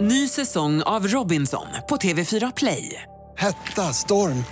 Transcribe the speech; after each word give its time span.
Ny 0.00 0.28
säsong 0.28 0.82
av 0.82 1.06
Robinson 1.06 1.66
på 1.88 1.96
TV4 1.96 2.52
Play. 2.56 3.02
Hetta, 3.36 3.82
storm, 3.82 4.44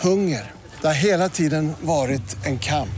hunger. 0.00 0.50
Det 0.80 0.86
har 0.86 0.94
hela 1.04 1.28
tiden 1.28 1.72
varit 1.80 2.46
en 2.46 2.58
kamp. 2.58 2.88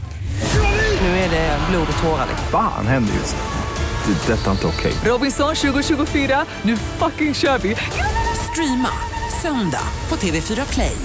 Nu 1.01 1.07
är 1.07 1.29
det 1.29 1.59
blod 1.69 1.87
och 1.97 2.03
tårar. 2.03 2.27
Fan 2.51 2.87
händer 2.87 3.13
just 3.13 3.35
nu. 3.35 4.13
Det. 4.13 4.33
är 4.33 4.37
Detta 4.37 4.47
är 4.47 4.51
inte 4.51 4.67
okej. 4.67 4.93
Robinson 5.11 5.55
2024, 5.55 6.45
nu 6.61 6.77
fucking 6.77 7.33
kör 7.33 7.57
vi! 7.57 7.75
Streama 8.51 8.89
söndag 9.41 9.83
på 10.09 10.15
TV4 10.15 10.73
Play. 10.73 10.97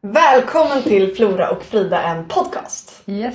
Välkommen 0.00 0.82
till 0.82 1.14
Flora 1.16 1.50
och 1.50 1.62
Frida, 1.62 2.02
en 2.02 2.28
podcast. 2.28 3.02
Yes. 3.06 3.34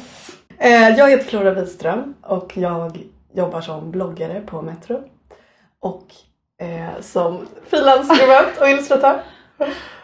Eh, 0.59 0.71
Jag 0.71 1.09
heter 1.09 1.25
Flora 1.29 1.53
Wiström 1.53 2.13
och 2.21 2.51
jag 2.57 3.03
jobbar 3.35 3.61
som 3.61 3.91
bloggare 3.91 4.41
på 4.41 4.61
Metro. 4.61 4.99
Och 5.81 6.07
eh, 6.61 7.01
som 7.01 7.47
frilansskribent 7.69 8.57
och 8.61 8.69
illustratör. 8.69 9.19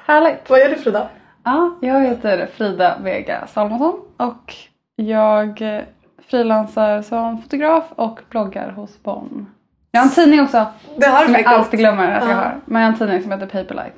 Härligt. 0.06 0.50
Vad 0.50 0.60
gör 0.60 0.70
du 0.70 0.76
Frida? 0.76 1.08
Ja, 1.44 1.76
jag 1.82 2.02
heter 2.06 2.48
Frida 2.58 2.98
Vega 3.04 3.48
Salomonsson 3.48 4.00
och 4.18 4.54
jag 4.96 5.62
eh, 5.62 5.82
frilansar 6.30 7.02
som 7.02 7.42
fotograf 7.42 7.84
och 7.96 8.20
bloggar 8.30 8.70
hos 8.72 9.04
Bonn. 9.04 9.50
Jag 9.92 10.00
har 10.02 10.06
en 10.08 10.12
tidning 10.14 10.42
också 10.42 10.66
Det 10.98 11.08
har 11.08 11.24
som 11.26 11.34
jag 11.34 11.46
alltid 11.46 11.80
glömmer 11.80 12.12
att 12.12 12.24
jag 12.24 12.32
Ja. 12.32 12.36
har. 12.36 12.56
Men 12.66 12.82
jag 12.82 12.88
har 12.90 12.94
en 12.94 13.00
tidning 13.00 13.22
som 13.22 13.32
heter 13.32 13.46
Paperlight. 13.46 13.96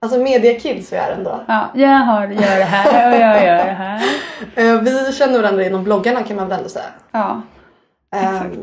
Alltså 0.00 0.18
media 0.18 0.60
kids 0.60 0.92
vi 0.92 0.96
är 0.96 1.12
ändå. 1.12 1.40
Ja, 1.48 1.68
jag 1.74 1.88
har, 1.98 2.26
gör 2.26 2.58
det 2.58 2.64
här 2.64 3.08
och 3.14 3.20
jag 3.20 3.44
gör 3.46 3.64
det 3.66 3.72
här. 3.72 4.02
Eh, 4.54 4.80
Vi 4.80 5.12
känner 5.12 5.42
varandra 5.42 5.62
genom 5.62 5.84
bloggarna 5.84 6.22
kan 6.22 6.36
man 6.36 6.48
väl 6.48 6.56
ändå 6.58 6.68
säga. 6.68 6.84
Ja, 7.10 7.42
Eh, 8.14 8.34
Exakt. 8.34 8.56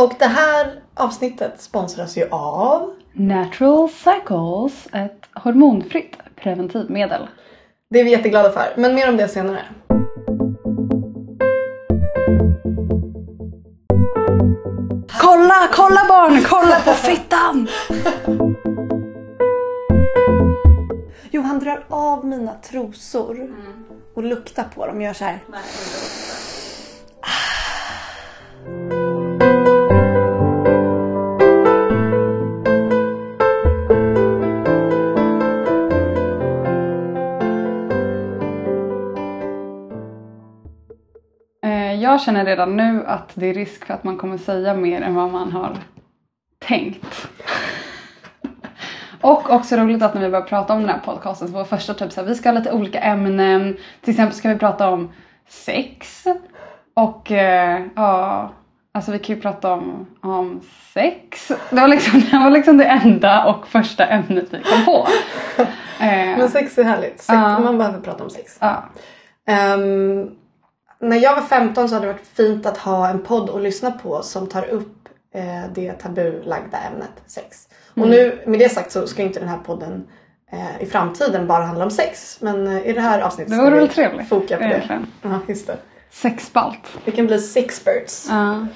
Och 0.00 0.12
det 0.18 0.26
här 0.26 0.82
avsnittet 0.94 1.60
sponsras 1.60 2.16
ju 2.16 2.28
av 2.30 2.94
Natural 3.12 3.88
Cycles, 3.88 4.88
ett 4.92 5.20
hormonfritt 5.34 6.16
preventivmedel. 6.36 7.28
Det 7.90 8.00
är 8.00 8.04
vi 8.04 8.10
jätteglada 8.10 8.52
för, 8.52 8.74
men 8.76 8.94
mer 8.94 9.08
om 9.08 9.16
det 9.16 9.28
senare. 9.28 9.62
Kolla, 15.20 15.68
kolla 15.72 16.00
barn, 16.08 16.42
kolla 16.48 16.80
på 16.80 16.92
fittan! 16.92 17.68
Johan 21.30 21.58
drar 21.58 21.84
av 21.88 22.26
mina 22.26 22.54
trosor 22.54 23.50
och 24.14 24.22
luktar 24.22 24.64
på 24.74 24.86
dem. 24.86 25.00
Gör 25.02 25.12
så 25.12 25.24
här. 25.24 25.38
Jag 42.12 42.20
känner 42.20 42.44
redan 42.44 42.76
nu 42.76 43.04
att 43.06 43.30
det 43.34 43.46
är 43.46 43.54
risk 43.54 43.84
för 43.84 43.94
att 43.94 44.04
man 44.04 44.16
kommer 44.18 44.38
säga 44.38 44.74
mer 44.74 45.02
än 45.02 45.14
vad 45.14 45.30
man 45.30 45.52
har 45.52 45.76
tänkt. 46.58 47.28
Och 49.20 49.50
också 49.50 49.76
roligt 49.76 50.02
att 50.02 50.14
när 50.14 50.20
vi 50.20 50.28
började 50.28 50.48
prata 50.48 50.72
om 50.72 50.80
den 50.80 50.88
här 50.88 50.98
podcasten 51.04 51.48
så 51.48 51.54
var 51.54 51.64
första 51.64 51.94
typ 51.94 52.12
såhär, 52.12 52.28
vi 52.28 52.34
ska 52.34 52.48
ha 52.48 52.58
lite 52.58 52.72
olika 52.72 53.00
ämnen. 53.00 53.76
Till 54.00 54.10
exempel 54.10 54.36
ska 54.36 54.48
vi 54.48 54.58
prata 54.58 54.88
om 54.88 55.12
sex. 55.48 56.24
Och 56.94 57.32
eh, 57.32 57.82
ja, 57.96 58.52
alltså 58.92 59.12
vi 59.12 59.18
kan 59.18 59.36
ju 59.36 59.42
prata 59.42 59.72
om, 59.72 60.06
om 60.22 60.60
sex. 60.94 61.48
Det 61.70 61.80
var, 61.80 61.88
liksom, 61.88 62.20
det 62.30 62.38
var 62.38 62.50
liksom 62.50 62.78
det 62.78 62.84
enda 62.84 63.44
och 63.44 63.66
första 63.66 64.06
ämnet 64.06 64.46
vi 64.50 64.62
kom 64.62 64.84
på. 64.84 65.06
Men 66.00 66.48
sex 66.48 66.78
är 66.78 66.84
härligt. 66.84 67.20
Sex, 67.20 67.28
Ja. 67.28 67.58
Man 67.58 67.78
behöver 67.78 68.00
prata 68.00 68.24
om 68.24 68.30
sex. 68.30 68.58
ja. 68.60 68.84
Ehm, 69.46 70.30
när 71.02 71.16
jag 71.16 71.34
var 71.34 71.42
15 71.42 71.88
så 71.88 71.94
hade 71.94 72.06
det 72.06 72.12
varit 72.12 72.26
fint 72.26 72.66
att 72.66 72.78
ha 72.78 73.08
en 73.08 73.22
podd 73.22 73.50
att 73.50 73.62
lyssna 73.62 73.90
på 73.90 74.22
som 74.22 74.46
tar 74.46 74.64
upp 74.64 75.08
eh, 75.34 75.72
det 75.74 75.92
tabulagda 75.92 76.78
ämnet 76.78 77.22
sex. 77.26 77.68
Mm. 77.96 78.04
Och 78.08 78.10
nu 78.14 78.42
med 78.46 78.58
det 78.58 78.68
sagt 78.68 78.92
så 78.92 79.06
ska 79.06 79.22
inte 79.22 79.40
den 79.40 79.48
här 79.48 79.58
podden 79.58 80.06
eh, 80.52 80.82
i 80.82 80.86
framtiden 80.86 81.46
bara 81.46 81.64
handla 81.64 81.84
om 81.84 81.90
sex. 81.90 82.38
Men 82.40 82.66
eh, 82.66 82.86
i 82.86 82.92
det 82.92 83.00
här 83.00 83.20
avsnittet 83.20 83.50
Det 83.50 83.56
ska 83.56 83.70
vi 83.70 83.88
trevligt. 83.88 84.28
foka 84.28 84.56
på 84.56 84.62
det. 84.62 84.68
egentligen. 84.68 85.06
Ja, 85.22 85.38
just 85.48 85.66
det. 85.66 85.76
Sexspalt. 86.10 86.98
Vi 87.04 87.12
kan 87.12 87.26
bli 87.26 87.38
sexperts. 87.38 88.26
Ja. 88.30 88.66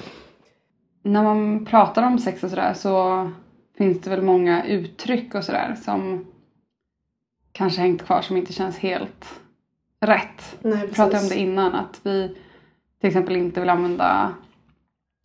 När 1.03 1.23
man 1.23 1.65
pratar 1.65 2.03
om 2.03 2.19
sex 2.19 2.43
och 2.43 2.49
sådär 2.49 2.73
så 2.73 3.31
finns 3.77 4.01
det 4.01 4.09
väl 4.09 4.21
många 4.21 4.65
uttryck 4.65 5.35
och 5.35 5.43
sådär 5.43 5.75
som 5.85 6.25
kanske 7.51 7.81
hängt 7.81 8.05
kvar 8.05 8.21
som 8.21 8.37
inte 8.37 8.53
känns 8.53 8.77
helt 8.77 9.25
rätt. 10.01 10.57
Nej, 10.61 10.87
Vi 10.87 10.93
pratade 10.93 11.19
om 11.23 11.29
det 11.29 11.35
innan 11.35 11.75
att 11.75 11.99
vi 12.03 12.27
till 13.01 13.07
exempel 13.07 13.35
inte 13.35 13.59
vill 13.59 13.69
använda 13.69 14.33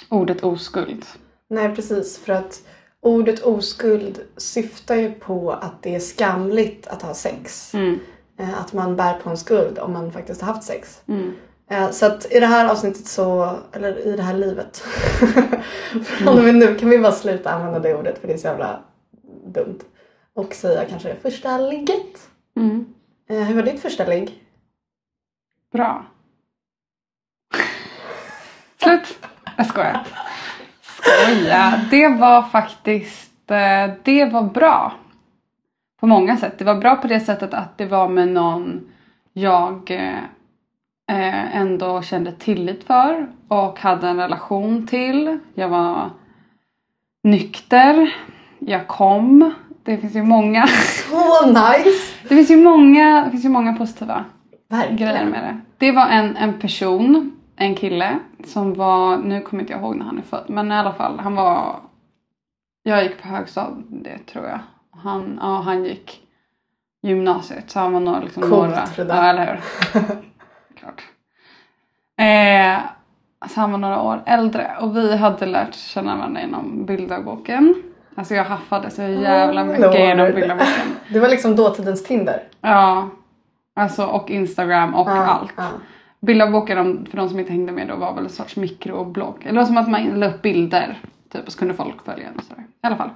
ordet 0.08 0.42
oskuld. 0.44 1.04
Nej 1.48 1.74
precis 1.74 2.18
för 2.18 2.32
att 2.32 2.62
ordet 3.00 3.40
oskuld 3.42 4.20
syftar 4.36 4.94
ju 4.94 5.12
på 5.12 5.50
att 5.52 5.82
det 5.82 5.94
är 5.94 6.00
skamligt 6.00 6.86
att 6.86 7.02
ha 7.02 7.14
sex. 7.14 7.74
Mm. 7.74 7.98
Eh, 8.38 8.60
Att 8.60 8.72
man 8.72 8.96
bär 8.96 9.14
på 9.18 9.30
en 9.30 9.36
skuld 9.36 9.78
om 9.78 9.92
man 9.92 10.12
faktiskt 10.12 10.40
har 10.40 10.52
haft 10.54 10.66
sex. 10.66 11.02
Mm. 11.08 11.32
Eh, 11.70 11.90
Så 11.90 12.06
att 12.06 12.32
i 12.32 12.40
det 12.40 12.46
här 12.46 12.70
avsnittet 12.70 13.06
så, 13.06 13.56
eller 13.72 14.06
i 14.06 14.16
det 14.16 14.22
här 14.22 14.34
livet. 14.38 14.76
Från 16.04 16.38
och 16.38 16.44
med 16.44 16.54
nu 16.54 16.74
kan 16.74 16.90
vi 16.90 16.98
bara 16.98 17.12
sluta 17.12 17.50
använda 17.50 17.78
det 17.78 17.94
ordet 17.94 18.18
för 18.18 18.26
det 18.28 18.34
är 18.34 18.38
så 18.38 18.46
jävla 18.46 18.80
dumt. 19.46 19.78
Och 20.34 20.54
säga 20.54 20.84
kanske 20.84 21.16
första 21.22 21.58
ligget. 21.58 22.28
Mm. 22.56 22.86
Eh, 23.30 23.36
Hur 23.42 23.54
var 23.54 23.62
ditt 23.62 23.80
första 23.82 24.06
ligg? 24.06 24.41
Bra. 25.72 26.04
Slut. 28.82 29.26
Jag 29.56 29.66
skojar. 29.66 30.06
Skoja. 30.82 31.80
Det 31.90 32.08
var 32.08 32.42
faktiskt, 32.42 33.50
eh, 33.50 33.90
det 34.02 34.24
var 34.24 34.42
bra. 34.42 34.92
På 36.00 36.06
många 36.06 36.36
sätt. 36.36 36.58
Det 36.58 36.64
var 36.64 36.74
bra 36.74 36.96
på 36.96 37.06
det 37.06 37.20
sättet 37.20 37.54
att 37.54 37.78
det 37.78 37.86
var 37.86 38.08
med 38.08 38.28
någon 38.28 38.80
jag 39.32 39.90
eh, 39.90 40.18
eh, 41.18 41.56
ändå 41.56 42.02
kände 42.02 42.32
tillit 42.32 42.84
för 42.84 43.26
och 43.48 43.80
hade 43.80 44.08
en 44.08 44.16
relation 44.16 44.86
till. 44.86 45.38
Jag 45.54 45.68
var 45.68 46.10
nykter. 47.22 48.16
Jag 48.58 48.86
kom. 48.86 49.54
Det 49.82 49.98
finns 49.98 50.16
ju 50.16 50.22
många, 50.22 50.66
Så 50.66 51.46
nice! 51.46 52.14
det 52.22 52.28
finns 52.28 52.50
ju 52.50 52.56
många, 52.56 53.24
det 53.24 53.30
finns 53.30 53.44
ju 53.44 53.48
många 53.48 53.72
positiva 53.76 54.24
Verkligen. 54.72 55.30
med 55.30 55.44
det. 55.44 55.60
Det 55.86 55.92
var 55.92 56.08
en, 56.08 56.36
en 56.36 56.60
person, 56.60 57.36
en 57.56 57.74
kille 57.74 58.18
som 58.44 58.74
var, 58.74 59.16
nu 59.16 59.40
kommer 59.40 59.62
inte 59.62 59.72
jag 59.72 59.82
ihåg 59.82 59.96
när 59.96 60.04
han 60.04 60.18
är 60.18 60.22
född, 60.22 60.44
men 60.48 60.72
i 60.72 60.74
alla 60.74 60.92
fall 60.92 61.18
han 61.18 61.34
var, 61.34 61.76
jag 62.82 63.02
gick 63.02 63.22
på 63.22 63.28
högstadiet 63.28 64.26
tror 64.26 64.46
jag. 64.46 64.58
Han, 64.90 65.38
ja, 65.42 65.60
han 65.60 65.84
gick 65.84 66.20
gymnasiet 67.02 67.70
så 67.70 67.78
han 67.78 67.92
var 67.92 68.00
några, 68.00 68.20
liksom 68.20 68.42
Coolt, 68.42 68.98
några, 68.98 69.14
ja 69.14 69.30
eller 69.30 69.46
hur. 69.46 69.60
Klart. 70.76 71.02
Eh, 72.18 72.80
så 73.48 73.60
han 73.60 73.72
var 73.72 73.78
några 73.78 74.02
år 74.02 74.22
äldre 74.26 74.70
och 74.80 74.96
vi 74.96 75.16
hade 75.16 75.46
lärt 75.46 75.74
känna 75.74 76.16
varandra 76.16 76.40
genom 76.40 76.86
bilddagboken. 76.86 77.82
Alltså 78.14 78.34
jag 78.34 78.44
haffade 78.44 78.90
så 78.90 79.02
jävla 79.02 79.62
Oh, 79.62 79.66
mycket 79.66 79.98
genom 79.98 80.26
bilddagboken. 80.26 80.86
Det 81.08 81.20
var 81.20 81.28
liksom 81.28 81.56
dåtidens 81.56 82.04
Tinder. 82.04 82.42
Ja, 82.60 83.08
alltså 83.74 84.06
och 84.06 84.30
Instagram 84.30 84.94
och 84.94 85.08
Ja, 85.08 85.24
allt. 85.24 85.52
ja. 85.56 85.64
Bilderboken, 86.20 86.78
om- 86.78 87.06
för 87.10 87.16
de 87.16 87.28
som 87.28 87.38
inte 87.38 87.52
hängde 87.52 87.72
med 87.72 87.88
då, 87.88 87.96
var 87.96 88.14
väl 88.14 88.24
en 88.24 88.30
sorts 88.30 88.56
mikroblogg. 88.56 89.36
Eller 89.42 89.52
det 89.52 89.58
var 89.58 89.64
som 89.66 89.76
att 89.76 89.88
man 89.90 90.02
la 90.20 90.26
upp 90.26 90.42
bilder. 90.42 90.98
Typ, 91.32 91.46
och 91.46 91.52
så 91.52 91.58
kunde 91.58 91.74
folk 91.74 92.04
följa 92.04 92.28
en 92.28 92.36
och 92.36 92.44
sådär. 92.44 92.62
I 92.82 92.86
alla 92.86 92.96
fall. 92.96 93.10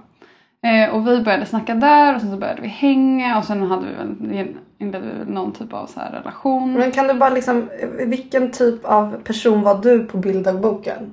Eh, 0.62 0.94
och 0.94 1.06
vi 1.06 1.20
började 1.22 1.46
snacka 1.46 1.74
där 1.74 2.14
och 2.14 2.20
sen 2.20 2.30
så 2.30 2.36
började 2.36 2.62
vi 2.62 2.68
hänga 2.68 3.38
och 3.38 3.44
sen 3.44 3.62
hade 3.62 3.86
vi 3.86 3.94
väl, 3.94 4.48
inledde 4.78 5.06
vi 5.06 5.18
väl 5.18 5.28
någon 5.28 5.52
typ 5.52 5.72
av 5.72 5.86
så 5.86 6.00
här 6.00 6.10
relation. 6.12 6.72
Men 6.72 6.92
kan 6.92 7.06
du 7.06 7.14
bara 7.14 7.30
liksom, 7.30 7.68
vilken 8.06 8.50
typ 8.50 8.84
av 8.84 9.20
person 9.24 9.62
var 9.62 9.78
du 9.82 10.04
på 10.06 10.16
bilddagboken? 10.18 11.12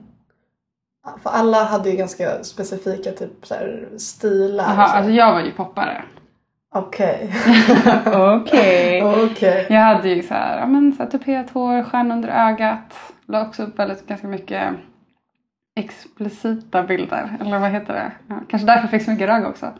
För 1.23 1.29
alla 1.29 1.63
hade 1.63 1.89
ju 1.89 1.97
ganska 1.97 2.43
specifika 2.43 3.11
typ 3.11 3.45
så 3.45 3.53
här 3.53 3.87
stilar. 3.97 4.63
Jaha, 4.75 4.87
så. 4.87 4.95
alltså 4.95 5.11
jag 5.11 5.33
var 5.33 5.41
ju 5.41 5.51
poppare. 5.51 6.03
Okej. 6.73 7.33
Okej. 8.05 9.03
Okej. 9.31 9.67
Jag 9.69 9.81
hade 9.81 10.09
ju 10.09 10.23
så 10.23 10.33
här, 10.33 10.59
ja 10.59 10.65
men 10.65 10.93
så 10.93 11.03
här 11.03 11.09
tupéat 11.09 11.49
hår, 11.49 11.83
stjärna 11.83 12.15
under 12.15 12.29
ögat. 12.29 12.93
La 13.27 13.41
också 13.41 13.63
upp 13.63 13.79
väldigt 13.79 14.07
ganska 14.07 14.27
mycket 14.27 14.63
explicita 15.75 16.83
bilder. 16.83 17.37
Eller 17.41 17.59
vad 17.59 17.71
heter 17.71 17.93
det? 17.93 18.11
Ja, 18.27 18.35
kanske 18.49 18.65
därför 18.65 18.81
jag 18.81 18.91
fick 18.91 19.03
så 19.03 19.11
mycket 19.11 19.29
ragg 19.29 19.45
också. 19.47 19.71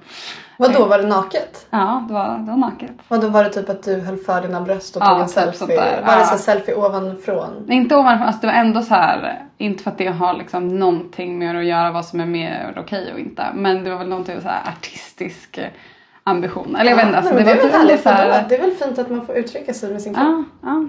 Vadå, 0.58 0.86
var 0.86 0.98
det 0.98 1.08
naket? 1.08 1.68
Ja, 1.70 2.04
det 2.08 2.14
var, 2.14 2.38
det 2.38 2.52
var 2.52 2.58
naket. 2.58 2.92
Vadå, 3.08 3.28
var 3.28 3.44
det 3.44 3.50
typ 3.50 3.70
att 3.70 3.84
du 3.84 4.00
höll 4.02 4.18
för 4.18 4.42
dina 4.42 4.62
bröst 4.62 4.96
och 4.96 5.02
Ja, 5.04 5.08
tog 5.10 5.20
en 5.20 5.26
typ 5.28 5.36
selfie? 5.36 5.78
Var 5.78 5.86
det 5.86 6.02
Ja. 6.06 6.24
så 6.24 6.30
här 6.30 6.38
selfie 6.38 6.76
ovanifrån? 6.76 7.72
Inte 7.72 7.96
ovanför, 7.96 8.26
alltså 8.26 8.42
det 8.42 8.48
var 8.48 8.54
ändå 8.54 8.82
så 8.82 8.94
här, 8.94 9.44
inte 9.58 9.84
för 9.84 9.92
att 9.92 9.98
det 9.98 10.08
har 10.08 10.34
liksom 10.34 10.68
någonting 10.80 11.40
med 11.40 11.58
att 11.58 11.66
göra 11.66 11.92
vad 11.92 12.06
som 12.06 12.20
är 12.20 12.26
mer 12.26 12.74
okej 12.78 13.14
och 13.14 13.20
inte. 13.20 13.46
Men 13.54 13.84
det 13.84 13.90
var 13.90 13.98
väl 13.98 14.10
någonting 14.10 14.42
så 14.42 14.48
här 14.48 14.62
artistisk 14.78 15.60
ambition. 16.24 16.76
Eller 16.76 16.92
jag 16.92 16.98
vet 16.98 17.06
inte, 17.06 17.18
alltså, 17.18 17.34
det, 17.34 17.40
det, 17.40 17.46
var 17.46 17.56
väl 17.56 17.66
ändå 17.66 17.78
härligt 17.78 18.02
så 18.02 18.10
här. 18.10 18.46
Det 18.50 18.56
är 18.56 18.62
väl 18.62 18.72
fint 18.72 19.00
att 19.00 19.10
man 19.10 19.26
får 19.26 19.36
uttrycka 19.36 19.74
sig 19.74 19.92
med 19.92 20.02
sin 20.02 20.14
kropp? 20.14 20.26
Ja, 20.26 20.44
ja. 20.62 20.88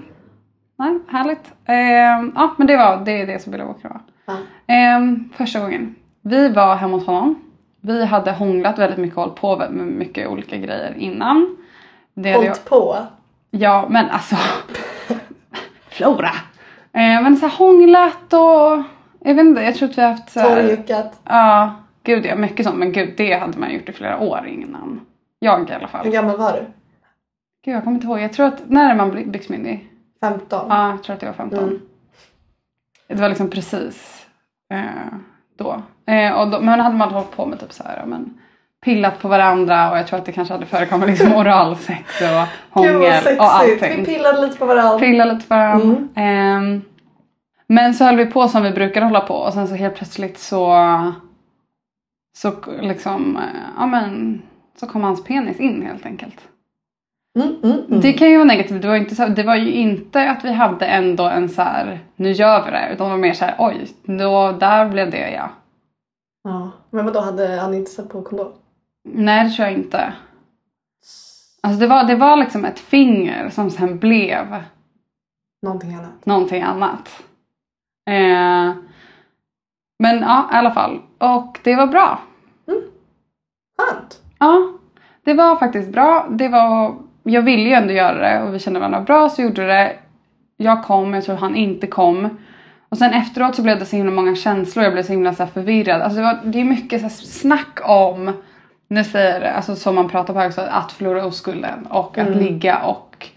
Nej, 0.77 0.99
härligt. 1.07 1.53
Ehm, 1.65 2.31
ja, 2.35 2.55
men 2.57 2.67
det 2.67 2.77
var 2.77 3.01
det, 3.05 3.21
är 3.21 3.27
det 3.27 3.39
som 3.39 3.51
Billy 3.51 3.63
Walker 3.63 3.89
var. 3.89 4.01
Ja. 4.25 4.33
Ehm, 4.67 5.29
första 5.37 5.59
gången. 5.59 5.95
Vi 6.21 6.49
var 6.49 6.75
hemma 6.75 6.97
hos 6.97 7.05
honom. 7.05 7.41
Vi 7.81 8.05
hade 8.05 8.31
hånglat 8.31 8.79
väldigt 8.79 8.99
mycket 8.99 9.17
och 9.17 9.23
hållit 9.23 9.39
på 9.41 9.57
med 9.57 9.71
mycket 9.71 10.27
olika 10.27 10.57
grejer 10.57 10.95
innan. 10.97 11.57
Det 12.13 12.33
Hållt 12.33 12.65
på? 12.65 12.97
ja, 13.51 13.85
men 13.89 14.09
alltså. 14.09 14.35
Flora. 15.89 16.31
Ehm, 16.93 17.23
men 17.23 17.37
så 17.37 17.47
här 17.47 17.57
hånglat 17.57 18.33
och 18.33 18.83
jag 19.19 19.35
vet 19.35 19.45
inte, 19.45 19.61
jag 19.61 19.75
tror 19.75 19.89
att 19.89 19.97
vi 19.97 20.01
har 20.01 20.09
haft 20.09 20.29
så 20.29 20.39
här, 20.39 20.55
Torrjuckat? 20.55 21.19
Ja, 21.23 21.75
gud 22.03 22.25
ja, 22.25 22.35
mycket 22.35 22.65
sånt. 22.65 22.77
Men 22.77 22.91
gud, 22.91 23.13
det 23.17 23.33
hade 23.33 23.59
man 23.59 23.73
gjort 23.73 23.89
i 23.89 23.93
flera 23.93 24.19
år 24.19 24.47
innan. 24.47 25.01
Jag 25.45 25.69
i 25.69 25.73
alla 25.73 25.87
fall. 25.87 26.05
Hur 26.05 26.11
gammal 26.11 26.37
var 26.37 26.53
du? 26.53 26.65
Gud, 27.65 27.75
jag 27.75 27.83
kommer 27.83 27.95
inte 27.95 28.07
ihåg. 28.07 28.19
Jag 28.19 28.33
tror 28.33 28.45
att, 28.45 28.69
när 28.69 28.91
är 28.91 28.95
man 28.95 29.31
byxmyndig? 29.31 29.89
15? 30.19 30.65
Ja, 30.69 30.89
jag 30.89 31.03
tror 31.03 31.15
att 31.15 31.21
jag 31.21 31.29
var 31.29 31.35
15. 31.35 31.59
Mm. 31.59 31.79
Det 33.07 33.15
var 33.15 33.29
liksom 33.29 33.49
precis 33.49 34.25
eh, 34.71 35.17
då. 35.57 35.81
Eh, 36.07 36.31
och 36.31 36.51
då. 36.51 36.61
Men 36.61 36.79
hade 36.79 36.95
man 36.95 37.13
hållit 37.13 37.31
på 37.31 37.45
med 37.45 37.59
typ 37.59 37.73
så 37.73 37.83
här, 37.83 38.05
men 38.05 38.39
pillat 38.83 39.19
på 39.19 39.27
varandra 39.27 39.91
och 39.91 39.97
jag 39.97 40.07
tror 40.07 40.19
att 40.19 40.25
det 40.25 40.31
kanske 40.31 40.53
hade 40.53 40.65
förekommit 40.65 41.09
liksom 41.09 41.33
oralsex 41.35 42.21
och 42.21 42.47
hångel 42.81 43.37
och 43.37 43.55
allting. 43.55 43.97
Vi 43.97 44.05
pillade 44.05 44.41
lite 44.41 44.57
på 44.57 44.65
varandra. 44.65 44.99
Pilla 44.99 45.25
lite 45.25 45.47
på 45.47 45.55
varandra. 45.55 45.85
Mm. 45.85 46.09
Ehm, 46.15 46.81
men 47.67 47.93
så 47.93 48.03
höll 48.03 48.17
vi 48.17 48.25
på 48.25 48.47
som 48.47 48.63
vi 48.63 48.71
brukar 48.71 49.01
hålla 49.01 49.21
på 49.21 49.35
och 49.35 49.53
sen 49.53 49.67
så 49.67 49.75
helt 49.75 49.95
plötsligt 49.95 50.37
så 50.37 50.75
så 52.35 52.53
liksom, 52.81 53.37
eh, 53.37 53.43
ja 53.77 53.85
men 53.85 54.41
så 54.75 54.87
kom 54.87 55.03
hans 55.03 55.23
penis 55.23 55.59
in 55.59 55.81
helt 55.85 56.05
enkelt. 56.05 56.47
Mm, 57.39 57.55
mm, 57.63 57.79
mm. 57.87 58.01
Det 58.01 58.13
kan 58.13 58.29
ju 58.29 58.35
vara 58.37 58.47
negativt. 58.47 58.81
Det 58.81 58.87
var, 58.87 58.95
ju 58.95 59.01
inte 59.01 59.15
så, 59.15 59.27
det 59.27 59.43
var 59.43 59.55
ju 59.55 59.71
inte 59.71 60.29
att 60.29 60.45
vi 60.45 60.51
hade 60.51 60.85
ändå 60.85 61.23
en 61.23 61.49
så 61.49 61.61
här, 61.61 61.99
nu 62.15 62.31
gör 62.31 62.65
vi 62.65 62.71
det. 62.71 62.89
Utan 62.93 63.07
det 63.07 63.11
var 63.11 63.17
mer 63.17 63.33
så 63.33 63.45
här, 63.45 63.55
oj, 63.59 63.87
då, 64.03 64.51
där 64.51 64.89
blev 64.89 65.11
det 65.11 65.31
ja. 65.31 65.49
Ja. 66.43 66.71
Men 66.89 67.05
vadå, 67.05 67.19
hade 67.19 67.47
han 67.47 67.73
inte 67.73 67.91
satt 67.91 68.09
på 68.09 68.21
kondom? 68.21 68.51
Nej, 69.03 69.45
det 69.45 69.51
tror 69.51 69.67
jag 69.67 69.77
inte. 69.77 70.13
Alltså 71.61 71.79
det 71.79 71.87
var, 71.87 72.03
det 72.03 72.15
var 72.15 72.37
liksom 72.37 72.65
ett 72.65 72.79
finger 72.79 73.49
som 73.49 73.71
sen 73.71 73.99
blev 73.99 74.63
Någonting 75.61 75.93
annat? 75.95 76.25
någonting 76.25 76.61
annat. 76.61 77.23
Eh, 78.09 78.73
men 79.99 80.21
ja, 80.21 80.49
i 80.53 80.55
alla 80.55 80.71
fall. 80.71 81.01
Och 81.17 81.59
det 81.63 81.75
var 81.75 81.87
bra. 81.87 82.19
Skönt! 83.77 84.21
Ja, 84.39 84.71
det 85.23 85.33
var 85.33 85.55
faktiskt 85.55 85.91
bra. 85.91 86.27
Det 86.29 86.47
var, 86.47 86.95
jag 87.23 87.41
ville 87.41 87.69
ju 87.69 87.73
ändå 87.73 87.93
göra 87.93 88.29
det 88.29 88.41
och 88.43 88.53
vi 88.53 88.59
kände 88.59 88.79
varandra 88.79 89.01
bra 89.01 89.29
så 89.29 89.41
gjorde 89.41 89.67
det. 89.67 89.93
Jag 90.57 90.83
kom, 90.83 91.13
jag 91.13 91.23
tror 91.23 91.35
han 91.35 91.55
inte 91.55 91.87
kom. 91.87 92.29
Och 92.89 92.97
sen 92.97 93.13
efteråt 93.13 93.55
så 93.55 93.61
blev 93.61 93.79
det 93.79 93.85
så 93.85 93.95
himla 93.95 94.11
många 94.11 94.35
känslor, 94.35 94.83
jag 94.83 94.93
blev 94.93 95.03
så 95.03 95.11
himla 95.11 95.33
så 95.33 95.47
förvirrad. 95.47 96.01
Alltså 96.01 96.19
det, 96.19 96.23
var, 96.23 96.39
det 96.43 96.61
är 96.61 96.65
mycket 96.65 97.01
så 97.01 97.09
snack 97.09 97.79
om, 97.83 98.33
nu 98.87 99.03
säger 99.03 99.39
det, 99.39 99.51
alltså 99.51 99.75
som 99.75 99.95
man 99.95 100.09
pratar 100.09 100.33
på 100.33 100.39
högstadiet, 100.39 100.73
att 100.73 100.91
förlora 100.91 101.25
oskulden 101.25 101.85
och 101.85 102.17
att 102.17 102.35
ligga 102.35 102.77
och 102.77 103.27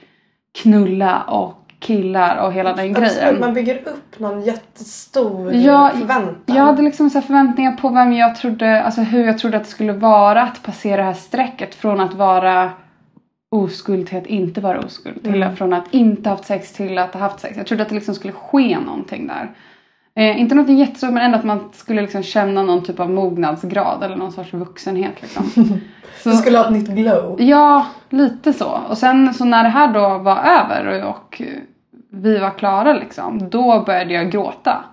knulla 0.62 1.22
och 1.22 1.57
killar 1.88 2.36
och 2.46 2.52
hela 2.52 2.72
den 2.72 2.92
grejen. 2.92 3.04
Absolut, 3.10 3.40
man 3.40 3.54
bygger 3.54 3.78
upp 3.88 4.18
någon 4.20 4.42
jättestor 4.42 5.52
Ja, 5.54 5.90
förväntan. 5.94 6.56
Jag 6.56 6.62
hade 6.64 6.82
liksom 6.82 7.10
så 7.10 7.20
förväntningar 7.20 7.72
på 7.76 7.88
vem 7.88 8.12
jag 8.12 8.36
trodde, 8.36 8.82
alltså 8.82 9.00
hur 9.00 9.24
jag 9.26 9.38
trodde 9.38 9.56
att 9.56 9.64
det 9.64 9.68
skulle 9.70 9.92
vara 9.92 10.42
att 10.42 10.62
passera 10.62 10.96
det 10.96 11.02
här 11.02 11.12
strecket 11.14 11.74
från 11.74 12.00
att 12.00 12.14
vara 12.14 12.70
oskuld 13.50 14.06
till 14.06 14.18
att 14.18 14.26
inte 14.26 14.60
vara 14.60 14.80
oskuld. 14.80 15.22
Till 15.24 15.42
Mm. 15.42 15.56
från 15.56 15.72
att 15.72 15.84
inte 15.94 16.30
haft 16.30 16.44
sex 16.44 16.72
till 16.72 16.98
att 16.98 17.12
ha 17.14 17.20
haft 17.20 17.40
sex. 17.40 17.56
Jag 17.56 17.66
trodde 17.66 17.82
att 17.82 17.88
det 17.88 17.94
liksom 17.94 18.14
skulle 18.14 18.32
ske 18.32 18.78
någonting 18.86 19.26
där. 19.26 19.50
Eh, 20.16 20.40
inte 20.40 20.54
något 20.54 20.68
jättestort 20.68 21.10
men 21.12 21.22
ändå 21.22 21.38
att 21.38 21.44
man 21.44 21.68
skulle 21.72 22.02
liksom 22.02 22.22
känna 22.22 22.62
någon 22.62 22.82
typ 22.82 23.00
av 23.00 23.10
mognadsgrad 23.10 24.02
eller 24.02 24.16
någon 24.16 24.32
sorts 24.32 24.52
vuxenhet 24.52 25.12
liksom. 25.22 25.44
Så- 26.22 26.28
Du 26.30 26.36
skulle 26.36 26.58
ha 26.58 26.64
ett 26.64 26.72
nytt 26.72 26.88
glow. 26.88 27.42
Ja, 27.42 27.86
lite 28.10 28.52
så. 28.52 28.80
Och 28.88 28.98
sen 28.98 29.34
så 29.34 29.44
när 29.44 29.62
det 29.62 29.68
här 29.68 29.92
då 29.92 30.18
var 30.18 30.36
över 30.38 31.02
och, 31.04 31.10
och 31.10 31.42
vi 32.12 32.38
var 32.38 32.50
klara 32.50 32.92
liksom, 32.92 33.48
då 33.50 33.82
började 33.86 34.14
jag 34.14 34.30
gråta. 34.30 34.84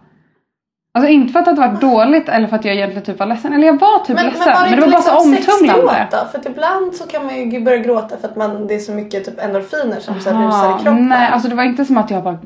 Alltså 0.94 1.09
inte 1.12 1.33
för 1.33 1.39
att 1.39 1.45
det 1.45 1.53
varit 1.53 1.81
dåligt 1.81 2.29
eller 2.29 2.47
för 2.47 2.56
att 2.56 2.65
jag 2.65 2.75
egentligen 2.75 3.03
typ 3.03 3.19
var 3.19 3.25
ledsen. 3.25 3.53
Eller 3.53 3.67
jag 3.67 3.79
var 3.79 4.00
typ 4.06 4.15
Men, 4.15 4.25
ledsen. 4.25 4.44
men 4.45 4.53
var 4.56 4.63
det, 4.63 4.69
Men 4.69 4.79
det 4.79 4.85
var 4.85 4.91
bara 4.91 5.01
så 5.01 5.29
liksom 5.29 5.57
omtumlande. 5.57 5.94
sexgråta? 5.94 6.27
För 6.31 6.39
att 6.39 6.45
ibland 6.45 6.94
så 6.95 7.07
kan 7.07 7.25
man 7.25 7.51
ju 7.51 7.62
börja 7.63 7.77
gråta 7.77 8.17
för 8.17 8.27
att 8.27 8.35
man, 8.35 8.67
det 8.67 8.75
är 8.75 8.79
så 8.79 8.91
mycket 8.91 9.25
typ 9.25 9.44
endorfiner 9.44 10.00
som 10.00 10.19
så 10.19 10.29
rusar 10.29 10.69
i 10.79 10.83
kroppen. 10.83 11.09
Nej, 11.09 11.29
alltså 11.31 11.50
det 11.50 11.56
var 11.56 11.63
inte 11.63 11.85
som 11.85 11.97
att 11.97 12.12
jag 12.12 12.23
bara... 12.23 12.38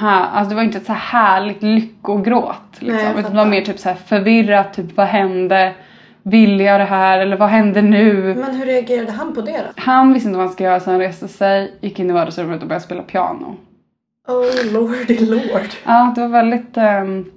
Ha, 0.00 0.10
alltså 0.10 0.48
det 0.48 0.54
var 0.54 0.62
inte 0.62 0.78
ett 0.78 0.86
så 0.86 0.92
här 0.92 1.20
härligt 1.20 1.62
lyckogråt. 1.62 2.62
Liksom. 2.78 2.96
Nej, 2.96 3.14
Utan 3.18 3.30
det 3.30 3.36
var 3.36 3.46
mer 3.46 3.60
typ 3.62 3.78
så 3.78 3.88
här 3.88 3.96
förvirrat. 3.96 4.74
Typ 4.74 4.96
vad 4.96 5.06
hände? 5.06 5.72
Vill 6.22 6.60
jag 6.60 6.80
det 6.80 6.84
här? 6.84 7.18
Eller 7.18 7.36
vad 7.36 7.48
hände 7.48 7.82
nu? 7.82 8.34
Men 8.34 8.54
hur 8.54 8.66
reagerade 8.66 9.12
han 9.12 9.34
på 9.34 9.40
det 9.40 9.52
då? 9.52 9.82
Han 9.82 10.12
visste 10.12 10.28
inte 10.28 10.36
vad 10.38 10.46
han 10.46 10.52
skulle 10.52 10.68
göra 10.68 10.80
så 10.80 10.90
han 10.90 11.00
reste 11.00 11.28
sig, 11.28 11.74
gick 11.80 11.98
in 11.98 12.10
i 12.10 12.12
vardagsrummet 12.12 12.62
och 12.62 12.68
började 12.68 12.84
spela 12.84 13.02
piano. 13.02 13.56
Oh 14.26 14.72
lordy 14.72 15.18
lord. 15.26 15.68
Ja, 15.84 16.12
det 16.14 16.20
var 16.20 16.28
väldigt 16.28 16.76
um, 16.76 17.32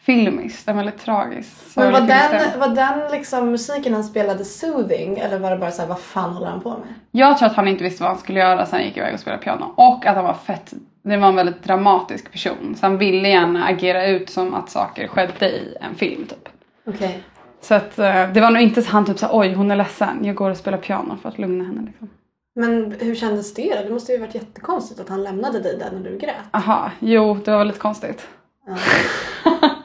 filmiskt, 0.00 0.68
väldigt 0.68 0.98
tragiskt. 0.98 1.76
Men 1.76 1.92
var 1.92 2.00
den, 2.00 2.08
bestämt. 2.08 2.56
var 2.56 2.68
den 2.68 3.10
liksom 3.12 3.50
musiken 3.50 3.94
han 3.94 4.04
spelade 4.04 4.44
soothing 4.44 5.18
eller 5.18 5.38
var 5.38 5.50
det 5.50 5.56
bara 5.56 5.70
så 5.70 5.82
här, 5.82 5.88
vad 5.88 6.00
fan 6.00 6.32
håller 6.32 6.46
han 6.46 6.60
på 6.60 6.70
med? 6.70 6.94
Jag 7.10 7.38
tror 7.38 7.48
att 7.48 7.56
han 7.56 7.68
inte 7.68 7.84
visste 7.84 8.02
vad 8.02 8.12
han 8.12 8.20
skulle 8.20 8.40
göra 8.40 8.66
så 8.66 8.76
han 8.76 8.84
gick 8.84 8.96
iväg 8.96 9.14
och 9.14 9.20
spelade 9.20 9.42
piano. 9.42 9.74
Och 9.76 10.06
att 10.06 10.16
han 10.16 10.24
var 10.24 10.34
fett, 10.34 10.72
det 11.02 11.16
var 11.16 11.28
en 11.28 11.36
väldigt 11.36 11.64
dramatisk 11.64 12.32
person. 12.32 12.76
Så 12.80 12.86
han 12.86 12.98
ville 12.98 13.28
gärna 13.28 13.66
agera 13.66 14.06
ut 14.06 14.30
som 14.30 14.54
att 14.54 14.70
saker 14.70 15.08
skedde 15.08 15.48
i 15.48 15.76
en 15.80 15.94
film 15.94 16.26
typ. 16.26 16.48
Okej. 16.86 17.22
Så 17.60 17.74
att 17.74 17.98
eh, 17.98 18.32
det 18.32 18.40
var 18.40 18.50
nog 18.50 18.62
inte 18.62 18.82
så 18.82 18.90
han 18.90 19.04
typ 19.04 19.18
sa 19.18 19.28
oj 19.32 19.54
hon 19.54 19.70
är 19.70 19.76
ledsen, 19.76 20.24
jag 20.24 20.34
går 20.34 20.50
och 20.50 20.56
spelar 20.56 20.78
piano 20.78 21.16
för 21.22 21.28
att 21.28 21.38
lugna 21.38 21.64
henne 21.64 21.82
liksom. 21.86 22.10
Men 22.54 22.92
hur 23.00 23.14
kändes 23.14 23.54
det 23.54 23.74
då? 23.76 23.82
Det 23.88 23.90
måste 23.92 24.12
ju 24.12 24.18
varit 24.18 24.34
jättekonstigt 24.34 25.00
att 25.00 25.08
han 25.08 25.22
lämnade 25.22 25.60
dig 25.60 25.78
där 25.78 25.90
när 25.92 26.10
du 26.10 26.18
grät. 26.18 26.34
Aha, 26.50 26.90
jo 26.98 27.38
det 27.44 27.50
var 27.50 27.64
lite 27.64 27.78
konstigt. 27.78 28.26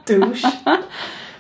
Douche. 0.08 0.52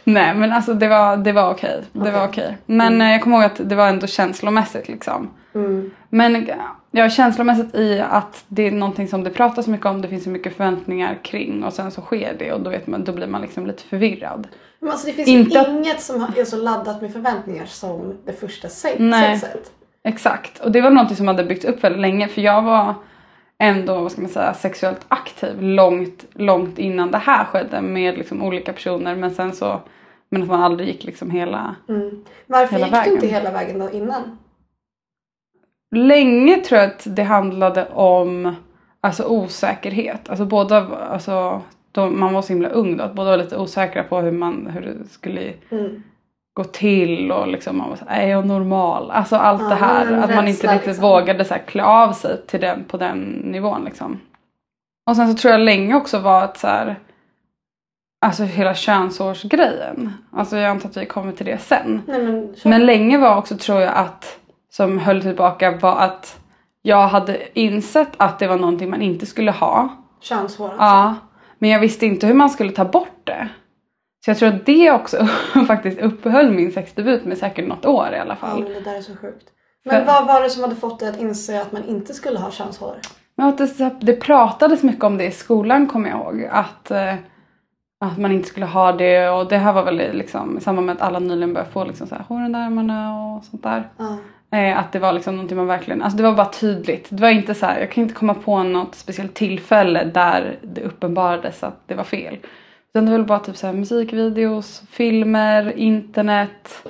Nej 0.04 0.36
men 0.36 0.52
alltså 0.54 0.74
det 0.74 0.88
var, 0.88 1.18
det 1.18 1.32
var 1.32 1.52
okej. 1.52 1.82
Det 1.92 2.00
Okej. 2.00 2.12
var 2.12 2.28
okej. 2.28 2.58
Men 2.66 3.02
eh, 3.02 3.12
jag 3.12 3.22
kommer 3.24 3.38
ihåg 3.38 3.46
att 3.46 3.70
det 3.70 3.76
var 3.76 3.88
ändå 3.88 4.08
känslomässigt 4.08 4.88
liksom. 4.88 5.30
Mm. 5.56 5.92
Men 6.10 6.50
ja, 6.92 7.10
känslomässigt 7.10 7.76
i 7.76 8.00
att 8.10 8.46
det 8.48 8.68
är 8.68 8.72
någonting 8.72 9.07
som 9.07 9.24
det 9.24 9.30
pratas 9.30 9.66
så 9.66 9.72
mycket 9.72 9.86
om, 9.86 10.02
det 10.02 10.07
finns 10.07 10.24
så 10.24 10.30
mycket 10.30 10.56
förväntningar 10.56 11.19
kring 11.24 11.64
och 11.64 11.74
sen 11.74 11.92
så 11.92 12.02
sker 12.02 12.36
det 12.40 12.52
och 12.54 12.62
då, 12.62 12.69
vet 12.69 12.88
man, 12.88 13.04
då 13.04 13.12
blir 13.12 13.28
man 13.28 13.42
liksom 13.42 13.66
lite 13.68 13.84
förvirrad. 13.84 14.48
Men 14.80 14.92
alltså 14.92 15.07
det 15.07 15.14
finns 15.14 15.28
Inte 15.28 15.66
inget 15.69 16.02
som 16.02 16.22
är 16.38 16.46
så 16.46 16.57
laddat 16.57 17.02
med 17.02 17.14
förväntningar 17.14 17.66
som 17.66 18.18
det 18.26 18.34
första 18.34 18.69
se- 18.69 18.96
Nej. 19.00 19.42
Exakt. 20.07 20.59
Och 20.59 20.71
det 20.71 20.81
var 20.81 20.90
någonting 20.90 21.18
som 21.18 21.28
hade 21.28 21.44
byggts 21.44 21.66
upp 21.66 21.83
väldigt 21.83 22.02
länge 22.02 22.28
för 22.28 22.42
jag 22.42 22.61
var 22.61 22.94
ändå, 23.59 24.02
vad 24.02 24.11
ska 24.11 24.21
man 24.21 24.30
säga, 24.30 24.54
sexuellt 24.54 25.06
aktiv 25.07 25.61
långt, 25.61 26.26
långt 26.33 26.80
innan 26.80 27.11
det 27.11 27.18
här 27.18 27.45
skedde 27.45 27.81
med 27.81 28.18
liksom 28.18 28.44
olika 28.44 28.73
personer 28.73 29.16
men 29.16 29.31
sen 29.31 29.54
så, 29.54 29.81
men 30.30 30.42
att 30.42 30.47
man 30.47 30.61
aldrig 30.61 30.90
gick 30.90 31.04
liksom 31.04 31.31
hela 31.31 31.76
Mm. 31.90 32.23
Varför 32.47 32.76
Hela 32.76 32.85
gick 32.85 32.94
du 32.94 32.99
vägen. 32.99 33.14
inte 33.14 33.28
hela 33.28 33.52
vägen 33.52 33.80
då 33.80 33.92
innan? 33.92 34.37
Länge 35.95 36.56
tror 36.56 36.81
jag 36.81 36.87
att 36.90 37.07
det 37.16 37.23
handlade 37.23 37.85
om 37.90 38.56
alltså, 39.02 39.23
osäkerhet. 39.26 40.30
Alltså 40.30 40.45
båda, 40.45 40.87
alltså, 40.97 41.61
då, 41.92 42.09
man 42.09 42.33
var 42.33 42.42
så 42.42 42.54
himla 42.54 42.69
ung 42.69 42.97
då, 42.97 43.04
att 43.04 43.14
båda 43.14 43.30
var 43.30 43.37
lite 43.37 43.57
osäkra 43.57 44.04
på 44.04 44.19
hur, 44.19 44.31
man, 44.31 44.68
hur 44.68 44.81
det 44.81 45.09
skulle 45.09 45.54
Mm. 45.71 46.04
Gå 46.57 46.64
till 46.64 47.31
och 47.31 47.47
liksom 47.47 47.78
man 47.78 47.90
var 47.90 47.95
så 47.95 48.06
här, 48.07 48.21
är 48.21 48.28
jag 48.28 48.47
normal? 48.47 49.11
Alltså 49.11 49.35
allt 49.35 49.61
Ja, 49.61 49.69
det 49.69 49.76
här. 49.76 50.14
Att 50.14 50.35
man 50.35 50.47
inte 50.47 50.68
riktigt 50.73 50.87
liksom. 50.87 51.02
vågade 51.02 51.45
så 51.45 51.54
här, 51.54 51.61
klä 51.61 51.83
av 51.83 52.14
sig 52.14 52.45
till 52.47 52.61
den, 52.61 52.83
på 52.83 52.97
den 52.97 53.19
nivån 53.23 53.85
liksom. 53.85 54.19
Och 55.09 55.16
sen 55.16 55.28
så 55.28 55.37
tror 55.37 55.52
jag 55.52 55.61
länge 55.61 55.95
också 55.95 56.19
var 56.19 56.44
att 56.44 56.57
så 56.57 56.68
här, 56.68 56.95
alltså 58.21 58.44
hela 58.44 58.76
könsårsgrejen. 58.76 60.14
Alltså 60.31 60.57
jag 60.57 60.69
antar 60.69 60.90
att 60.90 60.97
vi 60.97 61.06
kommer 61.06 61.31
till 61.31 61.45
det 61.45 61.57
sen. 61.57 62.02
Nej 62.07 62.23
men. 62.23 62.56
Men 62.64 62.85
länge 62.85 63.18
var 63.18 63.37
också 63.37 63.57
tror 63.57 63.81
jag 63.81 63.94
att, 63.94 64.40
som 64.71 64.97
höll 64.99 65.21
tillbaka 65.21 65.71
var 65.71 65.95
att 65.95 66.40
jag 66.81 67.07
hade 67.07 67.59
insett 67.59 68.11
att 68.18 68.40
det 68.40 68.47
var 68.47 68.57
någonting 68.57 68.90
man 68.90 69.02
inte 69.02 69.26
skulle 69.26 69.52
ha. 69.52 69.90
Könshår 70.21 70.66
alltså. 70.66 70.83
Ja. 70.83 71.16
Men 71.59 71.69
jag 71.69 71.80
visste 71.80 72.06
inte 72.06 72.28
hur 72.28 72.33
man 72.33 72.49
skulle 72.49 72.71
ta 72.71 72.85
bort 72.85 73.21
det. 73.23 73.47
Så 74.28 74.31
jag 74.31 74.38
tror 74.38 74.50
att 74.50 74.66
det 74.66 74.92
också 74.92 75.26
faktiskt 75.68 76.00
uppehöll 76.00 76.52
min 76.52 76.72
sexdebut 76.72 77.26
med 77.26 77.38
säkert 77.38 77.68
något 77.68 77.86
år 77.86 78.07
i 78.14 78.19
alla 78.19 78.38
Ja, 78.42 78.48
fall. 78.48 78.64
men 78.64 78.74
det 78.74 78.80
där 78.80 78.96
är 78.98 79.02
så 79.02 79.16
sjukt. 79.16 79.48
Men 79.86 80.06
vad 80.06 80.28
var 80.28 80.42
det 80.42 80.50
som 80.50 80.64
hade 80.64 80.76
fått 80.76 81.00
dig 81.00 81.10
att 81.10 81.19
inse 81.19 81.62
att 81.62 81.72
man 81.72 81.84
inte 81.84 82.14
skulle 82.14 82.40
ha 82.40 82.52
könshår? 82.52 82.96
Men 83.38 83.48
att 83.48 83.57
det, 83.57 83.92
det 84.02 84.14
pratades 84.14 84.84
mycket 84.84 85.04
om 85.04 85.18
det 85.18 85.26
i 85.26 85.31
skolan 85.31 85.88
kommer 85.88 86.10
jag 86.10 86.19
ihåg. 86.19 86.50
Att, 86.52 86.92
eh, 86.92 87.14
att 88.06 88.18
man 88.18 88.31
inte 88.31 88.48
skulle 88.48 88.66
ha 88.66 88.92
det 88.92 89.30
och 89.30 89.48
det 89.50 89.57
här 89.57 89.74
var 89.74 89.84
väl 89.84 89.96
liksom, 90.14 90.57
i 90.57 90.62
samband 90.62 90.86
med 90.88 90.96
att 90.96 91.02
alla 91.02 91.19
nyligen 91.19 91.54
började 91.54 91.72
få 91.72 91.86
liksom, 91.86 92.07
så 92.07 92.16
här, 92.16 92.24
hår 92.28 92.46
under 92.46 92.60
armarna 92.60 93.26
och 93.26 93.44
sånt 93.44 93.64
där. 93.64 93.90
Ja. 93.98 94.18
Eh, 94.57 94.80
att 94.80 94.92
det 94.92 95.00
var 95.00 95.14
liksom 95.14 95.36
någonting 95.36 95.57
man 95.57 95.68
verkligen, 95.68 96.02
alltså 96.02 96.18
det 96.18 96.24
var 96.24 96.34
bara 96.34 96.50
tydligt. 96.50 97.07
Det 97.10 97.22
var 97.22 97.30
inte 97.30 97.56
så 97.56 97.66
här, 97.66 97.80
jag 97.80 97.92
kan 97.92 98.02
inte 98.04 98.16
komma 98.16 98.34
på 98.34 98.64
något 98.64 98.96
speciellt 98.96 99.34
tillfälle 99.34 100.04
där 100.04 100.60
det 100.62 100.81
uppenbarades 100.81 101.64
att 101.64 101.81
det 101.88 101.96
var 101.96 102.04
fel. 102.04 102.38
Utan 102.94 103.06
det 103.06 103.12
var 103.12 103.18
väl 103.18 103.28
bara 103.28 103.40
typ 103.40 103.58
så 103.58 103.68
här, 103.68 103.74
musikvideos, 103.74 104.82
filmer, 104.92 105.78
internet. 105.78 106.84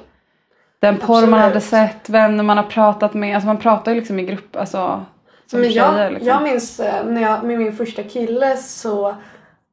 Den 0.79 0.97
porr 0.97 1.27
man 1.27 1.39
hade 1.39 1.57
Absolut. 1.57 1.63
sett, 1.91 2.09
vänner 2.09 2.43
man 2.43 2.57
har 2.57 2.63
pratat 2.63 3.13
med. 3.13 3.35
Alltså 3.35 3.47
man 3.47 3.57
pratar 3.57 3.91
ju 3.91 3.97
liksom 3.97 4.19
i 4.19 4.23
grupp, 4.25 4.55
alltså 4.55 5.05
som 5.45 5.59
Men 5.59 5.69
tjejer. 5.69 6.03
jag, 6.03 6.11
liksom. 6.13 6.27
jag 6.27 6.43
minns 6.43 6.79
eh, 6.79 7.05
när 7.05 7.21
jag, 7.21 7.43
med 7.43 7.57
min 7.59 7.73
första 7.73 8.03
kille 8.03 8.57
så 8.57 9.15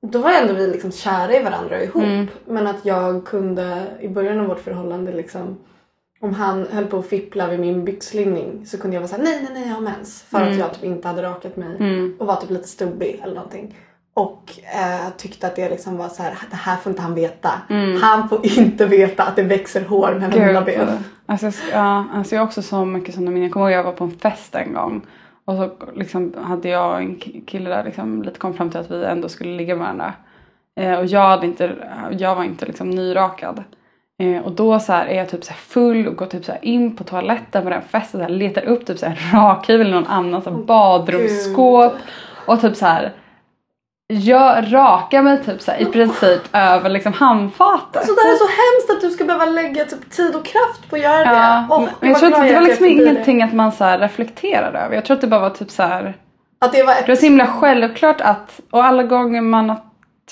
då 0.02 0.18
var 0.18 0.30
ändå 0.30 0.54
vi 0.54 0.66
liksom 0.66 0.92
kära 0.92 1.34
i 1.36 1.42
varandra 1.42 1.76
och 1.76 1.82
ihop. 1.82 2.02
Mm. 2.02 2.26
Men 2.46 2.66
att 2.66 2.84
jag 2.84 3.24
kunde 3.26 3.86
i 4.00 4.08
början 4.08 4.40
av 4.40 4.46
vårt 4.46 4.60
förhållande 4.60 5.12
liksom 5.12 5.56
om 6.20 6.34
han 6.34 6.66
höll 6.72 6.86
på 6.86 6.98
att 6.98 7.06
fippla 7.06 7.46
vid 7.46 7.60
min 7.60 7.84
byxlinning 7.84 8.66
så 8.66 8.78
kunde 8.78 8.94
jag 8.96 9.00
vara 9.00 9.08
såhär 9.08 9.22
nej 9.22 9.40
nej 9.42 9.50
nej 9.54 9.68
jag 9.68 9.74
har 9.74 9.82
mens. 9.82 10.22
För 10.22 10.40
att 10.42 10.56
jag 10.58 10.74
typ 10.74 10.84
inte 10.84 11.08
hade 11.08 11.22
rakat 11.22 11.56
mig 11.56 11.76
Mm. 11.76 12.16
och 12.18 12.26
var 12.26 12.36
typ 12.36 12.50
lite 12.50 12.68
stubbig 12.68 13.20
eller 13.24 13.34
någonting. 13.34 13.74
Och 14.14 14.52
eh, 14.74 15.10
tyckte 15.16 15.46
att 15.46 15.56
det 15.56 15.68
liksom 15.70 15.96
var 15.96 16.08
så 16.08 16.22
här, 16.22 16.34
det 16.50 16.56
här 16.56 16.76
får 16.76 16.90
inte 16.90 17.02
han 17.02 17.14
veta. 17.14 17.50
Han 18.02 18.28
får 18.28 18.46
inte 18.58 18.86
veta 18.86 19.22
att 19.22 19.36
det 19.36 19.42
växer 19.42 19.84
hår 19.84 20.14
mellan 20.14 20.30
mina 20.30 20.60
Mm. 20.60 20.64
Ben. 20.64 21.04
alltså, 21.26 21.50
ja, 21.72 22.04
alltså 22.14 22.34
jag 22.34 22.42
har 22.42 22.46
också 22.46 22.62
så 22.62 22.84
mycket 22.84 23.14
sådana 23.14 23.30
minnen. 23.30 23.42
Jag 23.42 23.52
kommer 23.52 23.66
ihåg 23.70 23.78
jag 23.78 23.84
var 23.84 23.92
på 23.92 24.04
en 24.04 24.10
fest 24.10 24.54
en 24.54 24.72
gång. 24.74 25.02
Och 25.44 25.54
så 25.56 25.70
liksom 25.94 26.34
hade 26.42 26.68
jag 26.68 26.90
och 26.92 26.98
en 26.98 27.16
ki- 27.16 27.44
kille 27.46 27.70
där 27.70 27.84
liksom 27.84 28.22
lite 28.22 28.38
kom 28.38 28.54
fram 28.54 28.70
till 28.70 28.80
att 28.80 28.90
vi 28.90 29.04
ändå 29.04 29.28
skulle 29.28 29.56
ligga 29.56 29.74
med 29.76 29.84
varandra. 29.84 30.12
Eh, 30.80 30.94
och 30.98 31.06
jag, 31.06 31.20
hade 31.28 31.46
inte, 31.46 31.72
jag 32.18 32.34
var 32.34 32.44
inte 32.44 32.66
liksom 32.66 32.90
nyrakad. 32.90 33.64
Eh, 34.22 34.42
och 34.44 34.52
då 34.52 34.78
så 34.80 34.92
här 34.92 35.06
är 35.06 35.16
jag 35.16 35.28
typ 35.28 35.44
så 35.44 35.52
full 35.54 36.08
och 36.08 36.16
går 36.16 36.26
typ 36.26 36.44
så 36.44 36.52
in 36.62 36.96
på 36.96 37.04
toaletten 37.04 37.62
på 37.62 37.70
den 37.70 37.82
festen. 37.82 38.20
Här, 38.20 38.28
letar 38.28 38.62
upp 38.64 38.86
typ 38.86 38.98
så 38.98 39.06
här 39.06 39.30
rakhyvel 39.32 39.86
eller 39.86 39.94
någon 40.00 40.06
annan 40.10 40.42
så 40.42 40.50
här 40.50 40.56
badrumsskåp. 40.56 41.92
Och 42.46 42.60
typ 42.60 42.76
så 42.76 42.86
här. 42.86 43.12
Jag 44.06 44.72
rakar 44.72 45.22
mig 45.22 45.44
typ 45.44 45.60
så 45.60 45.70
här, 45.70 45.82
i 45.82 45.84
princip 45.84 46.40
över 46.52 46.88
liksom 46.90 47.12
handfatet. 47.12 47.96
Alltså 47.96 48.14
det 48.14 48.20
här 48.20 48.32
är 48.32 48.36
så 48.36 48.44
hemskt 48.46 48.90
att 48.90 49.00
du 49.00 49.10
ska 49.10 49.24
behöva 49.24 49.44
lägga 49.44 49.84
typ 49.84 50.10
tid 50.10 50.36
och 50.36 50.44
kraft 50.44 50.90
på 50.90 50.96
att 50.96 51.02
göra 51.02 51.24
Ja, 51.24 51.66
det. 51.68 51.74
Åh, 51.74 51.88
men 52.00 52.10
jag 52.10 52.18
tror 52.18 52.34
att 52.34 52.46
det 52.48 52.54
var 52.54 52.60
liksom 52.60 52.86
ingenting 52.86 53.42
att 53.42 53.52
man 53.52 53.72
så 53.72 53.84
reflekterade 53.84 54.78
över. 54.78 54.94
Jag 54.94 55.04
tror 55.04 55.14
att 55.14 55.20
det 55.20 55.26
bara 55.26 55.40
var 55.40 55.50
typ 55.50 55.70
så 55.70 55.82
här. 55.82 56.02
Det. 56.02 56.14
Att 56.66 56.72
det 56.72 56.82
var 56.82 56.92
ett... 56.92 57.06
Det 57.06 57.12
var 57.12 57.16
så 57.16 57.26
himla 57.26 57.46
självklart 57.46 58.20
att, 58.20 58.60
och 58.70 58.84
alla 58.84 59.02
gånger 59.02 59.40
man 59.40 59.68
har 59.68 59.78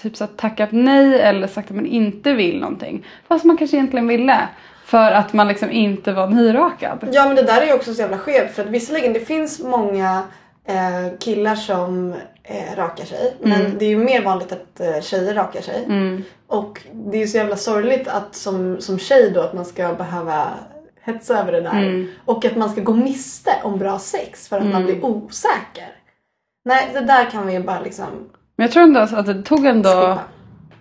typ 0.03 0.17
så 0.17 0.27
tackat 0.27 0.69
nej 0.73 1.21
eller 1.21 1.47
sagt 1.47 1.71
att 1.71 1.77
man 1.77 1.87
inte 1.87 2.33
vill 2.33 2.61
någonting. 2.61 3.07
Fast 3.29 3.45
man 3.45 3.57
kanske 3.57 3.77
egentligen 3.77 4.09
ville. 4.09 4.49
För 4.85 5.13
att 5.13 5.33
man 5.33 5.49
liksom 5.49 5.71
inte 5.71 6.13
var 6.13 6.27
nyrakad. 6.27 7.09
Ja 7.13 7.27
men 7.27 7.37
det 7.37 7.43
där 7.43 7.63
är 7.63 7.67
ju 7.67 7.73
också 7.73 7.95
så 7.95 8.01
jävla 8.01 8.19
skevt 8.19 8.55
för 8.55 8.63
att 8.63 8.69
visserligen 8.69 9.13
det 9.13 9.21
finns 9.21 9.61
många 9.61 10.23
eh, 10.65 11.19
killar 11.19 11.55
som 11.55 12.15
eh, 12.45 12.77
rakar 12.77 13.05
sig 13.05 13.37
Mm. 13.45 13.59
men 13.59 13.79
det 13.79 13.85
är 13.85 13.89
ju 13.89 13.99
mer 13.99 14.23
vanligt 14.23 14.53
att 14.53 14.81
eh, 14.81 15.01
tjejer 15.01 15.35
rakar 15.35 15.61
sig. 15.61 15.87
Och 16.47 16.81
det 16.93 17.17
är 17.17 17.21
ju 17.21 17.27
så 17.27 17.37
jävla 17.37 17.57
sorgligt 17.57 18.09
att 18.09 18.35
som, 18.35 18.81
som 18.81 18.99
tjej 18.99 19.31
då 19.35 19.41
att 19.41 19.53
man 19.55 19.65
ska 19.65 19.93
behöva 19.95 20.49
hetsa 21.01 21.41
över 21.41 21.53
det 21.53 21.61
där. 21.61 21.83
Mm. 21.83 22.09
Och 22.25 22.45
att 22.45 22.57
man 22.57 22.71
ska 22.71 22.81
gå 22.81 22.93
miste 22.95 23.51
om 23.63 23.79
bra 23.79 23.99
sex 23.99 24.49
för 24.49 24.57
att 24.59 24.67
man 24.67 24.85
blir 24.85 25.05
osäker. 25.05 25.89
Nej 26.65 26.91
det 26.93 27.01
där 27.01 27.31
kan 27.31 27.47
vi 27.47 27.53
ju 27.53 27.61
bara 27.63 27.81
liksom 27.81 28.07
Men 28.57 28.65
jag 28.65 28.71
tror 28.73 28.83
ändå 28.83 29.01
att 29.01 29.27
det 29.27 29.43
tog 29.43 29.67
ändå, 29.67 29.89
skippa. 29.91 30.19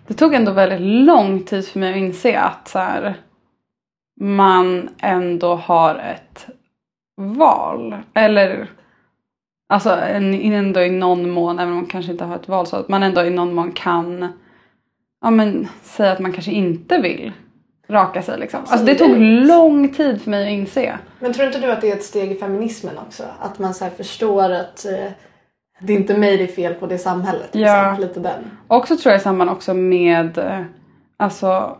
det 0.06 0.14
tog 0.14 0.34
ändå 0.34 0.52
väldigt 0.52 0.80
lång 0.80 1.44
tid 1.44 1.66
för 1.68 1.78
mig 1.78 1.90
att 1.90 1.96
inse 1.96 2.38
att 2.38 2.68
så 2.68 2.78
här, 2.78 3.14
man 4.20 4.88
ändå 4.98 5.54
har 5.54 5.94
ett 5.94 6.46
val. 7.16 7.96
Eller 8.14 8.70
alltså 9.72 9.90
en, 9.90 10.34
ändå 10.34 10.80
i 10.80 10.90
någon 10.90 11.30
mån, 11.30 11.58
även 11.58 11.72
om 11.72 11.76
man 11.76 11.86
kanske 11.86 12.12
inte 12.12 12.24
har 12.24 12.36
ett 12.36 12.48
val, 12.48 12.66
så 12.66 12.76
att 12.76 12.88
man 12.88 13.02
ändå 13.02 13.24
i 13.24 13.30
någon 13.30 13.54
mån 13.54 13.72
kan 13.72 14.32
ja, 15.20 15.30
men, 15.30 15.68
säga 15.82 16.12
att 16.12 16.20
man 16.20 16.32
kanske 16.32 16.52
inte 16.52 16.98
vill 16.98 17.32
raka 17.88 18.22
sig. 18.22 18.38
Liksom. 18.38 18.60
Alltså, 18.60 18.86
det 18.86 18.94
tog 18.94 19.18
lång 19.46 19.88
tid 19.88 20.22
för 20.22 20.30
mig 20.30 20.46
att 20.46 20.52
inse. 20.52 20.98
Men 21.18 21.32
tror 21.32 21.46
inte 21.46 21.58
du 21.58 21.72
att 21.72 21.80
det 21.80 21.90
är 21.90 21.96
ett 21.96 22.04
steg 22.04 22.32
i 22.32 22.34
feminismen 22.34 22.98
också? 22.98 23.22
Att 23.40 23.58
man 23.58 23.74
så 23.74 23.86
förstår 23.96 24.50
att 24.50 24.84
eh, 24.84 25.12
det 25.80 25.92
är 25.92 25.96
inte 25.96 26.18
mig 26.18 26.36
det 26.36 26.44
är 26.44 26.48
fel 26.48 26.74
på, 26.74 26.86
det 26.86 26.94
är 26.94 26.98
samhället. 26.98 27.48
Ja. 27.52 27.90
Liksom. 27.90 28.08
Lite 28.08 28.20
den. 28.20 28.50
Också 28.68 28.96
tror 28.96 29.12
jag 29.12 29.20
i 29.20 29.22
samband 29.22 29.50
också 29.50 29.74
med 29.74 30.38
eh, 30.38 30.60
alltså 31.16 31.78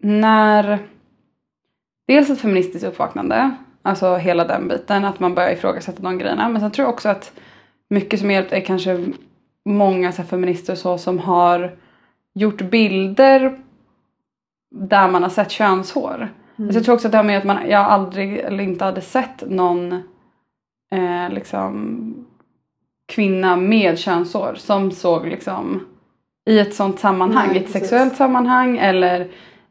när 0.00 0.78
dels 2.06 2.30
ett 2.30 2.40
feministiskt 2.40 2.86
uppvaknande, 2.86 3.50
alltså 3.88 4.16
hela 4.16 4.44
den 4.44 4.68
biten, 4.68 5.04
att 5.04 5.20
man 5.20 5.34
börjar 5.34 5.50
ifrågasätta 5.50 6.02
de 6.02 6.18
grejerna. 6.18 6.48
Men 6.48 6.60
sen 6.60 6.70
tror 6.70 6.84
jag 6.86 6.94
också 6.94 7.08
att 7.08 7.32
mycket 7.90 8.20
som 8.20 8.30
hjälpt 8.30 8.52
är 8.52 8.60
kanske 8.60 9.06
många 9.64 10.12
så 10.12 10.22
feminister 10.22 10.72
och 10.72 10.78
så 10.78 10.98
som 10.98 11.18
har 11.18 11.76
gjort 12.34 12.62
bilder 12.62 13.58
där 14.70 15.08
man 15.08 15.22
har 15.22 15.30
sett 15.30 15.50
könshår. 15.50 16.28
Så 16.56 16.76
jag 16.76 16.84
tror 16.84 16.94
också 16.94 17.08
att 17.08 17.12
det 17.12 17.18
har 17.18 17.24
med 17.24 17.38
att 17.38 17.44
man, 17.44 17.70
jag 17.70 17.84
aldrig 17.86 18.38
eller 18.38 18.64
inte 18.64 18.84
hade 18.84 19.00
sett 19.00 19.50
någon 19.50 19.92
eh, 20.92 21.30
liksom 21.30 22.26
kvinna 23.08 23.56
med 23.56 23.98
könshår 23.98 24.54
som 24.54 24.90
såg 24.90 25.26
liksom 25.26 25.86
i 26.48 26.58
ett 26.58 26.74
sånt 26.74 26.98
sammanhang, 26.98 27.48
Nej, 27.48 27.56
i 27.56 27.58
ett 27.58 27.66
precis. 27.66 27.80
sexuellt 27.80 28.16
sammanhang 28.16 28.78
eller 28.78 29.28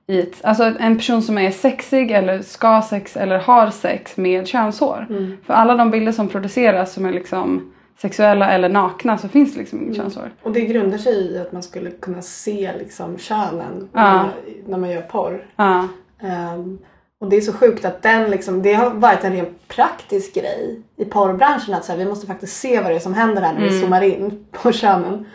i 0.08 0.20
ett, 0.20 0.46
alltså 0.46 0.64
en 0.80 0.98
person 0.98 1.22
som 1.22 1.38
är 1.38 1.52
sexig 1.52 2.12
eller 2.12 2.42
ska 2.42 2.82
sex 2.82 3.18
eller 3.18 3.38
har 3.40 3.70
sex 3.70 4.18
med 4.18 4.48
könshår. 4.48 5.08
Mm. 5.10 5.38
För 5.46 5.54
alla 5.54 5.76
de 5.76 5.92
bilder 5.92 6.12
som 6.12 6.28
produceras 6.30 6.94
som 6.94 7.06
är 7.06 7.14
liksom 7.14 7.74
sexuella 8.02 8.52
eller 8.52 8.70
nakna 8.70 9.18
så 9.18 9.28
finns 9.28 9.54
det 9.54 9.60
liksom 9.60 9.82
inget 9.82 9.96
könshår. 9.96 10.32
Och 10.44 10.52
det 10.52 10.62
grundar 10.62 10.98
sig 10.98 11.14
i 11.14 11.38
att 11.40 11.52
man 11.52 11.64
skulle 11.64 11.92
kunna 11.92 12.22
se 12.22 12.72
liksom 12.80 13.18
könen 13.18 13.90
Ja. 13.94 14.26
när, 14.68 14.78
man, 14.78 14.90
gör 14.90 15.02
porr. 15.02 15.46
Ja. 15.56 15.88
Ehm, 16.22 16.78
och 17.20 17.30
det 17.30 17.36
är 17.38 17.42
så 17.42 17.54
sjukt 17.54 17.86
att 17.86 18.02
den 18.02 18.30
liksom, 18.32 18.62
det 18.62 18.74
har 18.74 18.90
varit 18.90 19.24
en 19.24 19.34
rent 19.34 19.68
praktisk 19.68 20.34
grej 20.36 20.82
i 20.98 21.06
porrbranschen 21.06 21.74
att 21.74 21.86
så 21.86 21.92
här, 21.92 22.00
vi 22.00 22.06
måste 22.06 22.28
faktiskt 22.28 22.58
se 22.60 22.82
vad 22.82 22.92
det 22.92 22.96
är 22.96 23.00
som 23.00 23.14
händer 23.14 23.42
här 23.42 23.54
när 23.54 23.62
Mm. 23.62 23.74
vi 23.74 23.80
zoomar 23.82 24.02
in 24.02 24.46
på 24.52 24.72
könen. 24.72 25.26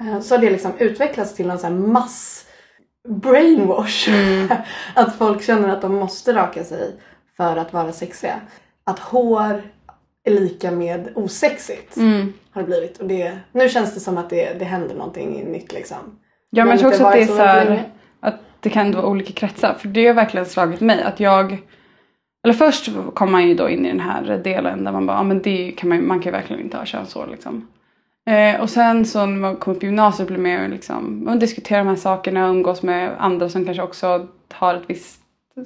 Ehm, 0.00 0.22
så 0.22 0.34
har 0.34 0.40
det 0.42 0.50
liksom 0.50 0.72
utvecklats 0.78 1.34
till 1.34 1.46
någon 1.46 1.58
så 1.58 1.66
här 1.66 1.74
mass 1.74 2.37
brainwash. 3.08 4.08
Mm. 4.08 4.48
att 4.94 5.16
folk 5.16 5.42
känner 5.42 5.68
att 5.68 5.82
de 5.82 5.94
måste 5.94 6.34
raka 6.34 6.64
sig 6.64 6.96
för 7.36 7.56
att 7.56 7.72
vara 7.72 7.92
sexiga. 7.92 8.40
Att 8.84 8.98
hår 8.98 9.62
är 10.24 10.30
lika 10.30 10.70
med 10.70 11.08
osexigt. 11.14 11.96
Mm. 11.96 12.32
Har 12.50 12.62
det 12.62 12.66
blivit. 12.66 12.98
Och 12.98 13.08
det, 13.08 13.38
nu 13.52 13.68
känns 13.68 13.94
det 13.94 14.00
som 14.00 14.18
att 14.18 14.30
det, 14.30 14.58
det 14.58 14.64
händer 14.64 14.94
någonting 14.94 15.52
nytt 15.52 15.72
liksom. 15.72 16.18
Ja 16.50 16.64
men 16.64 16.68
Men 16.68 16.68
jag 16.68 16.78
tror 16.78 16.90
också 16.90 17.04
att 17.04 17.12
det 17.12 17.22
är 17.22 17.26
så 17.26 17.36
så 17.36 17.42
här, 17.42 17.84
att 18.20 18.40
det 18.60 18.70
kan 18.70 18.92
vara 18.92 19.06
olika 19.06 19.32
kretsar. 19.32 19.74
För 19.78 19.88
det 19.88 20.06
har 20.06 20.14
verkligen 20.14 20.46
slagit 20.46 20.80
mig 20.80 21.02
att 21.02 21.20
jag 21.20 21.58
eller 22.44 22.54
först 22.54 22.90
kom 23.14 23.32
man 23.32 23.48
ju 23.48 23.54
då 23.54 23.68
in 23.68 23.86
i 23.86 23.88
den 23.88 24.00
här 24.00 24.40
delen 24.44 24.84
där 24.84 24.92
man 24.92 25.06
bara, 25.06 25.16
ja 25.16 25.22
men 25.22 25.42
det 25.42 25.72
kan 25.76 25.88
man, 25.88 26.06
man 26.06 26.20
kan 26.20 26.32
ju 26.32 26.38
verkligen 26.38 26.62
inte 26.62 26.76
ha 26.76 26.84
könshår 26.84 27.26
liksom. 27.30 27.68
Eh, 28.28 28.60
och 28.60 28.70
sen 28.70 29.04
så 29.04 29.26
när 29.26 29.36
man 29.36 29.56
kom 29.56 29.76
upp 29.76 29.82
i 29.82 29.86
gymnasiet 29.86 30.28
blev 30.28 30.40
mer 30.40 30.68
liksom, 30.68 31.24
man 31.24 31.38
diskuterar 31.38 31.78
de 31.78 31.88
här 31.88 31.96
sakerna 31.96 32.44
och 32.44 32.50
umgås 32.50 32.82
med 32.82 33.14
andra 33.18 33.48
som 33.48 33.64
kanske 33.64 33.82
också 33.82 34.26
har 34.52 34.74
ett 34.74 34.82
visst 34.86 35.20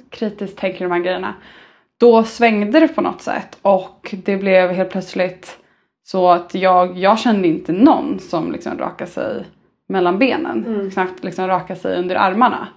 kritiskt 0.09 0.57
tänk 0.57 0.75
i 0.75 0.83
de 0.83 0.91
här 0.91 0.99
grejerna. 0.99 1.33
Då 1.99 2.23
svängde 2.23 2.79
det 2.79 2.87
på 2.87 3.01
något 3.01 3.21
sätt 3.21 3.57
och 3.61 4.15
det 4.25 4.37
blev 4.37 4.71
helt 4.71 4.89
plötsligt 4.89 5.57
så 6.03 6.29
att 6.29 6.55
jag, 6.55 6.97
jag 6.97 7.19
kände 7.19 7.47
inte 7.47 7.71
någon 7.71 8.19
som 8.19 8.51
liksom 8.51 8.77
rakade 8.77 9.11
sig 9.11 9.45
mellan 9.89 10.19
benen. 10.19 10.63
Knappt 10.91 11.23
liksom 11.23 11.47
raka 11.47 11.75
sig 11.75 11.99
under 11.99 12.15
armarna 12.15 12.67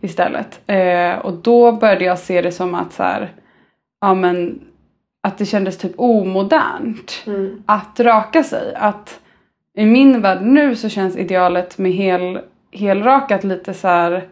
istället. 0.00 0.60
Eh, 0.66 1.18
och 1.18 1.32
då 1.32 1.72
började 1.72 2.04
jag 2.04 2.18
se 2.18 2.42
det 2.42 2.52
som 2.52 2.74
att 2.74 2.92
så 2.92 3.02
här, 3.02 3.32
ja 4.00 4.14
men 4.14 4.60
att 5.22 5.38
det 5.38 5.46
kändes 5.46 5.78
typ 5.78 5.92
omodernt 5.96 7.24
att 7.66 8.00
raka 8.00 8.42
sig. 8.42 8.74
Att 8.74 9.20
i 9.78 9.86
min 9.86 10.20
värld 10.20 10.42
nu 10.42 10.76
så 10.76 10.88
känns 10.88 11.16
idealet 11.16 11.78
med 11.78 11.92
hel, 11.92 12.40
helrakat 12.72 13.44
lite 13.44 13.74
så 13.74 13.88
här 13.88 14.28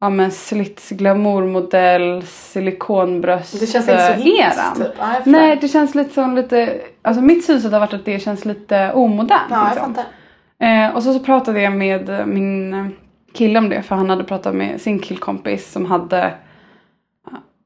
ja 0.00 0.10
men 0.10 0.30
slits 0.30 0.90
glamourmodell 0.90 2.22
silikonbröst 2.26 3.60
Det 3.60 3.66
känns 3.66 3.88
inte 3.88 4.16
så 4.18 4.28
eran. 4.28 4.74
typ. 4.76 4.94
Ja. 4.98 5.06
Nej 5.24 5.58
det 5.60 5.68
känns 5.68 5.94
lite 5.94 6.14
som 6.14 6.34
lite, 6.34 6.80
alltså 7.02 7.22
mitt 7.22 7.44
synsätt 7.44 7.72
har 7.72 7.80
varit 7.80 7.94
att 7.94 8.04
det 8.04 8.18
känns 8.20 8.44
lite 8.44 8.92
omodernt. 8.92 9.42
Ja, 9.50 9.70
liksom. 9.70 9.94
Eh, 10.60 10.96
och 10.96 11.02
så, 11.02 11.12
så 11.12 11.20
pratade 11.20 11.60
jag 11.60 11.72
med 11.72 12.28
min, 12.28 12.96
kille 13.34 13.58
om 13.58 13.68
det 13.68 13.82
för 13.82 13.96
han 13.96 14.10
hade 14.10 14.24
pratat 14.24 14.54
med 14.54 14.80
sin 14.80 14.98
killkompis 14.98 15.72
som 15.72 15.86
hade 15.86 16.34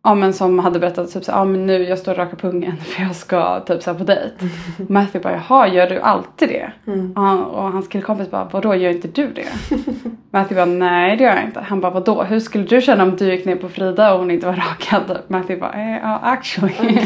Ja 0.05 0.15
men 0.15 0.33
som 0.33 0.59
hade 0.59 0.79
berättat 0.79 1.13
typ 1.13 1.25
såhär, 1.25 1.39
ja 1.39 1.45
men 1.45 1.67
nu 1.67 1.83
jag 1.89 1.99
står 1.99 2.13
och 2.13 2.19
rakar 2.19 2.37
pungen 2.37 2.77
för 2.85 3.03
jag 3.03 3.17
ska 3.17 3.61
typ 3.61 3.83
såhär 3.83 3.99
på 3.99 4.05
dejt. 4.05 4.35
Matthew 4.89 5.21
bara, 5.23 5.43
jaha 5.49 5.69
gör 5.69 5.87
du 5.87 6.01
alltid 6.01 6.49
det? 6.49 6.73
Och, 7.17 7.23
han, 7.23 7.43
och 7.43 7.73
hans 7.73 7.89
killkompis 7.89 8.31
bara, 8.31 8.49
vadå 8.53 8.75
gör 8.75 8.91
inte 8.91 9.09
du 9.09 9.33
det? 9.33 9.47
Matthew 10.31 10.55
bara, 10.55 10.79
nej 10.79 11.17
det 11.17 11.25
gör 11.25 11.35
jag 11.35 11.45
inte. 11.45 11.61
Han 11.61 11.81
bara, 11.81 11.93
vadå 11.93 12.23
hur 12.23 12.41
skulle 12.41 12.65
du 12.65 12.81
känna 12.81 13.03
om 13.03 13.17
du 13.17 13.31
gick 13.35 13.45
ner 13.45 13.57
på 13.57 13.69
Frida 13.69 14.13
och 14.13 14.19
hon 14.19 14.31
inte 14.31 14.47
var 14.47 14.53
rakad? 14.53 15.19
Matthew 15.29 15.61
bara, 15.61 15.73
eh, 15.73 15.99
ja 16.03 16.21
actually. 16.23 16.99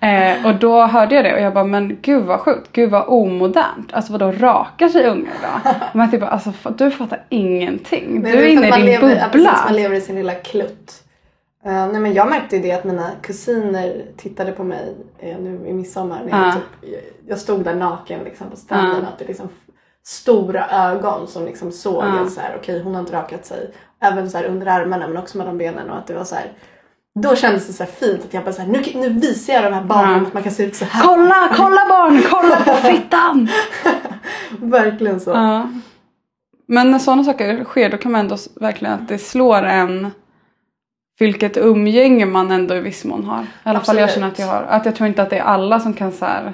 eh, 0.00 0.46
och 0.46 0.54
då 0.54 0.82
hörde 0.82 1.14
jag 1.14 1.24
det 1.24 1.34
och 1.34 1.40
jag 1.40 1.54
bara, 1.54 1.64
men 1.64 1.98
gud 2.02 2.24
vad 2.24 2.40
sjukt, 2.40 2.72
gud 2.72 2.90
vad 2.90 3.04
omodernt. 3.08 3.92
Alltså 3.92 4.12
vadå 4.12 4.32
rakar 4.32 4.88
sig 4.88 5.06
unga 5.06 5.28
idag? 5.38 5.74
Och 5.90 5.96
Matthew 5.96 6.26
bara, 6.26 6.30
alltså 6.30 6.52
du 6.78 6.90
fattar 6.90 7.22
ingenting. 7.28 8.20
Nej, 8.22 8.32
du 8.32 8.38
är 8.38 8.46
inne 8.48 8.68
i 8.68 8.70
din 8.70 8.84
lever, 8.84 9.08
ja, 9.08 9.28
bubbla. 9.32 9.50
precis, 9.50 9.64
man 9.64 9.76
lever 9.76 9.96
i 9.96 10.00
sin 10.00 10.16
lilla 10.16 10.34
klutt. 10.34 11.02
Eh, 11.64 11.86
nej 11.92 12.00
men 12.00 12.14
jag 12.14 12.30
märkte 12.30 12.56
ju 12.56 12.62
det 12.62 12.72
att 12.72 12.84
mina 12.84 13.10
kusiner 13.22 14.04
tittade 14.16 14.52
på 14.52 14.64
mig 14.64 14.94
eh, 15.18 15.38
nu 15.38 15.66
i 15.68 15.72
midsommar. 15.72 16.22
När 16.24 16.38
jag, 16.38 16.48
Ja. 16.48 16.52
typ, 16.54 16.94
jag 17.28 17.38
stod 17.38 17.64
där 17.64 17.74
naken 17.74 18.24
liksom, 18.24 18.50
på 18.50 18.56
stranden. 18.56 19.02
Ja. 19.02 19.08
Att 19.08 19.18
det 19.18 19.24
liksom 19.24 19.48
stora 20.04 20.66
ögon 20.70 21.26
som 21.26 21.44
liksom 21.44 21.72
såg 21.72 22.04
att 22.04 22.32
så 22.32 22.40
här, 22.40 22.56
okej 22.60 22.82
hon 22.82 22.94
har 22.94 23.00
inte 23.00 23.12
rakat 23.12 23.46
sig. 23.46 23.70
Även 24.02 24.30
så 24.30 24.38
här 24.38 24.44
under 24.44 24.66
armarna 24.66 25.08
men 25.08 25.16
också 25.16 25.38
mellan 25.38 25.58
benen 25.58 25.90
och 25.90 25.98
att 25.98 26.06
det 26.06 26.14
var 26.14 26.24
så 26.24 26.34
här. 26.34 26.52
Då 27.22 27.36
kändes 27.36 27.66
det 27.66 27.72
så 27.72 27.84
fint 27.84 28.24
att 28.24 28.34
jag 28.34 28.44
bara 28.44 28.52
så 28.52 28.62
här, 28.62 28.68
nu, 28.68 28.82
nu 28.94 29.08
visar 29.20 29.52
jag 29.52 29.62
de 29.64 29.72
här 29.72 29.84
barnen 29.84 30.18
Ja. 30.20 30.26
att 30.26 30.34
man 30.34 30.42
kan 30.42 30.52
se 30.52 30.64
ut 30.64 30.76
så 30.76 30.84
här. 30.84 31.02
Kolla, 31.02 31.48
kolla 31.56 31.80
barn, 31.88 32.22
kolla 32.30 32.56
på 32.56 32.72
fittan! 32.88 33.48
Verkligen 34.70 35.20
så. 35.20 35.30
Ja. 35.30 35.68
Men 36.66 36.90
när 36.90 36.98
sådana 36.98 37.24
saker 37.24 37.64
sker 37.64 37.90
då 37.90 37.96
kan 37.96 38.12
man 38.12 38.20
ändå 38.20 38.36
verkligen 38.60 38.94
att 38.94 39.08
det 39.08 39.18
slår 39.18 39.62
en 39.62 40.10
vilket 41.20 41.56
umgänge 41.56 42.26
man 42.26 42.50
ändå 42.50 42.74
i 42.74 42.80
viss 42.80 43.04
mån 43.04 43.24
har. 43.24 43.42
I 43.42 43.46
alla 43.62 43.80
fall 43.80 43.96
jag 43.96 44.04
Absolut. 44.04 44.14
känner 44.14 44.28
att 44.28 44.38
jag 44.38 44.46
har. 44.46 44.62
Att 44.62 44.84
jag 44.84 44.94
tror 44.96 45.06
inte 45.08 45.22
att 45.22 45.30
det 45.30 45.38
är 45.38 45.42
alla 45.42 45.80
som 45.80 45.94
kan 45.94 46.12
så 46.12 46.24
här. 46.24 46.52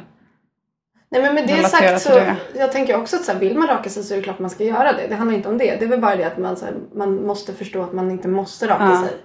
Nej 1.08 1.22
men 1.22 1.34
med 1.34 1.46
det 1.48 1.68
sagt 1.68 2.00
så, 2.00 2.08
det. 2.14 2.36
jag 2.54 2.72
tänker 2.72 2.96
också 2.96 3.16
att 3.16 3.24
så 3.24 3.32
här, 3.32 3.38
vill 3.38 3.58
man 3.58 3.68
raka 3.68 3.90
sig 3.90 4.02
så 4.02 4.14
är 4.14 4.18
det 4.18 4.22
klart 4.24 4.38
man 4.38 4.50
ska 4.50 4.64
göra 4.64 4.92
det. 4.92 5.06
Det 5.08 5.14
handlar 5.14 5.36
inte 5.36 5.48
om 5.48 5.58
det. 5.58 5.76
Det 5.76 5.84
är 5.84 5.88
väl 5.88 6.00
bara 6.00 6.16
det 6.16 6.24
att 6.24 6.38
man, 6.38 6.56
så 6.56 6.64
här, 6.64 6.74
man 6.94 7.26
måste 7.26 7.52
förstå 7.52 7.82
att 7.82 7.92
man 7.92 8.10
inte 8.10 8.28
måste 8.28 8.66
raka 8.66 8.84
Ja. 8.84 9.02
sig. 9.02 9.16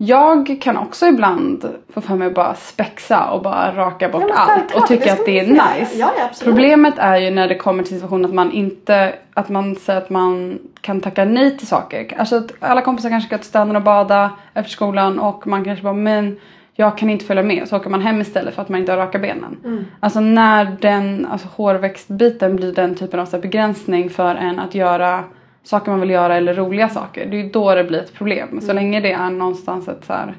Jag 0.00 0.56
kan 0.60 0.76
också 0.76 1.06
ibland 1.06 1.74
få 1.88 2.00
för 2.00 2.14
mig 2.14 2.28
att 2.28 2.34
bara 2.34 2.54
spexa 2.54 3.30
och 3.30 3.42
bara 3.42 3.74
raka 3.76 4.08
bort 4.08 4.24
Ja, 4.28 4.34
allt 4.34 4.74
och 4.74 4.86
tycka 4.86 5.04
det 5.04 5.10
att 5.10 5.26
det 5.26 5.38
är 5.38 5.46
nice. 5.46 5.98
Ja, 5.98 6.12
ja. 6.18 6.30
Problemet 6.44 6.94
är 6.98 7.16
ju 7.16 7.30
när 7.30 7.48
det 7.48 7.54
kommer 7.54 7.82
till 7.82 7.94
situationen 7.94 8.24
att 8.24 8.34
man 8.34 8.52
inte, 8.52 9.14
att 9.34 9.48
man 9.48 9.76
säger 9.76 10.00
att 10.00 10.10
man 10.10 10.58
kan 10.80 11.00
tacka 11.00 11.24
nej 11.24 11.58
till 11.58 11.66
saker. 11.66 12.14
Alltså 12.18 12.36
att 12.36 12.52
alla 12.60 12.82
kompisar 12.82 13.10
kanske 13.10 13.26
ska 13.26 13.38
till 13.38 13.46
stranden 13.46 13.76
och 13.76 13.82
bada 13.82 14.30
efter 14.54 14.70
skolan 14.70 15.18
och 15.18 15.46
man 15.46 15.64
kanske 15.64 15.82
bara 15.82 15.92
men 15.94 16.36
jag 16.74 16.98
kan 16.98 17.10
inte 17.10 17.24
följa 17.24 17.42
med 17.42 17.68
så 17.68 17.76
åker 17.76 17.90
man 17.90 18.00
hem 18.00 18.20
istället 18.20 18.54
för 18.54 18.62
att 18.62 18.68
man 18.68 18.80
inte 18.80 18.92
har 18.92 18.98
raka 18.98 19.18
benen. 19.18 19.56
Mm. 19.64 19.84
Alltså 20.00 20.20
när 20.20 20.76
den 20.80 21.26
alltså 21.30 21.48
hårväxtbiten 21.56 22.56
blir 22.56 22.72
den 22.72 22.94
typen 22.94 23.20
av 23.20 23.40
begränsning 23.40 24.10
för 24.10 24.34
en 24.34 24.58
att 24.58 24.74
göra 24.74 25.24
saker 25.62 25.90
man 25.90 26.00
vill 26.00 26.10
göra 26.10 26.36
eller 26.36 26.54
roliga 26.54 26.88
saker. 26.88 27.26
Det 27.26 27.36
är 27.36 27.42
ju 27.42 27.50
då 27.50 27.74
det 27.74 27.84
blir 27.84 27.98
ett 27.98 28.14
problem. 28.14 28.48
Mm. 28.48 28.60
Så 28.60 28.72
länge 28.72 29.00
det 29.00 29.12
är 29.12 29.30
någonstans 29.30 29.88
ett 29.88 30.04
så 30.04 30.12
här, 30.12 30.34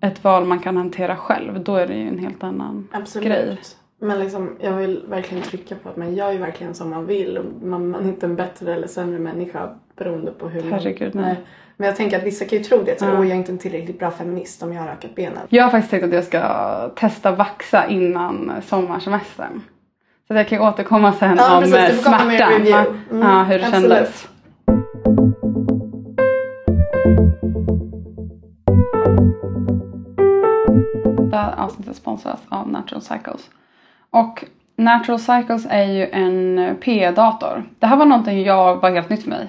ett 0.00 0.24
val 0.24 0.44
man 0.44 0.58
kan 0.58 0.76
hantera 0.76 1.16
själv 1.16 1.64
då 1.64 1.76
är 1.76 1.86
det 1.86 1.94
ju 1.94 2.08
en 2.08 2.18
helt 2.18 2.42
annan 2.42 2.88
Absolut. 2.92 3.28
grej. 3.28 3.58
Men 4.00 4.18
liksom, 4.20 4.56
jag 4.60 4.72
vill 4.72 5.02
verkligen 5.08 5.42
trycka 5.42 5.74
på 5.74 5.88
att 5.88 5.96
man 5.96 6.14
gör 6.14 6.32
ju 6.32 6.38
verkligen 6.38 6.74
som 6.74 6.90
man 6.90 7.06
vill. 7.06 7.40
Man, 7.62 7.90
man 7.90 8.04
är 8.04 8.08
inte 8.08 8.26
en 8.26 8.36
bättre 8.36 8.74
eller 8.74 8.86
sämre 8.86 9.18
människa 9.18 9.70
beroende 9.96 10.32
på 10.32 10.48
hur 10.48 10.70
Herregud, 10.70 11.14
man... 11.14 11.24
nej. 11.24 11.36
Men 11.76 11.86
jag 11.86 11.96
tänker 11.96 12.16
att 12.16 12.24
vissa 12.24 12.44
kan 12.44 12.58
ju 12.58 12.64
tro 12.64 12.82
det. 12.82 12.98
Så, 12.98 13.04
Ja. 13.04 13.18
Åh, 13.18 13.26
jag 13.26 13.30
är 13.30 13.34
inte 13.34 13.52
en 13.52 13.58
tillräckligt 13.58 13.98
bra 13.98 14.10
feminist 14.10 14.62
om 14.62 14.72
jag 14.72 14.82
har 14.82 14.88
rakat 14.88 15.14
benen. 15.14 15.38
Jag 15.48 15.64
har 15.64 15.70
faktiskt 15.70 15.90
tänkt 15.90 16.04
att 16.04 16.12
jag 16.12 16.24
ska 16.24 16.88
testa 16.96 17.32
vaxa 17.32 17.88
innan 17.88 18.52
sommarsemestern. 18.66 19.62
Så 20.28 20.34
jag 20.34 20.48
kan 20.48 20.60
återkomma 20.60 21.12
sen 21.12 21.36
Ja, 21.36 21.56
om 21.56 21.62
precis. 21.62 21.76
eh, 22.06 22.12
smärtan. 22.12 22.52
Mm, 23.10 23.22
ja, 23.22 23.42
hur 23.42 23.58
det 23.58 23.66
absolut. 23.66 23.90
kändes. 23.92 24.28
Det 31.30 31.36
här 31.36 31.54
avsnittet 31.58 31.96
sponsras 31.96 32.40
av 32.48 32.68
Natural 32.68 33.02
Cycles. 33.02 33.50
Och 34.10 34.44
Natural 34.76 35.18
Cycles 35.18 35.66
är 35.70 35.84
ju 35.84 36.06
en 36.10 36.76
P-dator. 36.80 37.64
Det 37.78 37.86
här 37.86 37.96
var 37.96 38.06
någonting 38.06 38.42
jag 38.44 38.76
var 38.76 38.90
helt 38.90 39.08
nytt 39.10 39.22
för 39.22 39.30
mig. 39.30 39.48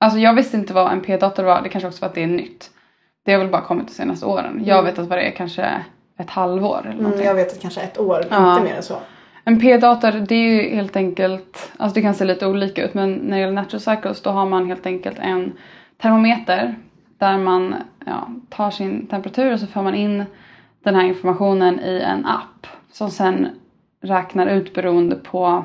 Alltså 0.00 0.18
jag 0.18 0.34
visste 0.34 0.56
inte 0.56 0.72
vad 0.74 0.92
en 0.92 1.00
P-dator 1.00 1.42
var, 1.44 1.62
det 1.62 1.68
kanske 1.68 1.88
också 1.88 2.00
var 2.00 2.08
att 2.08 2.14
det 2.14 2.22
är 2.22 2.26
nytt. 2.26 2.70
Det 3.24 3.32
har 3.32 3.38
väl 3.38 3.48
bara 3.48 3.62
kommit 3.62 3.86
de 3.88 3.92
senaste 3.94 4.26
åren. 4.26 4.62
Jag 4.64 4.82
vet 4.82 4.98
att 4.98 5.06
vad 5.06 5.18
det 5.18 5.22
är 5.22 5.30
kanske 5.30 5.68
ett 6.18 6.30
halvår 6.30 6.78
eller 6.80 6.90
Mm, 6.90 7.02
någonting. 7.02 7.26
jag 7.26 7.34
vet 7.34 7.52
att 7.52 7.60
kanske 7.60 7.80
ett 7.80 7.98
år, 7.98 8.24
Ja. 8.30 8.52
inte 8.52 8.64
mer 8.64 8.76
än 8.76 8.82
så. 8.82 8.96
En 9.44 9.60
P-dator 9.60 10.12
det 10.12 10.34
är 10.34 10.62
ju 10.62 10.74
helt 10.74 10.96
enkelt, 10.96 11.72
alltså 11.76 11.94
det 11.94 12.02
kan 12.02 12.14
se 12.14 12.24
lite 12.24 12.46
olika 12.46 12.84
ut 12.84 12.94
men 12.94 13.12
när 13.14 13.36
det 13.36 13.40
gäller 13.40 13.52
Natural 13.52 13.80
Cycles 13.80 14.22
då 14.22 14.30
har 14.30 14.46
man 14.46 14.66
helt 14.66 14.86
enkelt 14.86 15.18
en 15.18 15.52
termometer 16.02 16.74
där 17.18 17.38
man 17.38 17.74
ja, 18.06 18.28
tar 18.48 18.70
sin 18.70 19.06
temperatur 19.06 19.52
och 19.52 19.60
så 19.60 19.66
för 19.66 19.82
man 19.82 19.94
in 19.94 20.24
den 20.84 20.94
här 20.94 21.04
informationen 21.04 21.80
i 21.80 22.00
en 22.06 22.26
app 22.26 22.66
som 22.92 23.10
sen 23.10 23.48
räknar 24.02 24.46
ut 24.46 24.74
beroende 24.74 25.16
på 25.16 25.64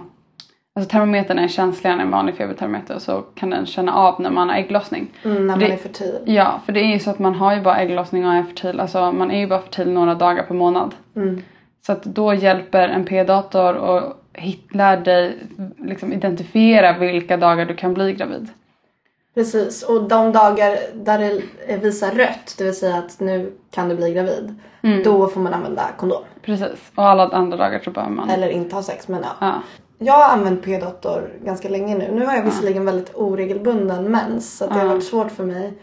Alltså 0.77 0.91
termometern 0.91 1.39
är 1.39 1.47
känsligare 1.47 1.95
än 1.95 2.01
en 2.01 2.11
vanlig 2.11 2.35
febertermometer 2.35 2.99
så 2.99 3.21
kan 3.21 3.49
den 3.49 3.65
känna 3.65 3.93
av 3.93 4.21
när 4.21 4.29
man 4.29 4.49
har 4.49 4.55
ägglossning. 4.55 5.07
Mm, 5.25 5.47
när 5.47 5.57
Det- 5.57 5.61
man 5.65 5.71
är 5.71 5.77
fertil. 5.77 6.19
Ja, 6.25 6.61
för 6.65 6.73
det 6.73 6.79
är 6.79 6.93
ju 6.93 6.99
så 6.99 7.09
att 7.09 7.19
man 7.19 7.35
har 7.35 7.55
ju 7.55 7.61
bara 7.61 7.77
ägglossning 7.77 8.25
och 8.27 8.33
är 8.33 8.43
fertil, 8.43 8.79
alltså 8.79 9.11
man 9.11 9.31
är 9.31 9.39
ju 9.39 9.47
bara 9.47 9.61
fertil 9.61 9.89
några 9.91 10.15
dagar 10.15 10.43
per 10.43 10.53
månad. 10.55 10.95
Mm. 11.15 11.41
Så 11.85 11.91
att 11.91 12.03
då 12.03 12.33
hjälper 12.33 12.87
en 12.89 13.05
p-dator 13.05 13.73
och 13.75 14.13
lär 14.71 14.97
dig 14.97 15.37
liksom 15.77 16.13
identifiera 16.13 16.97
vilka 16.97 17.37
dagar 17.37 17.65
du 17.65 17.75
kan 17.75 17.93
bli 17.93 18.13
gravid. 18.13 18.49
Precis, 19.35 19.83
och 19.83 20.03
de 20.07 20.31
dagar 20.31 20.77
där 20.93 21.19
det 21.67 21.77
visar 21.77 22.11
rött, 22.11 22.55
det 22.57 22.63
vill 22.63 22.75
säga 22.75 22.95
att 22.95 23.19
nu 23.19 23.51
kan 23.71 23.89
du 23.89 23.95
bli 23.95 24.13
gravid, 24.13 24.55
Mm. 24.83 25.03
då 25.03 25.27
får 25.27 25.41
man 25.41 25.53
använda 25.53 25.83
kondom. 25.97 26.23
Precis. 26.41 26.91
Och 26.95 27.03
alla 27.07 27.27
andra 27.27 27.57
dagar 27.57 27.79
så 27.83 27.91
behöver 27.91 28.13
man... 28.13 28.29
Eller 28.29 28.49
inte 28.49 28.75
ha 28.75 28.83
sex, 28.83 29.07
men 29.07 29.21
ja. 29.21 29.29
Ja. 29.47 29.53
Jag 29.97 30.13
har 30.13 30.33
använt 30.33 30.63
p-dator 30.63 31.29
ganska 31.43 31.69
länge 31.69 31.97
nu. 31.97 32.11
Nu 32.11 32.25
har 32.25 32.33
jag 32.35 32.43
visserligen 32.43 32.85
väldigt 32.85 33.15
oregelbunden 33.15 34.11
mens, 34.11 34.57
så 34.57 34.67
det 34.67 34.73
har 34.73 34.81
Ja. 34.81 34.87
varit 34.87 35.03
svårt 35.03 35.31
för 35.31 35.43
mig 35.43 35.73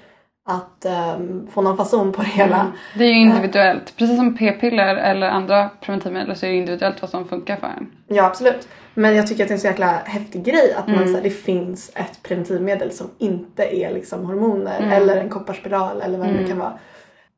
att 0.53 0.85
ehm, 0.85 1.47
få 1.53 1.63
någon 1.63 1.77
fason 1.77 2.13
på 2.13 2.23
det 2.23 2.29
hela. 2.29 2.61
Mm. 2.61 2.73
Det 2.99 3.05
är 3.05 3.09
ju 3.09 3.19
individuellt. 3.21 3.97
Precis 3.97 4.17
som 4.17 4.37
p-piller 4.37 4.97
eller 4.97 5.29
andra 5.29 5.69
preventivmedel 5.81 6.37
så 6.37 6.47
är 6.47 6.51
det 6.51 6.57
individuellt 6.57 7.01
vad 7.03 7.11
som 7.11 7.25
funkar 7.29 7.57
för 7.57 7.67
en. 7.67 7.87
Ja, 8.09 8.25
absolut. 8.25 8.69
Men 8.95 9.17
jag 9.17 9.27
tycker 9.27 9.43
att 9.45 9.49
det 9.49 9.53
är 9.53 9.57
en 9.57 9.61
så 9.61 9.67
jäkla 9.67 9.87
häftig 10.05 10.45
grej 10.45 10.75
att 10.79 10.87
Mm. 10.89 10.99
man, 11.01 11.09
så 11.09 11.15
här, 11.15 11.23
det 11.23 11.31
finns 11.31 11.91
ett 11.95 12.23
preventivmedel 12.23 12.91
som 12.93 13.07
inte 13.19 13.77
är 13.77 13.95
liksom 13.95 14.25
hormoner 14.27 14.79
Mm. 14.79 14.93
eller 14.93 15.17
en 15.17 15.29
kopparspiral 15.29 16.01
eller 16.03 16.19
vad 16.19 16.27
det 16.29 16.33
nu 16.35 16.47
kan 16.47 16.59
vara. 16.59 16.73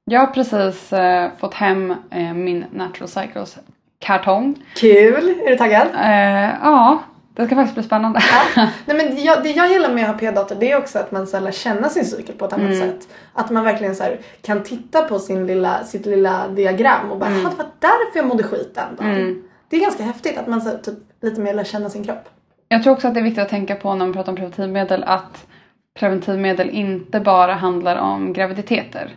Jag 0.05 0.21
har 0.21 0.27
precis 0.27 0.93
eh, 0.93 1.31
fått 1.39 1.55
hem 1.55 1.95
eh, 2.11 2.33
min 2.35 2.65
Natural 2.73 3.09
Cycles 3.09 3.59
kartong. 3.99 4.55
Kul! 4.77 5.35
Är 5.47 5.51
du 5.51 5.57
taggad? 5.57 5.87
Eh, 6.03 6.51
ja, 6.63 6.99
det 7.37 7.47
ska 7.47 7.55
faktiskt 7.55 7.75
bli 7.75 7.83
spännande. 7.85 8.21
Nej, 8.87 8.97
men 8.97 9.25
jag, 9.25 9.43
det 9.43 9.51
jag 9.51 9.71
gillar 9.71 9.95
med 9.95 10.05
att 10.05 10.11
ha 10.11 10.19
p-dator 10.19 10.57
det 10.61 10.73
är 10.73 10.79
också 10.79 10.99
att 10.99 11.13
man 11.13 11.27
så 11.27 11.41
lär 11.41 11.51
känna 11.51 11.89
sin 11.89 12.05
cykel 12.05 12.35
på 12.35 12.45
ett 12.45 12.53
annat 12.53 12.67
Mm. 12.67 12.79
sätt. 12.79 13.09
Att 13.33 13.51
man 13.51 13.65
verkligen 13.65 13.95
så 13.97 14.05
kan 14.43 14.63
titta 14.63 15.03
på 15.03 15.19
sin 15.19 15.47
lilla, 15.47 15.85
sitt 15.85 16.07
lilla 16.07 16.49
diagram 16.49 17.11
och 17.11 17.19
bara 17.19 17.31
mm. 17.31 17.45
det 17.45 17.49
var 17.49 17.67
därför 17.79 18.19
jag 18.19 18.27
mådde 18.27 18.43
skit 18.43 18.75
den 18.75 18.97
dagen. 18.97 19.21
Mm. 19.21 19.43
Det 19.69 19.77
är 19.77 19.81
ganska 19.81 20.03
häftigt 20.03 20.39
att 20.39 20.47
man 20.47 20.61
så 20.61 20.71
typ, 20.71 20.95
lite 21.23 21.41
mer 21.41 21.55
lär 21.55 21.65
känna 21.65 21.91
sin 21.91 22.05
kropp. 22.05 22.29
Jag 22.69 22.83
tror 22.83 22.93
också 22.93 23.09
att 23.09 23.15
det 23.15 23.21
är 23.21 23.25
viktigt 23.25 23.43
att 23.43 23.49
tänka 23.49 23.75
på 23.75 23.95
när 23.95 24.07
man 24.07 24.13
pratar 24.13 24.33
om 24.33 24.37
preventivmedel 24.37 25.05
att 25.05 25.47
preventivmedel 25.95 26.71
inte 26.71 27.21
bara 27.21 27.55
handlar 27.55 27.97
om 27.97 28.33
graviditeter. 28.33 29.15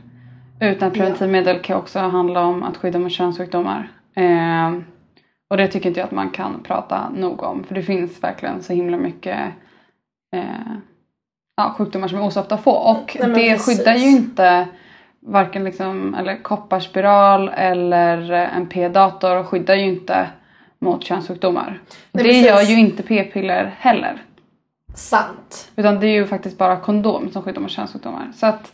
Utan 0.59 0.91
preventivmedel 0.91 1.59
kan 1.59 1.77
också 1.77 1.99
handla 1.99 2.41
om 2.41 2.63
att 2.63 2.77
skydda 2.77 2.99
mot 2.99 3.11
könssjukdomar. 3.11 3.91
Eh, 4.15 4.71
och 5.49 5.57
det 5.57 5.67
tycker 5.67 5.89
inte 5.89 5.99
jag 5.99 6.07
att 6.07 6.11
man 6.11 6.29
kan 6.29 6.63
prata 6.63 7.09
nog 7.09 7.43
om. 7.43 7.63
För 7.63 7.75
det 7.75 7.83
finns 7.83 8.23
verkligen 8.23 8.63
så 8.63 8.73
himla 8.73 8.97
mycket 8.97 9.39
eh, 10.35 10.73
ja, 11.57 11.75
sjukdomar 11.77 12.07
som 12.07 12.17
är 12.17 12.23
osofta 12.25 12.55
att 12.55 12.63
få. 12.63 12.71
Och 12.71 13.17
Nej, 13.19 13.29
det 13.29 13.33
precis. 13.33 13.77
skyddar 13.77 13.95
ju 13.95 14.07
inte 14.07 14.67
varken 15.19 15.63
liksom, 15.63 16.15
eller 16.15 16.43
kopparspiral 16.43 17.49
eller 17.49 18.31
en 18.31 18.67
p-dator 18.67 19.43
skyddar 19.43 19.75
ju 19.75 19.85
inte 19.85 20.29
mot 20.79 21.03
könssjukdomar. 21.03 21.79
Nej, 22.11 22.23
det 22.23 22.29
precis. 22.29 22.45
gör 22.45 22.61
ju 22.61 22.79
inte 22.79 23.03
p-piller 23.03 23.75
heller. 23.79 24.23
Sant. 24.95 25.71
Utan 25.75 25.99
det 25.99 26.07
är 26.07 26.13
ju 26.13 26.27
faktiskt 26.27 26.57
bara 26.57 26.77
kondom 26.77 27.31
som 27.31 27.43
skyddar 27.43 27.61
mot 27.61 27.71
könssjukdomar. 27.71 28.31
Så 28.35 28.45
att, 28.45 28.71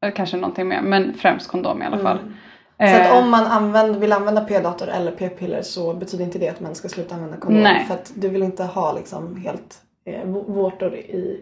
eller 0.00 0.12
kanske 0.12 0.36
någonting 0.36 0.68
mer, 0.68 0.82
men 0.82 1.14
främst 1.14 1.48
kondom 1.48 1.82
i 1.82 1.86
alla 1.86 1.98
fall. 1.98 2.18
Mm. 2.18 2.34
Så 2.78 2.84
att 2.84 3.06
Eh, 3.06 3.18
om 3.18 3.30
man 3.30 3.44
använder, 3.44 4.00
vill 4.00 4.12
använda 4.12 4.40
p-dator 4.40 4.88
eller 4.88 5.12
p-piller 5.12 5.62
så 5.62 5.94
betyder 5.94 6.24
inte 6.24 6.38
det 6.38 6.48
att 6.48 6.60
man 6.60 6.74
ska 6.74 6.88
sluta 6.88 7.14
använda 7.14 7.36
kondom. 7.36 7.62
Nej. 7.62 7.84
För 7.86 7.94
att 7.94 8.12
du 8.14 8.28
vill 8.28 8.42
inte 8.42 8.64
ha 8.64 8.92
liksom 8.92 9.36
helt 9.36 9.80
eh, 10.06 10.24
vå- 10.26 10.52
vårtor 10.52 10.94
i 10.94 11.40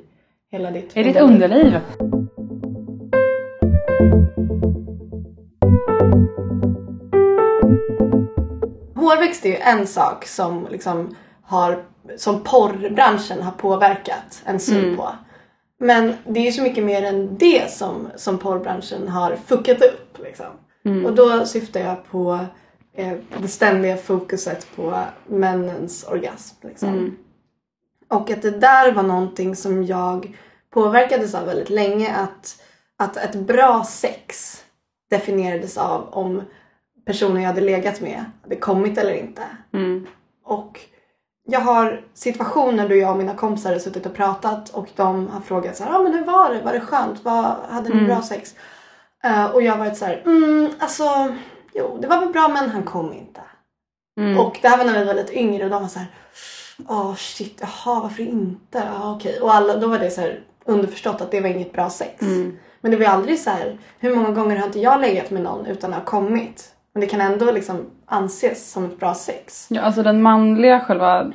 hela 0.50 0.70
ditt 0.70 0.96
Är 0.96 1.04
ditt 1.04 1.16
underliv? 1.20 1.74
Hårväxt 8.96 9.44
är 9.44 9.48
ju 9.48 9.56
en 9.56 9.86
sak 9.86 10.26
som 10.26 10.66
liksom 10.70 11.16
har, 11.42 11.82
som 12.16 12.40
porrbranschen 12.44 13.42
har 13.42 13.52
påverkat 13.52 14.42
en 14.44 14.60
syn 14.60 14.96
på. 14.96 15.08
Men 15.80 16.14
det 16.26 16.40
är 16.40 16.44
ju 16.44 16.52
så 16.52 16.62
mycket 16.62 16.84
mer 16.84 17.02
än 17.02 17.36
det 17.38 17.70
som, 17.70 18.08
som 18.16 18.38
porrbranschen 18.38 19.08
har 19.08 19.36
fuckat 19.46 19.82
upp. 19.82 20.18
Liksom. 20.24 20.46
Och 21.06 21.14
då 21.14 21.46
syftar 21.46 21.80
jag 21.80 22.04
på 22.10 22.38
eh, 22.92 23.12
det 23.38 23.48
ständiga 23.48 23.96
fokuset 23.96 24.66
på 24.76 25.00
männens 25.26 26.04
orgasm. 26.08 26.56
Liksom. 26.60 26.88
Och 28.08 28.30
att 28.30 28.42
det 28.42 28.50
där 28.50 28.92
var 28.92 29.02
någonting 29.02 29.56
som 29.56 29.84
jag 29.84 30.36
påverkades 30.70 31.34
av 31.34 31.46
väldigt 31.46 31.70
länge. 31.70 32.16
Att, 32.16 32.62
att 32.96 33.16
ett 33.16 33.34
bra 33.34 33.84
sex 33.84 34.56
definierades 35.10 35.78
av 35.78 36.08
om 36.12 36.42
personen 37.06 37.42
jag 37.42 37.48
hade 37.48 37.60
legat 37.60 38.00
med 38.00 38.24
hade 38.42 38.56
kommit 38.56 38.98
eller 38.98 39.14
inte. 39.14 39.42
Och 40.44 40.80
jag 41.46 41.60
har 41.60 42.04
situationer 42.14 42.88
då 42.88 42.94
jag 42.94 43.10
och 43.10 43.18
mina 43.18 43.34
kompisar 43.34 43.72
har 43.72 43.78
suttit 43.78 44.06
och 44.06 44.14
pratat 44.14 44.70
och 44.70 44.88
de 44.96 45.28
har 45.28 45.40
frågat 45.40 45.76
så 45.76 45.84
här, 45.84 45.98
ah, 45.98 46.02
men 46.02 46.12
hur 46.12 46.24
var 46.24 46.54
det? 46.54 46.62
Var 46.62 46.72
det 46.72 46.80
skönt? 46.80 47.24
Var, 47.24 47.56
hade 47.68 47.88
ni 47.88 48.06
bra 48.06 48.22
sex? 48.22 48.54
Eh, 49.24 49.46
och 49.46 49.62
jag 49.62 49.72
har 49.72 49.78
varit 49.78 49.96
så 49.96 50.04
här, 50.04 50.22
mm, 50.26 50.70
alltså, 50.78 51.34
jo 51.74 51.98
det 52.00 52.08
var 52.08 52.20
väl 52.20 52.32
bra 52.32 52.48
men 52.48 52.70
han 52.70 52.82
kom 52.82 53.12
inte. 53.12 53.40
Och 54.38 54.58
det 54.62 54.68
här 54.68 54.78
var 54.78 54.84
när 54.84 54.98
vi 54.98 55.04
var 55.04 55.14
lite 55.14 55.38
yngre 55.38 55.64
och 55.64 55.70
de 55.70 55.82
var 55.82 55.88
så 55.88 55.98
här, 55.98 56.08
åh 56.88 57.14
shit, 57.14 57.60
jaha 57.60 58.00
varför 58.00 58.22
inte? 58.22 58.82
Ja 58.98 59.14
okej. 59.16 59.40
Och 59.40 59.54
alla, 59.54 59.76
då 59.76 59.88
var 59.88 59.98
det 59.98 60.10
så 60.10 60.20
här 60.20 60.40
underförstått 60.64 61.20
att 61.20 61.30
det 61.30 61.40
var 61.40 61.48
inget 61.48 61.72
bra 61.72 61.90
sex. 61.90 62.22
Men 62.80 62.90
det 62.90 62.96
var 62.96 63.04
ju 63.04 63.10
aldrig 63.10 63.38
så 63.38 63.50
här, 63.50 63.78
hur 63.98 64.16
många 64.16 64.30
gånger 64.30 64.56
har 64.56 64.66
inte 64.66 64.80
jag 64.80 65.00
legat 65.00 65.30
med 65.30 65.42
någon 65.42 65.66
utan 65.66 65.92
att 65.92 65.98
ha 65.98 66.04
kommit? 66.04 66.74
Men 66.92 67.00
det 67.00 67.06
kan 67.06 67.20
ändå 67.20 67.52
liksom 67.52 67.90
anses 68.06 68.70
som 68.70 68.84
ett 68.84 68.98
bra 68.98 69.14
sex. 69.14 69.66
Ja, 69.70 69.80
alltså 69.82 70.02
den 70.02 70.22
manliga 70.22 70.80
själva 70.80 71.32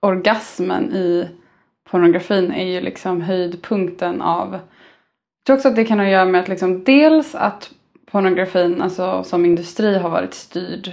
orgasmen 0.00 0.92
i 0.92 1.28
pornografin 1.90 2.52
är 2.52 2.64
ju 2.64 2.80
liksom 2.80 3.20
höjdpunkten 3.20 4.22
av... 4.22 4.58
Tror 5.48 5.56
också 5.56 5.68
att 5.68 5.76
det 5.76 5.84
kan 5.84 5.98
ha 5.98 6.06
att 6.06 6.12
göra 6.12 6.24
med 6.24 6.40
att 6.40 6.48
liksom 6.48 6.84
dels 6.84 7.34
att 7.34 7.70
pornografin 8.10 8.82
alltså, 8.82 9.24
som 9.24 9.44
industri 9.44 9.98
har 9.98 10.10
varit 10.10 10.34
styrd 10.34 10.92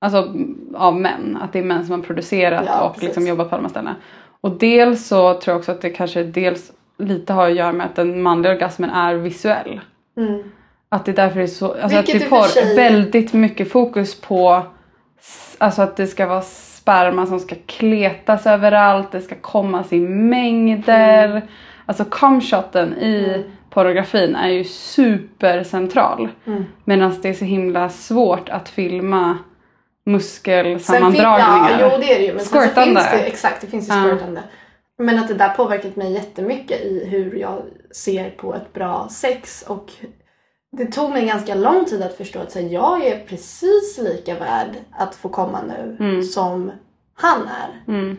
alltså, 0.00 0.34
av 0.74 1.00
män. 1.00 1.38
Att 1.42 1.52
det 1.52 1.58
är 1.58 1.62
män 1.62 1.86
som 1.86 1.94
har 1.94 2.06
producerat 2.06 2.64
Ja, 2.66 2.80
och 2.82 2.94
precis. 2.94 3.08
liksom 3.08 3.26
jobbat 3.26 3.50
på 3.50 3.56
de 3.56 3.62
här 3.62 3.70
ställena. 3.70 3.96
Och 4.40 4.50
dels 4.50 5.06
så 5.06 5.34
tror 5.34 5.52
jag 5.52 5.58
också 5.58 5.72
att 5.72 5.80
det 5.80 5.90
kanske 5.90 6.22
dels 6.22 6.72
lite 6.98 7.32
har 7.32 7.46
att 7.50 7.56
göra 7.56 7.72
med 7.72 7.86
att 7.86 7.96
den 7.96 8.22
manliga 8.22 8.52
orgasmen 8.52 8.90
är 8.90 9.14
visuell. 9.14 9.80
Att 10.88 11.04
det 11.04 11.12
är 11.12 11.16
därför 11.16 11.40
är 11.40 11.46
så, 11.46 11.66
alltså 11.72 11.98
att 11.98 12.06
det 12.06 12.12
är 12.12 12.48
sig- 12.48 12.76
väldigt 12.76 13.32
mycket 13.32 13.70
fokus 13.72 14.20
på 14.20 14.62
alltså 15.58 15.82
att 15.82 15.96
det 15.96 16.06
ska 16.06 16.26
vara 16.26 16.42
sperma 16.42 17.26
som 17.26 17.40
ska 17.40 17.56
kletas 17.66 18.46
överallt, 18.46 19.12
det 19.12 19.20
ska 19.20 19.34
kommas 19.34 19.92
i 19.92 20.00
mängder. 20.00 21.28
Mm. 21.28 21.42
Alltså 21.86 22.04
cumshoten 22.04 22.92
i 22.98 23.44
pornografin 23.74 24.36
är 24.36 24.48
ju 24.48 24.64
supercentral. 24.64 26.28
Mm. 26.46 26.64
Medan 26.84 27.14
det 27.22 27.28
är 27.28 27.34
så 27.34 27.44
himla 27.44 27.88
svårt 27.88 28.48
att 28.48 28.68
filma 28.68 29.38
Sen 30.04 30.12
muskelsammandragningar. 30.12 31.80
Ja, 31.80 31.90
jo 31.92 31.98
det 32.00 32.12
är 32.14 32.18
det 32.18 32.24
ju. 32.24 32.34
Men 32.34 32.44
sen 32.44 32.60
Squirtande. 32.60 33.00
finns 33.00 33.10
det, 33.10 33.26
exakt, 33.26 33.60
det 33.60 33.66
finns 33.66 33.88
ju 33.88 33.94
Ja. 33.94 34.04
squirtande. 34.04 34.42
Men 34.98 35.18
att 35.18 35.28
det 35.28 35.34
där 35.34 35.48
påverkat 35.48 35.96
mig 35.96 36.12
jättemycket 36.12 36.80
i 36.80 37.04
hur 37.08 37.34
jag 37.36 37.62
ser 37.90 38.30
på 38.30 38.54
ett 38.54 38.72
bra 38.72 39.08
sex. 39.10 39.64
Och 39.68 39.90
det 40.76 40.86
tog 40.86 41.10
mig 41.10 41.26
ganska 41.26 41.54
lång 41.54 41.84
tid 41.84 42.02
att 42.02 42.16
förstå 42.16 42.38
att 42.40 42.52
så 42.52 42.58
här, 42.58 42.68
jag 42.68 43.06
är 43.06 43.18
precis 43.26 43.98
lika 44.02 44.34
värd 44.34 44.70
att 44.90 45.14
få 45.14 45.28
komma 45.28 45.60
nu 45.62 46.22
som 46.22 46.72
han 47.14 47.40
är. 47.42 47.92
Mm. 47.92 48.16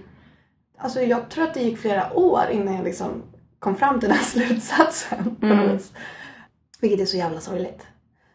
Alltså 0.77 1.01
jag 1.01 1.29
tror 1.29 1.43
att 1.43 1.53
det 1.53 1.59
gick 1.59 1.77
flera 1.77 2.13
år 2.13 2.43
innan 2.51 2.75
jag 2.75 2.83
liksom 2.83 3.23
kom 3.63 3.75
fram 3.75 3.99
till 3.99 4.09
den 4.09 4.17
slutsatsen. 4.23 5.35
vis. 5.39 5.91
Vilket 6.81 6.99
är 6.99 7.05
så 7.05 7.17
jävla 7.17 7.39
sorgligt. 7.39 7.81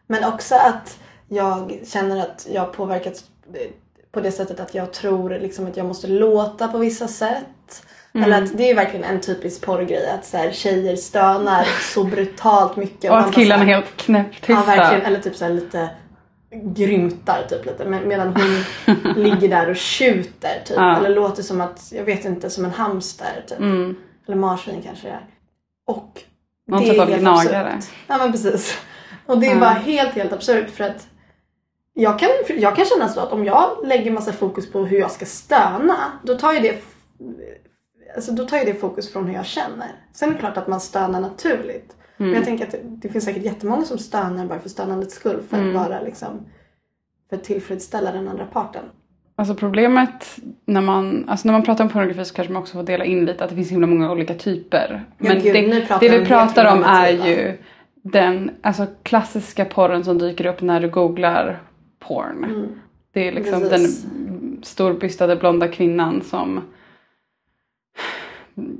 Men 0.07 0.23
också 0.23 0.55
att 0.55 0.99
jag 1.27 1.79
känner 1.87 2.19
att 2.21 2.47
jag 2.51 2.73
påverkats 2.73 3.23
eh, 3.53 3.71
på 4.11 4.21
det 4.21 4.31
sättet 4.31 4.59
att 4.59 4.75
jag 4.75 4.93
tror 4.93 5.29
liksom 5.29 5.67
att 5.67 5.77
jag 5.77 5.85
måste 5.85 6.07
låta 6.07 6.67
på 6.67 6.77
vissa 6.77 7.07
sätt. 7.07 7.85
Eller 8.13 8.43
att 8.43 8.57
det 8.57 8.63
är 8.63 8.67
ju 8.67 8.73
verkligen 8.73 9.03
en 9.05 9.21
typisk 9.21 9.61
porrgrej 9.61 10.09
att 10.09 10.25
så 10.25 10.37
här, 10.37 10.51
tjejer 10.51 10.95
stönar 10.95 11.63
så 11.93 12.03
brutalt 12.03 12.75
mycket. 12.75 13.11
Och 13.11 13.17
man 13.17 13.29
att 13.29 13.35
killarna 13.35 13.63
är 13.63 13.67
helt 13.67 13.85
Ja 13.85 14.03
knäpptysta. 14.03 14.63
verkligen, 14.65 15.05
eller 15.05 15.19
typ 15.19 15.35
så 15.35 15.45
här 15.45 15.53
lite 15.53 15.89
grymtar 16.51 17.45
typ 17.49 17.65
lite 17.65 17.85
med, 17.85 18.07
medan 18.07 18.27
hon 18.35 18.63
ligger 19.23 19.49
där 19.49 19.69
och 19.69 19.75
tjuter 19.75 20.61
typ. 20.65 20.77
Ja. 20.77 20.97
Eller 20.97 21.09
låter 21.09 21.43
som 21.43 21.61
att, 21.61 21.91
jag 21.95 22.03
vet 22.03 22.25
inte, 22.25 22.49
som 22.49 22.65
en 22.65 22.71
hamster 22.71 23.43
typ. 23.47 23.59
Mm. 23.59 23.95
Eller 24.29 24.37
marsvin 24.37 24.81
kanske 24.81 25.07
det 25.07 25.13
är. 25.13 25.25
Och 25.85 26.23
Någon 26.67 26.81
det 26.81 26.89
typ 26.89 26.97
är 26.99 27.01
av 27.13 27.19
gnagare. 27.19 27.73
absurt. 27.73 27.93
Ja 28.07 28.17
men 28.17 28.31
precis. 28.31 28.77
Och 29.25 29.39
det 29.39 29.47
är 29.47 29.53
Ja. 29.53 29.59
bara 29.59 29.69
helt 29.69 30.11
helt 30.13 30.33
absurt 30.33 30.69
för 30.69 30.83
att 30.83 31.07
jag 31.93 32.19
kan, 32.19 32.29
jag 32.49 32.75
kan 32.75 32.85
känna 32.85 33.07
så 33.09 33.19
att 33.19 33.31
om 33.31 33.45
jag 33.45 33.77
lägger 33.83 34.11
massa 34.11 34.33
fokus 34.33 34.71
på 34.71 34.85
hur 34.85 34.99
jag 34.99 35.11
ska 35.11 35.25
stöna 35.25 35.95
då 36.23 36.37
tar 36.37 36.53
ju 36.53 36.59
det 36.59 36.81
Alltså 38.15 38.31
då 38.31 38.45
tar 38.47 38.57
ju 38.57 38.63
det 38.65 38.73
fokus 38.73 39.13
från 39.13 39.25
hur 39.27 39.33
jag 39.33 39.45
känner. 39.45 39.87
Sen 40.13 40.29
är 40.29 40.33
det 40.33 40.39
klart 40.39 40.57
att 40.57 40.67
man 40.67 40.81
stönar 40.81 41.21
naturligt. 41.21 41.95
Men 42.17 42.27
Mm. 42.27 42.35
jag 42.37 42.45
tänker 42.45 42.65
att 42.65 42.71
det, 42.71 42.79
det 42.83 43.09
finns 43.09 43.25
säkert 43.25 43.43
jättemånga 43.43 43.85
som 43.85 43.97
stönar 43.97 44.45
bara 44.45 44.59
för 44.59 44.69
stönandets 44.69 45.15
skull. 45.15 45.43
För 45.49 45.57
Mm. 45.57 45.75
att 45.77 45.87
vara 45.89 46.01
liksom 46.01 46.45
för 47.29 47.35
att 47.35 47.43
tillfredsställa 47.43 48.11
den 48.11 48.27
andra 48.27 48.45
parten. 48.45 48.83
Alltså 49.39 49.55
problemet 49.55 50.39
när 50.65 50.81
man, 50.81 51.25
alltså 51.29 51.47
när 51.47 51.53
man 51.53 51.63
pratar 51.63 51.83
om 51.83 51.89
pornografi 51.89 52.25
så 52.25 52.33
kanske 52.33 52.53
man 52.53 52.61
också 52.61 52.73
får 52.73 52.83
dela 52.83 53.05
in 53.05 53.25
lite 53.25 53.43
att 53.43 53.49
det 53.49 53.55
finns 53.55 53.67
så 53.67 53.71
himla 53.73 53.87
många 53.87 54.11
olika 54.11 54.33
typer. 54.33 55.03
Ja, 55.17 55.33
Men 55.33 55.41
gud, 55.41 55.53
det, 55.53 55.97
det 55.99 56.19
vi 56.19 56.25
pratar 56.25 56.65
om 56.73 56.83
är 56.83 57.09
ju 57.09 57.57
den 58.01 58.51
alltså, 58.61 58.87
klassiska 59.03 59.65
porren 59.65 60.03
som 60.03 60.17
dyker 60.17 60.45
upp 60.45 60.61
när 60.61 60.79
du 60.81 60.89
googlar 60.89 61.59
porn. 61.99 62.67
Det 63.13 63.27
är 63.27 63.31
liksom 63.31 63.53
Mm. 63.53 63.69
Precis. 63.69 64.03
den 64.03 64.59
storbystade 64.63 65.35
blonda 65.35 65.67
kvinnan 65.67 66.21
som 66.21 66.61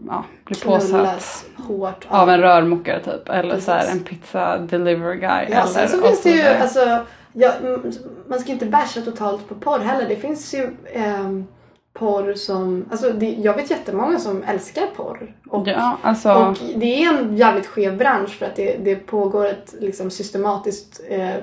ja, 0.07 0.25
blir 0.45 0.65
påsatt 0.65 1.45
hårt 1.57 2.07
av 2.07 2.29
en 2.29 2.41
rörmokare 2.41 2.99
typ. 2.99 3.29
Eller 3.29 3.49
Precis. 3.49 3.65
så 3.65 3.71
här, 3.71 3.91
en 3.91 3.99
pizza 3.99 4.57
delivery 4.57 5.19
guy. 5.19 5.29
Ja, 5.29 5.45
eller, 5.45 5.65
sen 5.65 5.89
så 5.89 6.01
finns 6.01 6.23
det 6.23 6.29
ju, 6.29 6.43
alltså, 6.43 6.99
ja, 7.33 7.53
mm, 7.53 7.91
man 8.27 8.39
ska 8.39 8.51
inte 8.51 8.65
basha 8.65 9.01
totalt 9.01 9.47
på 9.47 9.55
porr 9.55 9.79
heller. 9.79 10.09
Det 10.09 10.15
finns 10.15 10.53
ju 10.53 10.69
ehm, 10.93 11.47
porr 11.93 12.33
som, 12.33 12.85
alltså 12.91 13.09
det, 13.13 13.29
jag 13.33 13.53
vet 13.53 13.69
jättemånga 13.71 14.19
som 14.19 14.43
älskar 14.43 14.87
porr. 14.95 15.35
Och, 15.49 15.67
Ja, 15.67 15.97
alltså. 16.01 16.33
och 16.33 16.57
det 16.75 17.03
är 17.03 17.13
en 17.13 17.37
jävligt 17.37 17.65
skev 17.67 17.97
bransch 17.97 18.29
för 18.39 18.45
att 18.45 18.55
det, 18.55 18.77
det 18.77 18.95
pågår 18.95 19.45
ett 19.45 19.75
liksom, 19.79 20.09
systematiskt 20.11 21.01
eh, 21.07 21.35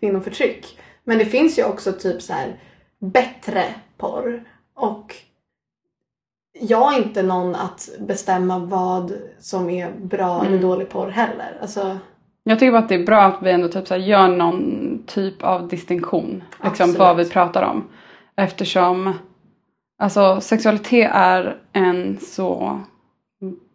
kvinnoförtryck. 0.00 0.78
Men 1.04 1.18
det 1.18 1.24
finns 1.24 1.58
ju 1.58 1.64
också 1.64 1.92
typ 1.92 2.22
så 2.22 2.32
här 2.32 2.60
bättre 2.98 3.64
porr. 3.98 4.44
Och 4.74 5.14
jag 6.60 6.94
är 6.94 6.98
inte 6.98 7.22
någon 7.22 7.54
att 7.54 7.88
bestämma 7.98 8.58
vad 8.58 9.12
som 9.40 9.70
är 9.70 9.90
bra 9.92 10.34
Mm. 10.40 10.46
eller 10.46 10.62
dålig 10.62 10.88
porr 10.88 11.08
heller. 11.08 11.58
Alltså, 11.62 11.98
Jag 12.44 12.58
tycker 12.58 12.72
bara 12.72 12.82
att 12.82 12.88
det 12.88 12.94
är 12.94 13.06
bra 13.06 13.22
att 13.22 13.42
vi 13.42 13.50
ändå 13.50 13.68
typ 13.68 13.88
så 13.88 13.96
gör 13.96 14.28
någon 14.28 15.02
typ 15.06 15.42
av 15.42 15.68
distinktion. 15.68 16.42
Liksom 16.50 16.68
Absolut. 16.68 16.98
vad 16.98 17.16
vi 17.16 17.30
pratar 17.30 17.62
om. 17.62 17.84
Eftersom 18.36 19.12
alltså, 19.98 20.40
sexualitet 20.40 21.10
är 21.14 21.56
en 21.72 22.18
så 22.18 22.80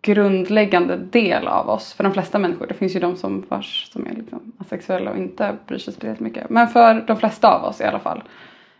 grundläggande 0.01 0.97
del 0.97 1.47
av 1.47 1.69
oss 1.69 1.93
för 1.93 2.03
de 2.03 2.13
flesta 2.13 2.39
människor. 2.39 2.67
Det 2.67 2.73
finns 2.73 2.95
ju 2.95 2.99
de 2.99 3.15
som, 3.15 3.45
vars, 3.49 3.89
som 3.91 4.05
är 4.07 4.15
liksom 4.15 4.51
asexuella 4.57 5.11
och 5.11 5.17
inte 5.17 5.55
bryr 5.67 5.77
sig 5.77 5.93
speciellt 5.93 6.19
mycket. 6.19 6.49
Men 6.49 6.67
för 6.67 7.03
de 7.07 7.17
flesta 7.17 7.55
av 7.55 7.63
oss 7.63 7.81
i 7.81 7.83
alla 7.83 7.99
fall. 7.99 8.23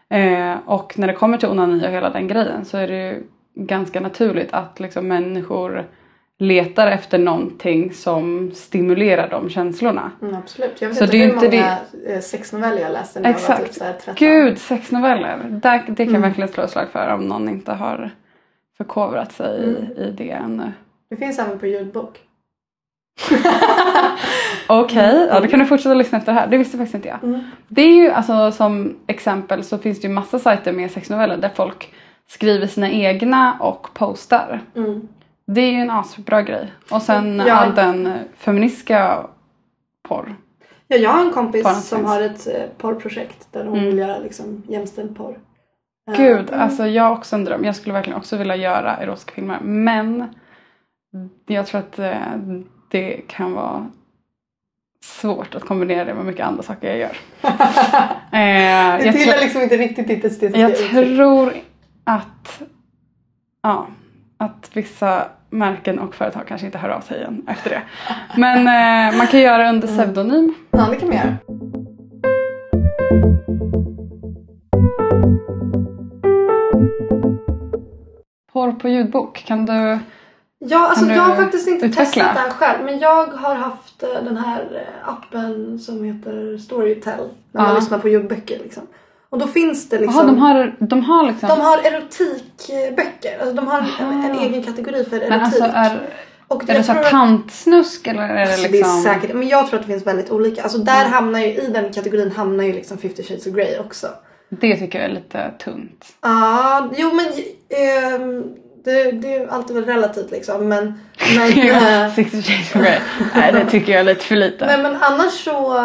Eh, 0.10 0.56
och 0.66 1.00
när 1.00 1.08
det 1.08 1.14
kommer 1.14 1.38
till 1.38 1.50
onani 1.50 1.88
och 1.88 1.92
hela 1.92 2.10
den 2.10 2.28
grejen 2.28 2.66
så 2.66 2.78
är 2.78 2.88
det 2.88 3.10
ju 3.10 3.24
ganska 3.56 4.00
naturligt 4.00 4.54
att 4.54 4.80
liksom 4.80 5.08
människor 5.08 5.88
letar 6.42 6.88
efter 6.88 7.18
någonting 7.20 7.94
som 7.94 8.52
stimulerar 8.54 9.30
de 9.30 9.50
känslorna. 9.50 10.12
Mm, 10.22 10.36
absolut. 10.36 10.82
Jag 10.82 10.90
vet 10.90 10.98
Så 10.98 11.04
inte 11.04 11.18
det 11.18 11.24
hur 11.24 11.34
inte 11.34 11.46
många 11.58 11.78
eh, 12.16 12.20
sexnoveller 12.22 12.82
jag 12.82 12.92
läste 12.92 13.20
när 13.20 13.30
jag 13.30 13.34
var 13.40 13.40
typ 13.58 13.66
Exakt. 13.66 13.74
så 13.78 13.84
här 13.84 13.94
13. 13.94 14.16
Gud, 14.18 14.58
sexnoveller. 14.58 15.38
Där, 15.50 15.78
det 15.88 15.96
kan 15.96 16.08
Mm. 16.08 16.14
jag 16.14 16.22
verkligen 16.22 16.48
slå 16.50 16.64
ett 16.64 16.72
slag 16.72 16.88
för 16.92 17.14
om 17.14 17.22
någon 17.28 17.50
inte 17.50 17.72
har 17.72 18.12
förkovrat 18.78 19.32
sig 19.32 19.64
Mm. 19.64 19.76
i, 19.98 20.02
i 20.02 20.12
det 20.18 20.30
ännu. 20.32 20.72
Det 21.10 21.16
finns 21.16 21.40
även 21.40 21.60
på 21.60 21.68
ljudbok. 21.68 22.20
Okej, 24.68 25.28
ja, 25.32 25.40
då 25.40 25.48
kan 25.48 25.60
du 25.60 25.66
fortsätta 25.66 25.94
lyssna 25.94 26.18
efter 26.18 26.34
det 26.34 26.40
här. 26.40 26.48
Det 26.48 26.58
visste 26.58 26.78
faktiskt 26.78 26.96
inte 26.96 27.08
jag. 27.08 27.24
Mm. 27.24 27.40
Det 27.68 27.82
är 27.82 27.96
ju 28.04 28.10
alltså 28.12 28.52
som 28.52 28.96
exempel 29.08 29.64
så 29.64 29.78
finns 29.78 30.02
det 30.02 30.08
ju 30.08 30.14
massa 30.14 30.40
sajter 30.40 30.72
med 30.72 30.92
sexnoveller 30.92 31.38
där 31.38 31.50
folk 31.50 31.94
skriver 32.28 32.68
sina 32.68 32.90
egna 32.92 33.58
och 33.60 33.88
postar. 33.94 34.60
Mm. 34.76 35.08
Det 35.54 35.62
är 35.62 35.72
ju 35.72 35.78
en 35.80 35.90
asbra 35.92 36.42
grej. 36.42 36.74
Och 36.92 37.02
sen 37.02 37.44
Ja. 37.48 37.54
all 37.54 37.76
den 37.76 38.14
feministiska 38.38 39.26
porr. 40.08 40.36
Ja, 40.88 40.98
jag 40.98 41.10
har 41.10 41.26
en 41.26 41.32
kompis 41.32 41.64
Bara 41.64 41.74
som 41.74 41.98
finns. 42.00 42.10
har 42.10 42.22
ett 42.22 42.48
eh, 42.48 42.64
porrprojekt 42.78 43.48
där 43.52 43.66
hon 43.66 43.74
Mm. 43.78 43.86
vill 43.86 43.98
göra 43.98 44.20
liksom, 44.20 44.64
jämställd 44.68 45.18
porr. 45.18 45.40
Eh, 46.12 46.18
Gud, 46.18 46.50
mm. 46.50 46.62
alltså 46.62 46.88
jag 46.88 47.04
har 47.04 47.12
också 47.12 47.36
en 47.36 47.46
dröm. 47.46 47.66
Jag 47.66 47.76
skulle 47.76 47.94
verkligen 47.94 48.18
också 48.18 48.38
vilja 48.38 48.56
göra 48.56 48.98
erotiska 48.98 49.32
filmer. 49.32 49.60
Men 49.62 50.26
jag 51.48 51.68
tror 51.68 51.80
att 51.80 52.00
eh, 52.00 52.16
det 52.92 53.22
kan 53.28 53.54
vara 53.54 53.88
svårt 55.04 55.56
att 55.56 55.64
kombinera 55.66 56.06
det 56.06 56.14
med 56.14 56.26
mycket 56.26 56.46
andra 56.46 56.64
saker 56.64 56.88
jag 56.90 56.98
gör. 56.98 57.18
Eh, 58.32 58.98
Det 58.98 59.06
jag, 59.06 59.16
tillhör 59.16 59.42
liksom 59.42 59.62
inte 59.62 59.78
riktigt 59.78 60.08
ditt 60.08 60.26
estetiska 60.26 60.60
jag 60.60 60.78
tror 60.78 61.54
att, 62.04 62.62
ja, 63.64 63.88
att 64.38 64.70
vissa 64.74 65.28
märken 65.50 66.00
och 66.00 66.16
företag 66.16 66.48
kanske 66.48 66.66
inte 66.66 66.78
hör 66.78 66.90
av 66.90 67.02
sig 67.02 67.18
igen 67.18 67.46
efter 67.48 67.70
det. 67.70 67.82
Men 68.38 68.58
eh, 68.58 69.18
man 69.18 69.28
kan 69.28 69.40
göra 69.40 69.70
under 69.70 69.88
pseudonym. 69.88 70.54
Ja, 70.72 70.88
det 70.90 70.96
kan 70.96 71.08
man 71.08 71.18
göra. 71.18 71.38
Porr 78.54 78.72
på 78.72 78.90
ljudbok, 78.90 79.44
kan 79.48 79.66
du? 79.66 80.00
Ja, 80.60 80.88
alltså 80.90 81.06
jag 81.06 81.22
har 81.22 81.36
faktiskt 81.36 81.68
inte 81.68 81.86
utveckla? 81.86 82.24
testat 82.24 82.36
den 82.46 82.52
själv. 82.54 82.86
Men 82.86 83.00
jag 83.00 83.26
har 83.26 83.56
haft 83.56 84.04
eh, 84.04 84.24
den 84.24 84.38
här 84.38 84.62
eh, 84.76 85.10
appen 85.10 85.80
som 85.80 86.04
heter 86.04 86.58
Storytel. 86.58 87.30
När 87.52 87.62
man 87.62 87.70
Ja. 87.72 87.76
lyssnar 87.80 88.00
på 88.00 88.10
ljudböcker 88.10 88.60
liksom. 88.64 88.84
Och 89.30 89.40
då 89.40 89.48
finns 89.48 89.90
det 89.90 90.00
liksom... 90.00 90.16
Jaha, 90.16 90.26
de 90.26 90.38
har, 90.40 90.76
de 90.80 91.04
har 91.04 91.28
liksom. 91.28 91.50
de 91.50 91.62
har 91.62 91.78
erotikböcker. 91.78 93.40
Alltså 93.40 93.56
de 93.56 93.68
har 93.68 93.80
en, 93.80 94.14
en 94.14 94.32
Aha. 94.32 94.42
egen 94.42 94.64
kategori 94.64 95.06
för 95.06 95.16
erotik. 95.16 95.30
men 95.30 95.42
alltså 95.42 95.64
är, 95.64 96.00
och 96.48 96.70
är 96.70 96.74
det 96.74 96.84
så 96.84 96.92
att- 96.92 97.10
tantsnusk 97.10 98.08
eller 98.08 98.22
är 98.24 98.46
det 98.46 98.58
liksom? 98.58 98.72
Det 98.72 98.80
är 98.80 99.14
säkert, 99.14 99.36
men 99.36 99.48
jag 99.48 99.68
tror 99.68 99.80
att 99.80 99.86
det 99.86 99.92
finns 99.92 100.08
väldigt 100.08 100.32
olika. 100.32 100.64
Alltså 100.64 100.78
där 100.78 101.06
hamnar 101.06 101.40
ju, 101.40 101.46
i 101.46 101.68
den 101.74 101.94
kategorin 101.94 102.32
hamnar 102.32 102.64
ju 102.64 102.74
liksom 102.74 102.98
50 102.98 103.24
shades 103.24 103.48
of 103.48 103.54
Grey 103.54 103.80
också. 103.80 104.08
Det 104.50 104.76
tycker 104.78 105.00
jag 105.00 105.10
är 105.10 105.14
lite 105.14 105.52
tunt. 105.64 106.06
Ja, 106.22 106.90
jo 106.98 107.12
men 107.14 107.26
ehm, 107.70 108.44
det, 108.84 109.12
det 109.12 109.36
är 109.36 109.48
alltid 109.48 109.76
väl 109.76 109.86
relativt 109.86 110.32
liksom. 110.32 110.68
Men, 110.68 111.00
men, 111.36 111.70
eh, 111.70 112.14
Sixty 112.14 112.42
shades 112.42 112.76
of 112.76 112.82
Grey. 112.82 113.00
Nej 113.36 113.52
det 113.52 113.66
tycker 113.66 113.92
jag 113.92 114.00
är 114.00 114.04
lite 114.06 114.24
för 114.26 114.36
lite. 114.36 114.66
nej, 114.68 114.84
men 114.84 114.98
annars 115.02 115.34
så. 115.34 115.80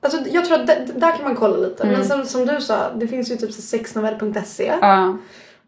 Alltså, 0.00 0.18
jag 0.28 0.44
tror 0.44 0.60
att 0.60 0.66
där 1.00 1.16
kan 1.16 1.24
man 1.24 1.34
kolla 1.34 1.56
lite. 1.56 1.82
Mm. 1.82 1.94
Men 1.94 2.04
som, 2.04 2.24
som 2.24 2.46
du 2.46 2.60
sa, 2.60 2.90
det 2.94 3.08
finns 3.08 3.30
ju 3.30 3.36
typ 3.36 3.52
sexnovell.se. 3.52 4.72
Ja. 4.80 5.16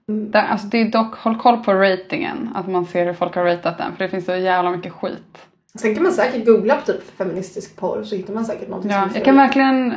Det, 0.06 0.42
alltså 0.42 0.66
det 0.66 0.78
är 0.80 0.90
dock, 0.90 1.14
håll 1.14 1.38
koll 1.38 1.64
på 1.64 1.74
ratingen. 1.74 2.50
Att 2.54 2.68
man 2.68 2.86
ser 2.86 3.06
hur 3.06 3.12
folk 3.12 3.34
har 3.34 3.44
ratat 3.44 3.78
den. 3.78 3.96
För 3.96 4.04
det 4.04 4.10
finns 4.10 4.24
så 4.24 4.34
jävla 4.34 4.70
mycket 4.70 4.92
skit. 4.92 5.46
Sen 5.74 5.94
kan 5.94 6.02
man 6.02 6.12
säkert 6.12 6.46
googla 6.46 6.76
på 6.76 6.86
typ 6.92 7.16
feministisk 7.16 7.76
porr 7.76 8.02
så 8.02 8.16
hittar 8.16 8.34
man 8.34 8.44
säkert 8.44 8.68
någonting 8.68 8.90
Ja, 8.90 9.02
som 9.02 9.10
jag 9.14 9.24
kan 9.24 9.36
verkligen 9.36 9.94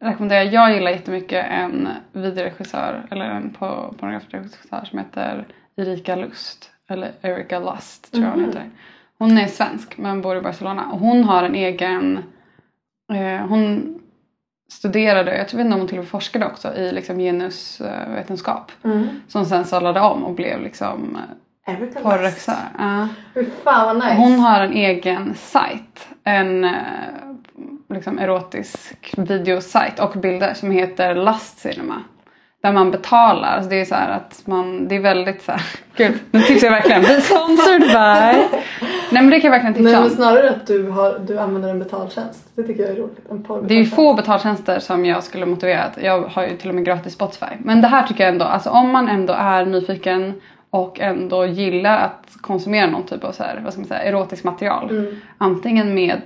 rekommendera. 0.00 0.44
Jag 0.44 0.74
gillar 0.74 0.90
jättemycket 0.90 1.46
en 1.50 1.88
videoregissör. 2.12 3.06
Eller 3.10 3.24
en 3.24 3.50
pornografiregissör 3.50 4.84
som 4.84 4.98
heter 4.98 5.46
Erika 5.76 6.16
Lust. 6.16 6.70
Eller 6.88 7.12
Erika 7.22 7.58
Lust 7.58 8.12
tror 8.12 8.24
jag 8.24 8.30
hon 8.30 8.44
heter. 8.44 8.70
Hon 9.18 9.38
är 9.38 9.46
svensk 9.46 9.98
men 9.98 10.22
bor 10.22 10.36
i 10.36 10.40
Barcelona. 10.40 10.92
Och 10.92 10.98
hon 10.98 11.24
har 11.24 11.42
en 11.42 11.54
egen... 11.54 12.22
Eh, 13.12 13.46
hon 13.46 13.94
studerade, 14.72 15.36
jag 15.36 15.48
tror 15.48 15.62
inte 15.62 15.74
om 15.74 15.80
hon 15.80 15.88
till 15.88 15.98
och 15.98 16.04
med 16.04 16.10
forskade 16.10 16.46
också 16.46 16.74
i 16.74 16.92
liksom 16.92 17.18
genusvetenskap. 17.18 18.72
Mm. 18.84 19.08
Som 19.28 19.44
sen 19.44 19.64
sadlade 19.64 20.00
om 20.00 20.24
och 20.24 20.34
blev 20.34 20.60
liksom 20.60 21.18
Lust. 21.66 22.02
porrregissör. 22.02 22.54
Ja. 22.78 23.08
Fy 23.34 23.44
fan 23.64 23.86
vad 23.86 23.96
nice. 23.96 24.16
Hon 24.16 24.38
har 24.40 24.60
en 24.60 24.72
egen 24.72 25.34
sajt. 25.34 26.08
En 26.24 26.64
eh, 26.64 26.70
liksom 27.88 28.18
erotisk 28.18 29.14
videosajt 29.16 30.00
och 30.00 30.12
bilder 30.12 30.54
som 30.54 30.70
heter 30.70 31.14
Lust 31.14 31.58
Cinema. 31.58 32.02
Där 32.66 32.72
man 32.72 32.90
betalar. 32.90 33.48
Alltså 33.48 33.70
det 33.70 33.80
är 33.80 33.84
så 33.84 33.94
här 33.94 34.10
att 34.10 34.42
man, 34.46 34.88
det 34.88 34.96
är 34.96 35.00
väldigt 35.00 35.42
så 35.42 35.52
här, 35.52 35.62
gud 35.96 36.14
nu 36.30 36.40
tipsar 36.40 36.66
jag 36.66 36.74
verkligen. 36.74 37.02
Be 37.02 37.20
sponsored 37.20 37.80
by. 37.80 38.58
Nej 39.10 39.22
men 39.22 39.30
det 39.30 39.40
kan 39.40 39.52
jag 39.52 39.60
verkligen 39.60 39.84
Nej 39.84 39.92
tipsa 39.92 40.00
men 40.00 40.10
om. 40.10 40.16
snarare 40.16 40.50
att 40.50 40.66
du, 40.66 40.88
har, 40.90 41.18
du 41.26 41.38
använder 41.38 41.68
en 41.68 41.78
betaltjänst. 41.78 42.48
Det 42.54 42.62
tycker 42.62 42.82
jag 42.82 42.90
är 42.90 42.96
roligt. 42.96 43.18
En 43.18 43.42
porrbetaltjänst. 43.42 43.68
Det 43.68 43.74
är 43.74 43.78
ju 43.78 43.86
få 43.86 44.14
betaltjänster 44.14 44.78
som 44.78 45.04
jag 45.04 45.24
skulle 45.24 45.46
motivera. 45.46 45.90
Jag 46.00 46.20
har 46.20 46.46
ju 46.46 46.56
till 46.56 46.68
och 46.68 46.74
med 46.74 46.84
gratis 46.84 47.12
Spotify. 47.12 47.54
Men 47.58 47.82
det 47.82 47.88
här 47.88 48.06
tycker 48.06 48.24
jag 48.24 48.32
ändå, 48.32 48.44
alltså 48.44 48.70
om 48.70 48.90
man 48.90 49.08
ändå 49.08 49.32
är 49.32 49.66
nyfiken 49.66 50.40
och 50.70 51.00
ändå 51.00 51.46
gillar 51.46 51.98
att 51.98 52.36
konsumera 52.40 52.86
någon 52.86 53.02
typ 53.02 53.24
av 53.24 53.32
så 53.32 53.42
här, 53.42 53.60
vad 53.64 53.72
ska 53.72 53.80
man 53.80 53.88
säga, 53.88 54.02
erotiskt 54.02 54.44
material. 54.44 54.90
Mm. 54.90 55.20
Antingen 55.38 55.94
med 55.94 56.22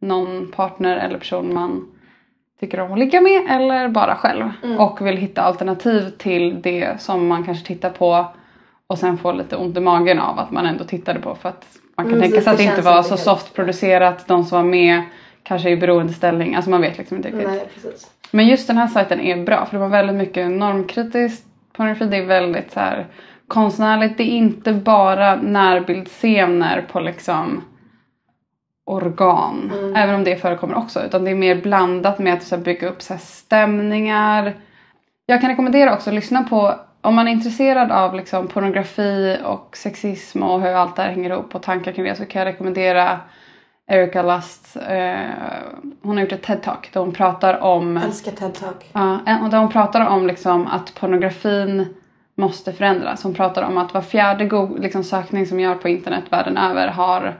någon 0.00 0.52
partner 0.56 0.96
eller 0.96 1.18
person 1.18 1.54
man 1.54 1.86
tycker 2.60 2.80
om 2.80 2.92
att 2.92 2.98
ligga 2.98 3.20
med 3.20 3.42
eller 3.50 3.88
bara 3.88 4.14
själv. 4.14 4.50
Mm. 4.62 4.80
Och 4.80 5.06
vill 5.06 5.16
hitta 5.16 5.42
alternativ 5.42 6.10
till 6.10 6.62
det 6.62 7.00
som 7.00 7.26
man 7.26 7.44
kanske 7.44 7.66
tittar 7.66 7.90
på 7.90 8.26
och 8.86 8.98
sen 8.98 9.18
får 9.18 9.32
lite 9.32 9.56
ont 9.56 9.76
i 9.76 9.80
magen 9.80 10.18
av 10.18 10.38
att 10.38 10.50
man 10.50 10.66
ändå 10.66 10.84
tittade 10.84 11.20
på 11.20 11.34
för 11.34 11.48
att 11.48 11.66
man 11.96 12.06
kan 12.06 12.14
Mm, 12.14 12.22
tänka 12.22 12.40
sig 12.40 12.50
att 12.50 12.58
det 12.58 12.64
inte 12.64 12.82
var 12.82 13.02
så 13.02 13.16
soft 13.16 13.54
producerat. 13.54 14.26
De 14.26 14.44
som 14.44 14.56
var 14.58 14.64
med 14.64 15.02
kanske 15.42 15.70
i 15.70 15.76
beroendeställning. 15.76 16.54
Alltså 16.54 16.70
man 16.70 16.80
vet 16.80 16.98
liksom 16.98 17.16
inte 17.16 17.28
riktigt. 17.28 17.48
Nej 17.48 17.68
precis. 17.74 18.10
Men 18.30 18.46
just 18.46 18.66
den 18.66 18.76
här 18.76 18.86
sajten 18.86 19.20
är 19.20 19.44
bra 19.44 19.66
för 19.66 19.72
det 19.72 19.80
var 19.80 19.88
väldigt 19.88 20.16
mycket 20.16 20.50
normkritiskt 20.50 21.46
pornografi. 21.72 22.04
Det 22.04 22.16
är 22.16 22.26
väldigt 22.26 22.72
så 22.72 22.80
här 22.80 23.06
konstnärligt. 23.48 24.16
Det 24.16 24.22
är 24.22 24.36
inte 24.36 24.72
bara 24.72 25.36
närbildsscener 25.36 26.86
på 26.92 27.00
liksom 27.00 27.62
organ. 28.88 29.72
Även 29.96 30.14
om 30.14 30.24
det 30.24 30.36
förekommer 30.36 30.76
också. 30.76 31.02
Utan 31.04 31.24
det 31.24 31.30
är 31.30 31.34
mer 31.34 31.62
blandat 31.62 32.18
med 32.18 32.34
att 32.34 32.42
så 32.42 32.56
bygga 32.56 32.88
upp 32.88 33.02
så 33.02 33.14
stämningar. 33.18 34.54
Jag 35.26 35.40
kan 35.40 35.50
rekommendera 35.50 35.94
också 35.94 36.10
att 36.10 36.14
lyssna 36.14 36.42
på 36.42 36.74
om 37.00 37.14
man 37.14 37.28
är 37.28 37.32
intresserad 37.32 37.92
av 37.92 38.14
liksom, 38.14 38.46
pornografi 38.46 39.38
och 39.44 39.76
sexism 39.76 40.42
och 40.42 40.60
hur 40.60 40.74
allt 40.74 40.96
det 40.96 41.02
här 41.02 41.10
hänger 41.10 41.30
ihop 41.30 41.54
och 41.54 41.62
tankar 41.62 41.92
kring 41.92 42.04
det 42.04 42.14
så 42.14 42.24
kan 42.24 42.38
jag 42.40 42.46
rekommendera 42.46 43.20
Erika 43.86 44.22
Lust. 44.22 44.76
Eh, 44.88 45.16
hon 46.02 46.16
har 46.16 46.20
gjort 46.20 46.32
ett 46.32 46.46
TED-talk 46.46 46.92
där 46.92 47.00
hon 47.00 47.12
pratar 47.12 47.60
om 47.62 47.96
Älskar 47.96 48.32
TED-talk. 48.32 48.84
Ja, 48.92 49.18
och 49.42 49.50
där 49.50 49.58
hon 49.58 49.68
pratar 49.68 50.08
om 50.08 50.26
liksom 50.26 50.66
att 50.66 50.94
pornografin 50.94 51.94
måste 52.34 52.72
förändras. 52.72 53.22
Hon 53.22 53.34
pratar 53.34 53.62
om 53.62 53.78
att 53.78 53.94
var 53.94 54.00
fjärde 54.00 54.44
go- 54.44 54.76
liksom 54.78 55.04
sökning 55.04 55.46
som 55.46 55.60
gör 55.60 55.74
på 55.74 55.88
internet 55.88 56.24
världen 56.30 56.56
över 56.56 56.88
har 56.88 57.34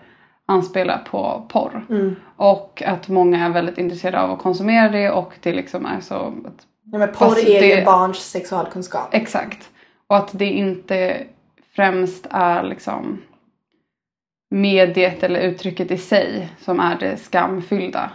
anspelat 0.48 1.04
på 1.04 1.46
porr. 1.48 1.86
Mm. 1.90 2.16
Och 2.36 2.82
att 2.86 3.08
många 3.08 3.44
är 3.46 3.50
väldigt 3.50 3.78
intresserade 3.78 4.20
av 4.20 4.30
att 4.30 4.38
konsumera 4.38 4.88
det 4.88 5.10
och 5.10 5.34
det 5.42 5.52
liksom 5.52 5.86
är 5.86 6.00
så 6.00 6.14
att, 6.14 6.66
Nej, 6.84 6.98
men 7.00 7.12
porr 7.12 7.38
är 7.38 7.62
ju 7.68 7.76
det- 7.76 7.84
barns 7.84 8.30
sexualkunskap. 8.30 9.08
exakt. 9.14 9.70
Och 10.06 10.16
att 10.16 10.38
det 10.38 10.46
inte 10.46 11.24
främst 11.76 12.26
är 12.30 12.62
liksom 12.62 13.22
mediet 14.50 15.22
eller 15.22 15.40
uttrycket 15.40 15.90
i 15.90 15.98
sig 15.98 16.48
som 16.60 16.80
är 16.80 16.98
det 16.98 17.16
skamfyllda. 17.16 18.10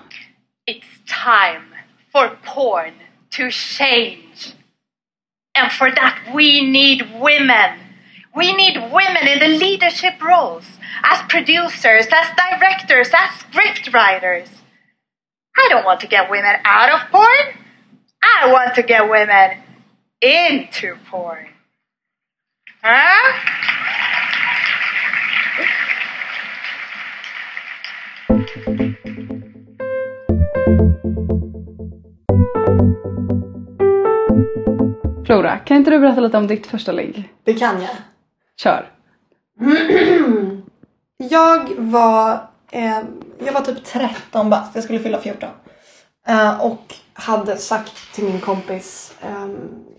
It's 0.71 1.23
time 1.25 1.65
for 2.11 2.37
porn 2.55 2.91
to 3.37 3.43
change. 3.51 4.53
And 5.59 5.71
for 5.71 5.89
that, 5.89 6.13
we 6.35 6.61
need 6.71 7.01
women. 7.19 7.79
We 8.35 8.51
need 8.51 8.75
women 8.91 9.27
in 9.27 9.39
the 9.39 9.47
leadership 9.59 10.19
roles 10.21 10.65
as 11.03 11.21
producers, 11.29 12.07
as 12.11 12.27
directors, 12.35 13.09
as 13.13 13.29
scriptwriters. 13.43 14.49
I 15.55 15.67
don't 15.69 15.85
want 15.85 15.99
to 15.99 16.07
get 16.07 16.31
women 16.31 16.55
out 16.65 16.89
of 16.89 17.11
porn. 17.11 17.59
I 18.23 18.51
want 18.51 18.73
to 18.75 18.81
get 18.81 19.07
women 19.07 19.59
into 20.19 20.95
porn. 21.11 21.47
Huh? 22.81 23.33
Flora, 35.25 35.57
kan 35.57 35.77
inte 35.77 35.91
du 35.91 35.99
berätta 35.99 36.21
lite 36.21 36.37
om 36.37 36.47
ditt 36.47 36.67
första 36.67 36.91
ligg? 36.91 37.29
Det 37.43 37.53
kan 37.53 37.81
jag. 37.81 38.12
Kör! 38.61 38.91
Jag 41.17 41.69
var, 41.77 42.47
eh, 42.71 42.99
jag 43.45 43.53
var 43.53 43.61
typ 43.61 43.85
13 43.85 44.49
bast, 44.49 44.75
jag 44.75 44.83
skulle 44.83 44.99
fylla 44.99 45.19
14. 45.19 45.49
Eh, 46.27 46.61
och 46.61 46.95
hade 47.13 47.57
sagt 47.57 48.13
till 48.13 48.23
min 48.23 48.39
kompis 48.39 49.13
eh, 49.21 49.47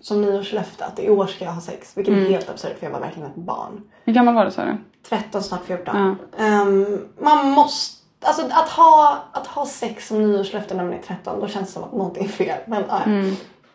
som 0.01 0.23
nyårslöfte 0.23 0.85
att 0.85 0.99
i 0.99 1.11
år 1.11 1.27
ska 1.27 1.45
jag 1.45 1.53
ha 1.53 1.61
sex. 1.61 1.97
Vilket 1.97 2.15
är 2.15 2.31
helt 2.31 2.51
absurt 2.51 2.79
för 2.79 2.87
jag 2.87 2.93
var 2.93 3.01
verkligen 3.01 3.29
ett 3.29 3.37
barn. 3.37 3.83
Hur 4.05 4.13
gammal 4.13 4.35
var 4.35 4.45
du 4.45 4.51
sa 4.51 4.65
du? 4.65 4.77
13, 5.09 5.43
snart 5.43 5.65
14. 5.65 6.17
Ehm, 6.39 7.01
man 7.21 7.51
måste, 7.51 8.27
alltså 8.27 8.43
att 8.51 8.69
ha, 8.69 9.25
att 9.33 9.47
ha 9.47 9.67
sex 9.67 10.09
som 10.09 10.23
nyårslöfte 10.33 10.75
när 10.75 10.85
man 10.85 10.93
är 10.93 11.03
13 11.03 11.41
då 11.41 11.49
känns 11.49 11.67
det 11.67 11.73
som 11.73 11.85
att 11.85 11.93
någonting 11.93 12.25
är 12.25 12.29
fel. 12.29 12.59
Men, 12.67 12.85
ja. 12.89 13.01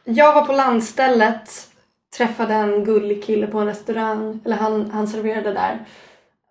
Jag 0.04 0.34
var 0.34 0.46
på 0.46 0.54
landstället, 0.54 1.69
träffade 2.20 2.54
en 2.54 2.84
gullig 2.84 3.24
kille 3.24 3.48
på 3.48 3.60
en 3.60 3.66
restaurang, 3.66 4.40
eller 4.46 4.56
han, 4.56 4.92
han 4.92 5.08
serverade 5.08 5.54
där. 5.54 5.86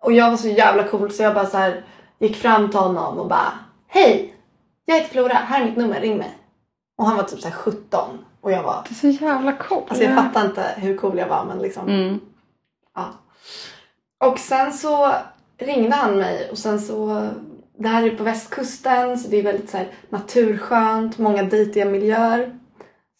Och 0.01 0.13
jag 0.13 0.29
var 0.29 0.37
så 0.37 0.47
jävla 0.47 0.83
cool 0.83 1.11
så 1.11 1.23
jag 1.23 1.33
bara 1.33 1.45
så 1.45 1.57
här 1.57 1.83
gick 2.19 2.35
fram 2.35 2.69
till 2.69 2.79
honom 2.79 3.19
och 3.19 3.27
bara 3.27 3.51
Hej! 3.87 4.35
Jag 4.85 4.95
heter 4.95 5.09
Flora, 5.09 5.33
här 5.33 5.61
är 5.61 5.65
mitt 5.65 5.77
nummer, 5.77 6.01
ring 6.01 6.17
mig. 6.17 6.37
Och 6.97 7.05
han 7.05 7.17
var 7.17 7.23
typ 7.23 7.39
så 7.39 7.47
här 7.47 7.55
17 7.55 8.25
och 8.41 8.51
jag 8.51 8.63
var 8.63 8.83
Det 8.89 9.07
är 9.07 9.13
så 9.13 9.25
jävla 9.25 9.53
coolt. 9.53 9.85
Alltså 9.87 10.03
jag 10.03 10.15
fattar 10.15 10.45
inte 10.45 10.73
hur 10.77 10.97
cool 10.97 11.17
jag 11.17 11.27
var 11.27 11.45
men 11.45 11.59
liksom 11.59 11.87
Mm. 11.87 12.19
Ja. 12.95 13.09
Och 14.27 14.39
sen 14.39 14.73
så 14.73 15.13
ringde 15.57 15.95
han 15.95 16.17
mig 16.17 16.49
och 16.51 16.57
sen 16.57 16.79
så 16.79 17.29
det 17.77 17.87
här 17.87 18.03
är 18.03 18.15
på 18.15 18.23
västkusten 18.23 19.19
så 19.19 19.29
det 19.29 19.37
är 19.37 19.43
väldigt 19.43 19.69
så 19.69 19.77
här 19.77 19.87
naturskönt, 20.09 21.17
många 21.17 21.43
dejtiga 21.43 21.85
miljöer. 21.85 22.59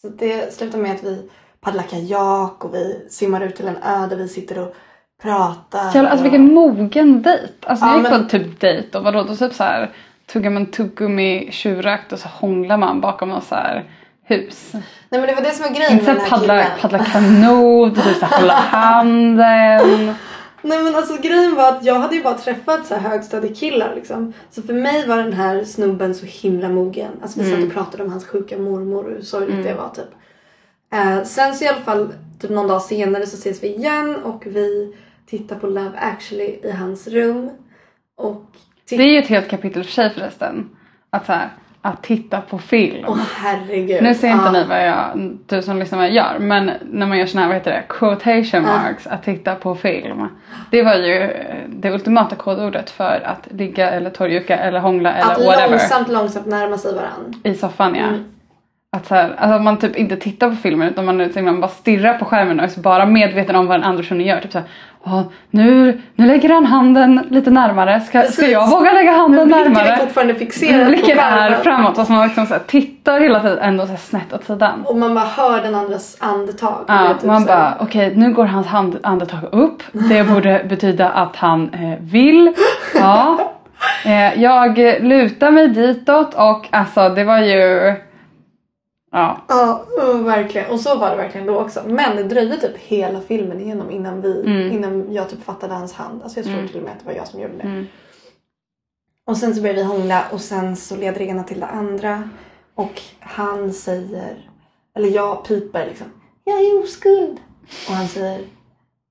Så 0.01 0.09
det 0.09 0.53
slutar 0.53 0.79
med 0.79 0.95
att 0.95 1.03
vi 1.03 1.29
paddlar 1.61 1.83
kajak 1.83 2.65
och 2.65 2.73
vi 2.73 3.05
simmar 3.09 3.41
ut 3.41 3.55
till 3.55 3.67
en 3.67 3.77
ö 3.77 4.07
där 4.09 4.15
vi 4.15 4.27
sitter 4.27 4.59
och 4.59 4.75
pratar. 5.21 5.85
Jävlar, 5.85 6.03
alltså 6.03 6.17
och... 6.17 6.33
vilken 6.33 6.53
mogen 6.53 7.21
dejt. 7.21 7.47
Alltså 7.65 7.85
Ja, 7.85 7.91
jag 7.91 8.01
gick 8.01 8.09
men- 8.11 8.23
på 8.23 8.29
typ 8.29 8.59
dejt 8.59 8.97
och 8.97 9.03
vadå 9.03 9.23
då 9.23 9.35
typ 9.35 9.53
så 9.53 9.63
här 9.63 9.91
tuggar 10.33 10.49
man 10.51 10.65
tuggummi 10.65 11.47
tjurrakt 11.51 12.13
och 12.13 12.19
så 12.19 12.27
hånglar 12.27 12.77
man 12.77 13.01
bakom 13.01 13.29
något 13.29 13.43
så 13.43 13.55
här 13.55 13.83
hus. 14.23 14.69
Nej 14.73 14.81
men 15.09 15.21
det 15.21 15.35
var 15.35 15.41
det 15.41 15.51
som 15.51 15.63
var 15.63 15.75
grejen 15.75 15.91
Inte 15.91 16.05
med 16.05 16.15
den 16.15 16.21
här 16.21 16.29
paddla, 16.29 16.63
killen. 16.63 16.77
paddla 16.81 16.99
kanot, 17.05 17.95
typ 17.95 18.15
så 18.15 18.25
här 18.25 18.39
hålla 18.41 18.53
handen. 19.13 20.15
Nej 20.61 20.83
men 20.83 20.95
alltså 20.95 21.21
grejen 21.21 21.55
var 21.55 21.69
att 21.69 21.83
jag 21.85 21.95
hade 21.95 22.15
ju 22.15 22.23
bara 22.23 22.33
träffat 22.37 22.85
så 22.85 22.95
här 22.95 23.09
högstadiekillar 23.09 23.95
liksom. 23.95 24.33
Så 24.51 24.61
för 24.61 24.73
mig 24.73 25.07
var 25.07 25.17
den 25.17 25.33
här 25.33 25.63
snubben 25.63 26.15
så 26.15 26.25
himla 26.25 26.69
mogen. 26.69 27.11
Alltså 27.21 27.39
vi 27.39 27.51
satt 27.51 27.63
och 27.63 27.73
pratade 27.73 28.03
om 28.03 28.09
hans 28.11 28.27
sjuka 28.27 28.57
mormor 28.57 29.05
och 29.05 29.11
hur 29.11 29.21
sorgligt 29.21 29.63
det 29.63 29.73
var 29.73 29.89
typ. 29.89 30.09
Eh, 30.93 31.23
sen 31.23 31.53
så 31.55 31.65
i 31.65 31.67
alla 31.67 31.81
fall 31.81 32.13
typ 32.41 32.49
någon 32.51 32.67
dag 32.67 32.81
senare 32.81 33.25
så 33.25 33.37
ses 33.37 33.63
vi 33.63 33.67
igen 33.75 34.15
och 34.23 34.43
vi 34.45 34.95
tittar 35.25 35.55
på 35.55 35.67
Love 35.67 35.91
actually 35.97 36.59
i 36.63 36.71
hans 36.71 37.07
rum. 37.07 37.49
Och 38.17 38.45
Det 38.89 38.95
är 38.95 39.07
ju 39.13 39.19
ett 39.19 39.27
helt 39.27 39.49
kapitel 39.49 39.83
för 39.83 39.91
sig 39.91 40.09
förresten. 40.13 40.69
Att 41.09 41.25
så 41.25 41.31
här, 41.31 41.49
att 41.81 42.03
titta 42.03 42.41
på 42.41 42.57
film. 42.59 43.05
Åh 43.07 43.17
herregud. 43.35 44.03
Nu 44.03 44.13
ser 44.13 44.27
inte 44.27 44.43
Ja. 44.45 44.51
ni 44.51 44.63
vad 44.63 44.87
jag, 44.87 45.37
du 45.45 45.61
som 45.61 45.79
lyssnar 45.79 46.01
jag 46.03 46.11
gör 46.13 46.39
men 46.39 46.71
när 46.91 47.07
man 47.07 47.17
gör 47.17 47.25
såna 47.25 47.41
här, 47.41 47.47
vad 47.47 47.57
heter 47.57 47.71
det, 47.71 47.83
quotation 47.89 48.61
marks, 48.63 49.07
att 49.07 49.23
titta 49.23 49.55
på 49.55 49.75
film. 49.75 50.27
Det 50.71 50.83
var 50.83 50.95
ju 50.95 51.21
eh, 51.21 51.69
det 51.69 51.91
ultimata 51.91 52.35
kodordet 52.35 52.89
för 52.89 53.21
att 53.25 53.47
ligga 53.51 53.89
eller 53.91 54.09
torrjucka 54.09 54.57
eller 54.57 54.79
hångla 54.79 55.13
eller 55.13 55.31
Att 55.31 55.45
whatever 55.45 55.69
långsamt 55.69 56.09
långsamt 56.09 56.45
närma 56.45 56.77
sig 56.77 56.95
varandra. 56.95 57.39
i 57.43 57.53
soffan 57.53 57.95
ja. 57.95 58.03
Mm. 58.07 58.23
Att 58.97 59.07
så 59.07 59.15
här, 59.15 59.35
alltså 59.37 59.59
man 59.63 59.77
typ 59.77 59.95
inte 59.95 60.15
tittar 60.17 60.49
på 60.49 60.55
filmen 60.55 60.89
utan 60.89 61.05
man, 61.05 61.17
liksom, 61.17 61.45
man 61.45 61.59
bara 61.61 61.67
stirrar 61.71 62.13
på 62.13 62.25
skärmen 62.25 62.59
och 62.59 62.63
är 62.65 62.69
så 62.69 62.79
bara 62.79 63.05
medveten 63.05 63.55
om 63.55 63.67
vad 63.67 63.77
den 63.79 63.83
andra 63.83 63.97
personen 64.01 64.25
gör. 64.25 64.39
Typ 64.41 64.51
såhär, 64.51 64.67
"Ja, 65.03 65.23
nu, 65.49 66.01
nu 66.15 66.27
lägger 66.27 66.49
han 66.49 66.65
handen 66.65 67.27
lite 67.29 67.49
närmare, 67.51 67.99
ska, 68.01 68.21
ska 68.23 68.45
jag 68.45 68.67
våga 68.69 68.93
lägga 68.93 69.11
handen 69.11 69.47
Blicken 69.47 69.65
är 69.65 69.69
närmare? 69.69 69.97
fortfarande 69.97 70.35
fixerad 70.35 70.81
på 70.85 70.87
Blicken 70.91 71.19
är 71.19 71.31
skärmen. 71.39 71.61
framåt 71.63 71.95
fast 71.95 72.09
man 72.09 72.27
liksom 72.27 72.45
så 72.45 72.53
här, 72.53 72.61
tittar 72.67 73.19
hela 73.19 73.39
tiden 73.39 73.59
ändå 73.59 73.83
så 73.85 73.89
här 73.91 73.97
snett 73.97 74.33
åt 74.33 74.43
sidan. 74.45 74.83
Och 74.85 74.97
man 74.97 75.15
bara 75.15 75.25
hör 75.25 75.61
den 75.61 75.75
andras 75.75 76.17
andetag. 76.19 76.83
Det 76.87 76.93
är 76.93 77.05
Ja, 77.05 77.13
typ 77.13 77.23
man 77.23 77.41
så 77.41 77.49
här- 77.51 77.57
bara 77.59 77.77
okej 77.79 78.13
nu 78.15 78.33
går 78.33 78.45
hans 78.45 78.67
hand, 78.67 78.99
andetag 79.03 79.39
upp. 79.51 79.83
Det 79.91 80.23
borde 80.23 80.61
betyda 80.69 81.09
att 81.09 81.35
han 81.35 81.69
eh, 81.73 81.99
vill. 82.03 82.53
Ja. 82.99 83.37
Eh, 84.05 84.41
jag 84.43 84.77
lutar 85.01 85.51
mig 85.51 85.67
ditåt 85.67 86.33
och 86.33 86.67
alltså 86.71 87.09
det 87.09 87.23
var 87.23 87.39
ju... 87.39 87.93
Ja. 89.11 89.41
Ja, 89.47 89.85
verkligen. 90.23 90.71
Och 90.71 90.79
så 90.79 90.97
var 90.97 91.09
det 91.09 91.15
verkligen 91.15 91.47
då 91.47 91.59
också. 91.59 91.83
Men 91.87 92.15
det 92.15 92.23
dröjde 92.23 92.57
typ 92.57 92.77
hela 92.77 93.21
filmen 93.21 93.61
igenom 93.61 93.91
innan, 93.91 94.21
vi, 94.21 94.41
Mm. 94.45 94.71
innan 94.71 95.13
jag 95.13 95.29
typ 95.29 95.43
fattade 95.43 95.73
hans 95.73 95.93
hand. 95.93 96.23
Alltså 96.23 96.39
jag 96.39 96.45
tror 96.45 96.67
till 96.67 96.77
och 96.77 96.83
med 96.83 96.91
att 96.91 96.99
det 96.99 97.05
var 97.05 97.13
jag 97.13 97.27
som 97.27 97.39
gjorde 97.41 97.57
det. 97.57 97.67
Och 99.27 99.37
sen 99.37 99.55
så 99.55 99.61
började 99.61 99.79
vi 99.81 99.85
hångla 99.87 100.23
och 100.31 100.41
sen 100.41 100.75
så 100.75 100.95
leder 100.95 101.19
det 101.19 101.25
ena 101.25 101.43
till 101.43 101.59
det 101.59 101.65
andra. 101.67 102.29
Och 102.75 103.01
han 103.19 103.73
säger, 103.73 104.49
eller 104.95 105.07
jag 105.09 105.43
piper 105.45 105.85
liksom. 105.87 106.07
Jag 106.43 106.59
är 106.61 106.83
oskuld. 106.83 107.37
Och 107.89 107.93
han 107.95 108.07
säger, 108.07 108.41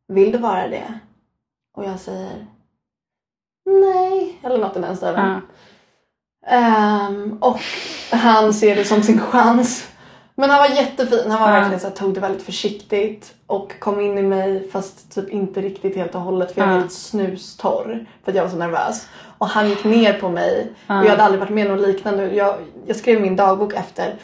vill 0.08 0.32
du 0.32 0.38
vara 0.38 0.68
det? 0.68 0.94
Och 1.76 1.84
jag 1.84 2.00
säger, 2.00 2.46
nej. 3.66 4.38
Eller 4.42 4.58
något 4.58 4.76
i 4.76 4.80
den 4.80 4.96
stilen. 4.96 5.14
ja. 5.26 5.40
Ehm, 6.46 7.38
och 7.40 7.61
han 8.11 8.54
ser 8.54 8.76
det 8.76 8.84
som 8.84 9.02
sin 9.02 9.20
chans. 9.20 9.88
Men 10.40 10.51
han 10.51 10.59
var 10.59 10.77
jättefin. 10.77 11.31
Han 11.31 11.40
var 11.40 11.48
Ja. 11.48 11.55
verkligen 11.55 11.81
så 11.81 11.87
här, 11.88 11.94
tog 11.94 12.14
det 12.14 12.20
väldigt 12.20 12.42
försiktigt 12.42 13.35
och 13.46 13.72
kom 13.81 14.01
in 14.01 14.18
i 14.18 14.22
mig 14.22 14.68
fast 14.72 15.14
typ 15.14 15.29
inte 15.31 15.61
riktigt 15.61 15.96
helt 15.96 16.14
och 16.14 16.20
hållet 16.20 16.55
för 16.55 16.61
jag 16.61 16.66
var 16.66 16.74
Ja. 16.74 16.81
helt 16.81 16.92
snustorr 16.92 18.07
för 18.24 18.31
att 18.33 18.37
jag 18.37 18.42
var 18.42 18.51
så 18.51 18.57
nervös. 18.57 19.09
Och 19.38 19.46
han 19.48 19.68
gick 19.68 19.85
ner 19.85 20.12
på 20.12 20.29
mig 20.29 20.66
Ja. 20.87 20.98
och 20.98 21.05
jag 21.05 21.11
hade 21.11 21.22
aldrig 21.22 21.40
varit 21.40 21.51
med 21.55 21.70
om 21.70 21.77
något 21.77 21.87
liknande. 21.88 22.35
Jag, 22.35 22.55
jag 22.87 22.96
skrev 22.96 23.20
min 23.20 23.37
dagbok 23.37 23.74
efter. 23.74 24.14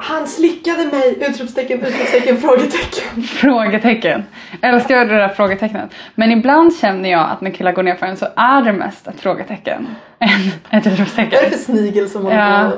Han 0.00 0.26
slickade 0.26 0.84
mig! 0.84 1.18
Utropstecken, 1.30 1.78
utropstecken, 1.86 2.36
frågetecken. 2.40 3.22
Frågetecken. 3.22 4.24
Jag 4.60 4.74
älskar 4.74 5.04
det 5.06 5.16
där 5.16 5.28
frågetecknet. 5.28 5.90
Men 6.14 6.32
ibland 6.32 6.76
känner 6.76 7.10
jag 7.10 7.30
att 7.30 7.40
när 7.40 7.50
killar 7.50 7.72
går 7.72 7.82
ner 7.82 7.94
för 7.94 8.06
en 8.06 8.16
så 8.16 8.26
är 8.36 8.62
det 8.62 8.72
mest 8.72 9.08
ett 9.08 9.20
frågetecken 9.20 9.88
än 10.18 10.28
ett 10.28 10.52
Vad 10.72 10.80
är 10.80 10.80
det 10.84 10.92
utropstecken. 10.94 11.50
för 11.50 11.58
snigel 11.58 12.10
som 12.10 12.22
håller 12.22 12.36
Ja. 12.64 12.70
på 12.70 12.76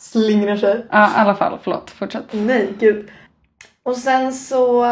slingrar 0.00 0.56
sig? 0.56 0.86
Ja 0.90 1.06
i 1.06 1.16
alla 1.16 1.34
fall, 1.34 1.58
förlåt. 1.62 1.90
Fortsätt. 1.90 2.24
Nej, 2.30 2.72
gud. 2.78 3.08
Och 3.82 3.96
sen 3.96 4.32
så, 4.32 4.84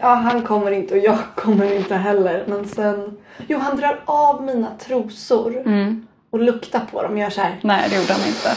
ja 0.00 0.14
han 0.14 0.42
kommer 0.42 0.70
inte 0.70 0.94
och 0.94 1.00
jag 1.00 1.18
kommer 1.34 1.72
inte 1.76 1.94
heller. 1.94 2.44
Men 2.48 2.68
sen, 2.68 3.16
jo 3.46 3.58
han 3.58 3.76
drar 3.76 4.00
av 4.04 4.42
mina 4.42 4.68
trosor 4.78 5.56
Mm. 5.66 6.06
och 6.30 6.38
luktar 6.38 6.80
på 6.92 7.02
dem 7.02 7.12
och 7.12 7.18
gör 7.18 7.30
så 7.30 7.40
här. 7.40 7.58
Nej 7.62 7.86
det 7.90 7.96
gjorde 7.96 8.12
han 8.12 8.26
inte. 8.26 8.54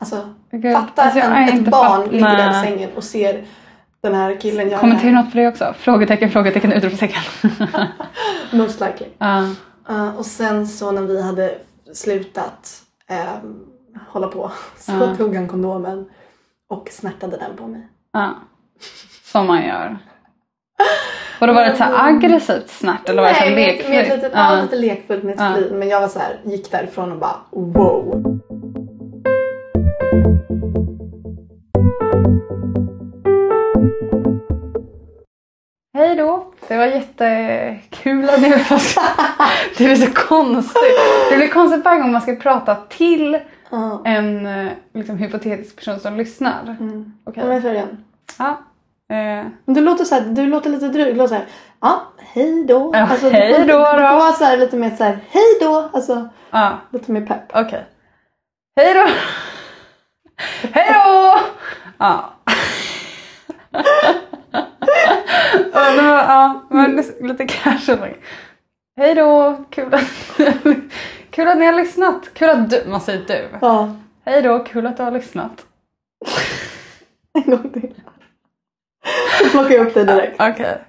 Alltså, 0.00 0.34
Gud, 0.50 0.72
fatta 0.74 1.02
alltså, 1.02 1.20
en, 1.20 1.48
ett 1.48 1.68
barn 1.70 2.02
fatt- 2.02 2.12
ligger 2.12 2.36
där 2.36 2.50
i 2.50 2.66
sängen 2.66 2.90
och 2.96 3.04
ser 3.04 3.44
den 4.00 4.14
här 4.14 4.40
killen 4.40 4.70
göra 4.70 4.80
här. 4.80 5.12
något 5.12 5.32
på 5.32 5.38
det 5.38 5.48
också. 5.48 5.74
Frågetecken, 5.78 6.30
frågetecken, 6.30 6.72
utropstecken. 6.72 7.22
Most 8.52 8.80
likely. 8.80 9.06
Ja. 9.18 9.48
Uh, 9.90 10.16
och 10.16 10.26
sen 10.26 10.66
så 10.66 10.90
när 10.92 11.02
vi 11.02 11.22
hade 11.22 11.54
slutat 11.94 12.82
ehm, 13.06 13.66
hålla 14.08 14.28
på 14.28 14.52
så 14.78 14.92
Ja. 14.92 15.16
tog 15.16 15.34
han 15.36 15.48
kondomen 15.48 16.10
och 16.68 16.88
snärtade 16.92 17.36
den 17.36 17.56
på 17.56 17.66
mig. 17.66 17.88
Ja. 18.12 18.34
Som 19.24 19.46
man 19.46 19.66
gör. 19.66 19.98
Och 21.40 21.46
då 21.46 21.52
var 21.52 21.64
det 21.64 21.76
så 21.76 21.84
aggressivt 21.84 22.68
snärt 22.70 23.08
eller 23.08 23.22
var 23.22 23.28
det 23.28 23.34
så 23.34 23.40
här 23.40 23.50
Nej, 23.50 23.76
med, 23.82 23.90
med 23.90 24.00
ett 24.00 24.08
lekfullt? 24.08 24.22
litet, 24.22 24.32
ja. 24.34 24.56
Ja. 24.56 24.62
lite 24.62 24.76
lekfullt 24.76 25.22
med 25.24 25.34
ett 25.34 25.40
Ja. 25.40 25.54
flin. 25.54 25.78
Men 25.78 25.88
jag 25.88 26.00
var 26.00 26.08
så 26.08 26.18
här, 26.18 26.40
gick 26.44 26.70
därifrån 26.70 27.12
och 27.12 27.18
bara 27.18 27.36
wow. 27.50 28.40
Hej 35.94 36.16
då! 36.16 36.52
Det 36.68 36.76
var 36.76 36.84
jättekul 36.86 38.30
att 38.30 38.40
ni 38.42 38.48
Det 39.78 39.84
blir 39.84 39.96
så 39.96 40.12
konstigt. 40.12 40.98
Det 41.30 41.36
blir 41.36 41.48
konstigt 41.48 41.84
varje 41.84 42.00
gång 42.00 42.12
man 42.12 42.20
ska 42.22 42.34
prata 42.36 42.74
till 42.74 43.38
Ja. 43.70 44.02
en 44.04 44.46
eh, 44.46 44.72
liksom, 44.94 45.16
hypotetisk 45.18 45.76
person 45.76 46.00
som 46.00 46.16
lyssnar. 46.16 46.62
Mm. 46.80 47.12
Okej. 47.26 47.42
Om 47.44 47.50
jag 47.52 47.62
kör 47.62 47.72
igen. 47.74 48.04
Ja. 48.38 48.48
Eh, 49.10 49.46
Men 49.64 49.74
du 49.74 49.80
låter, 49.80 50.04
så 50.04 50.14
här, 50.14 50.20
du 50.22 50.46
låter 50.46 50.70
lite 50.70 50.88
dryg. 50.88 51.06
Du 51.06 51.18
låter 51.18 51.28
så 51.28 51.34
här, 51.34 51.46
ja, 51.80 52.02
hej 52.18 52.64
då. 52.64 52.90
Ja, 52.94 53.00
Alltså, 53.10 53.28
hej 53.30 53.48
du, 53.52 53.54
får- 53.58 53.66
då 53.66 53.78
Du 53.78 53.84
får 53.84 53.96
då. 53.96 54.02
vara 54.18 54.32
så 54.32 54.44
här, 54.44 54.56
lite 54.56 54.76
mer 54.76 54.90
så 54.96 55.04
här, 55.04 55.18
hej 55.30 55.58
då. 55.60 55.90
Alltså 55.92 56.28
ja. 56.50 56.78
lite 56.90 57.12
mer 57.12 57.26
pepp. 57.26 57.44
Okej. 57.54 57.84
Hej 58.76 58.94
då! 58.94 59.06
Hej 60.72 60.92
då! 60.94 61.38
Ja. 61.98 62.30
Ja, 65.72 66.62
men 66.70 67.02
lite 67.20 67.46
casual. 67.46 68.08
Hej 68.96 69.14
då! 69.14 69.64
Kul 69.70 69.94
att, 69.94 70.10
kul 71.30 71.48
att 71.48 71.58
ni 71.58 71.66
har 71.66 71.72
lyssnat. 71.72 72.34
Kul 72.34 72.50
att 72.50 72.70
du, 72.70 72.84
man 72.86 73.00
säger 73.00 73.24
du. 73.26 73.48
Ja, 73.60 73.96
Hej 74.26 74.42
då, 74.42 74.58
kul 74.58 74.86
att 74.86 74.96
du 74.96 75.02
har 75.02 75.10
lyssnat. 75.10 75.66
en 77.34 77.50
gång 77.50 77.70
till. 77.72 77.94
Nu 79.42 79.50
plockar 79.50 79.74
jag 79.74 79.86
upp 79.86 79.94
dig 79.94 80.04
direkt. 80.04 80.40
Okej. 80.40 80.84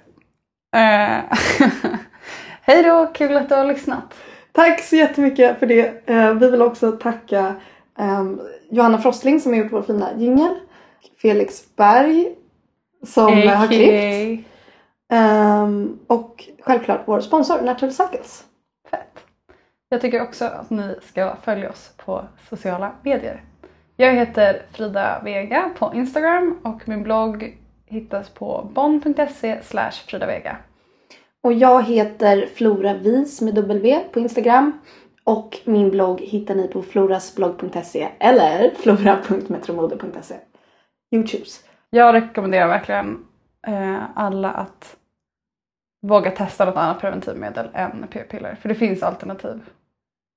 Eh, 0.76 1.38
Hej 2.62 2.82
då, 2.82 3.06
kul 3.14 3.36
att 3.36 3.48
du 3.48 3.54
har 3.54 3.64
lyssnat. 3.64 4.14
Tack 4.52 4.80
så 4.80 4.96
jättemycket 4.96 5.58
för 5.58 5.66
det. 5.66 6.08
Eh, 6.10 6.34
vi 6.34 6.50
vill 6.50 6.62
också 6.62 6.92
tacka 6.92 7.54
ehm, 7.98 8.40
Johanna 8.70 8.98
Frostling 8.98 9.40
som 9.40 9.52
har 9.52 9.58
gjort 9.58 9.72
vår 9.72 9.82
fina 9.82 10.08
jingel. 10.16 10.54
Felix 11.22 11.76
Berg 11.76 12.34
som 13.06 13.32
eh, 13.32 13.54
har 13.54 13.66
klippt. 13.66 14.48
Ehm, 15.12 15.98
och 16.06 16.48
självklart 16.60 17.00
vår 17.04 17.20
sponsor 17.20 17.62
Natural 17.62 17.92
Cycles. 17.92 18.44
Fett. 18.90 19.24
Jag 19.88 20.00
tycker 20.00 20.22
också 20.22 20.44
att 20.44 20.70
ni 20.70 20.94
ska 21.02 21.36
följa 21.42 21.70
oss 21.70 21.92
på 21.96 22.24
sociala 22.48 22.92
medier. 23.02 23.44
Jag 23.96 24.14
heter 24.14 24.62
Frida 24.72 25.20
Vega 25.24 25.70
på 25.78 25.92
Instagram 25.94 26.58
och 26.62 26.88
min 26.88 27.02
blogg 27.02 27.58
hittas 27.86 28.30
på 28.30 28.70
bon.se 28.74 29.60
Frida 30.06 30.26
Vega. 30.26 30.56
Och 31.42 31.52
jag 31.52 31.82
heter 31.82 32.46
Flora 32.54 32.94
Vis 32.94 33.40
med 33.40 33.54
W 33.54 34.00
på 34.12 34.20
Instagram. 34.20 34.78
Och 35.24 35.58
min 35.64 35.90
blogg 35.90 36.20
hittar 36.20 36.54
ni 36.54 36.68
på 36.68 36.82
florasblogg.se 36.82 38.08
eller 38.18 38.70
flora.metromode.se. 38.74 40.34
You 41.10 41.26
choose. 41.26 41.62
Jag 41.96 42.14
rekommenderar 42.14 42.68
verkligen 42.68 43.24
eh, 43.66 44.02
alla 44.14 44.50
att 44.50 44.96
våga 46.02 46.30
testa 46.30 46.64
något 46.64 46.76
annat 46.76 47.00
preventivmedel 47.00 47.68
än 47.74 48.06
p-piller. 48.10 48.54
För 48.54 48.68
det 48.68 48.74
finns 48.74 49.02
alternativ. 49.02 49.70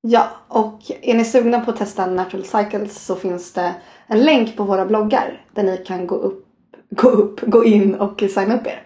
Ja, 0.01 0.27
och 0.47 0.79
är 1.01 1.13
ni 1.13 1.25
sugna 1.25 1.59
på 1.59 1.71
att 1.71 1.77
testa 1.77 2.05
Natural 2.05 2.45
Cycles 2.45 3.05
så 3.05 3.15
finns 3.15 3.53
det 3.53 3.75
en 4.07 4.23
länk 4.23 4.57
på 4.57 4.63
våra 4.63 4.85
bloggar 4.85 5.41
där 5.51 5.63
ni 5.63 5.77
kan 5.77 6.07
gå 6.07 6.15
upp, 6.15 6.45
gå 6.89 7.09
upp, 7.09 7.41
gå 7.41 7.63
in 7.63 7.95
och 7.95 8.19
signa 8.19 8.55
upp 8.55 8.67
er. 8.67 8.83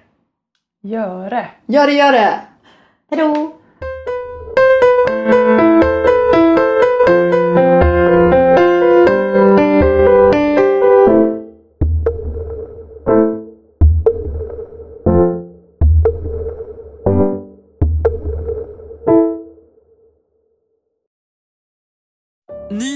Gör 0.81 1.29
det! 1.29 1.49
Gör 1.65 1.87
det, 1.87 1.93
gör 1.93 2.11
det! 2.11 2.39
Hejdå! 3.09 3.55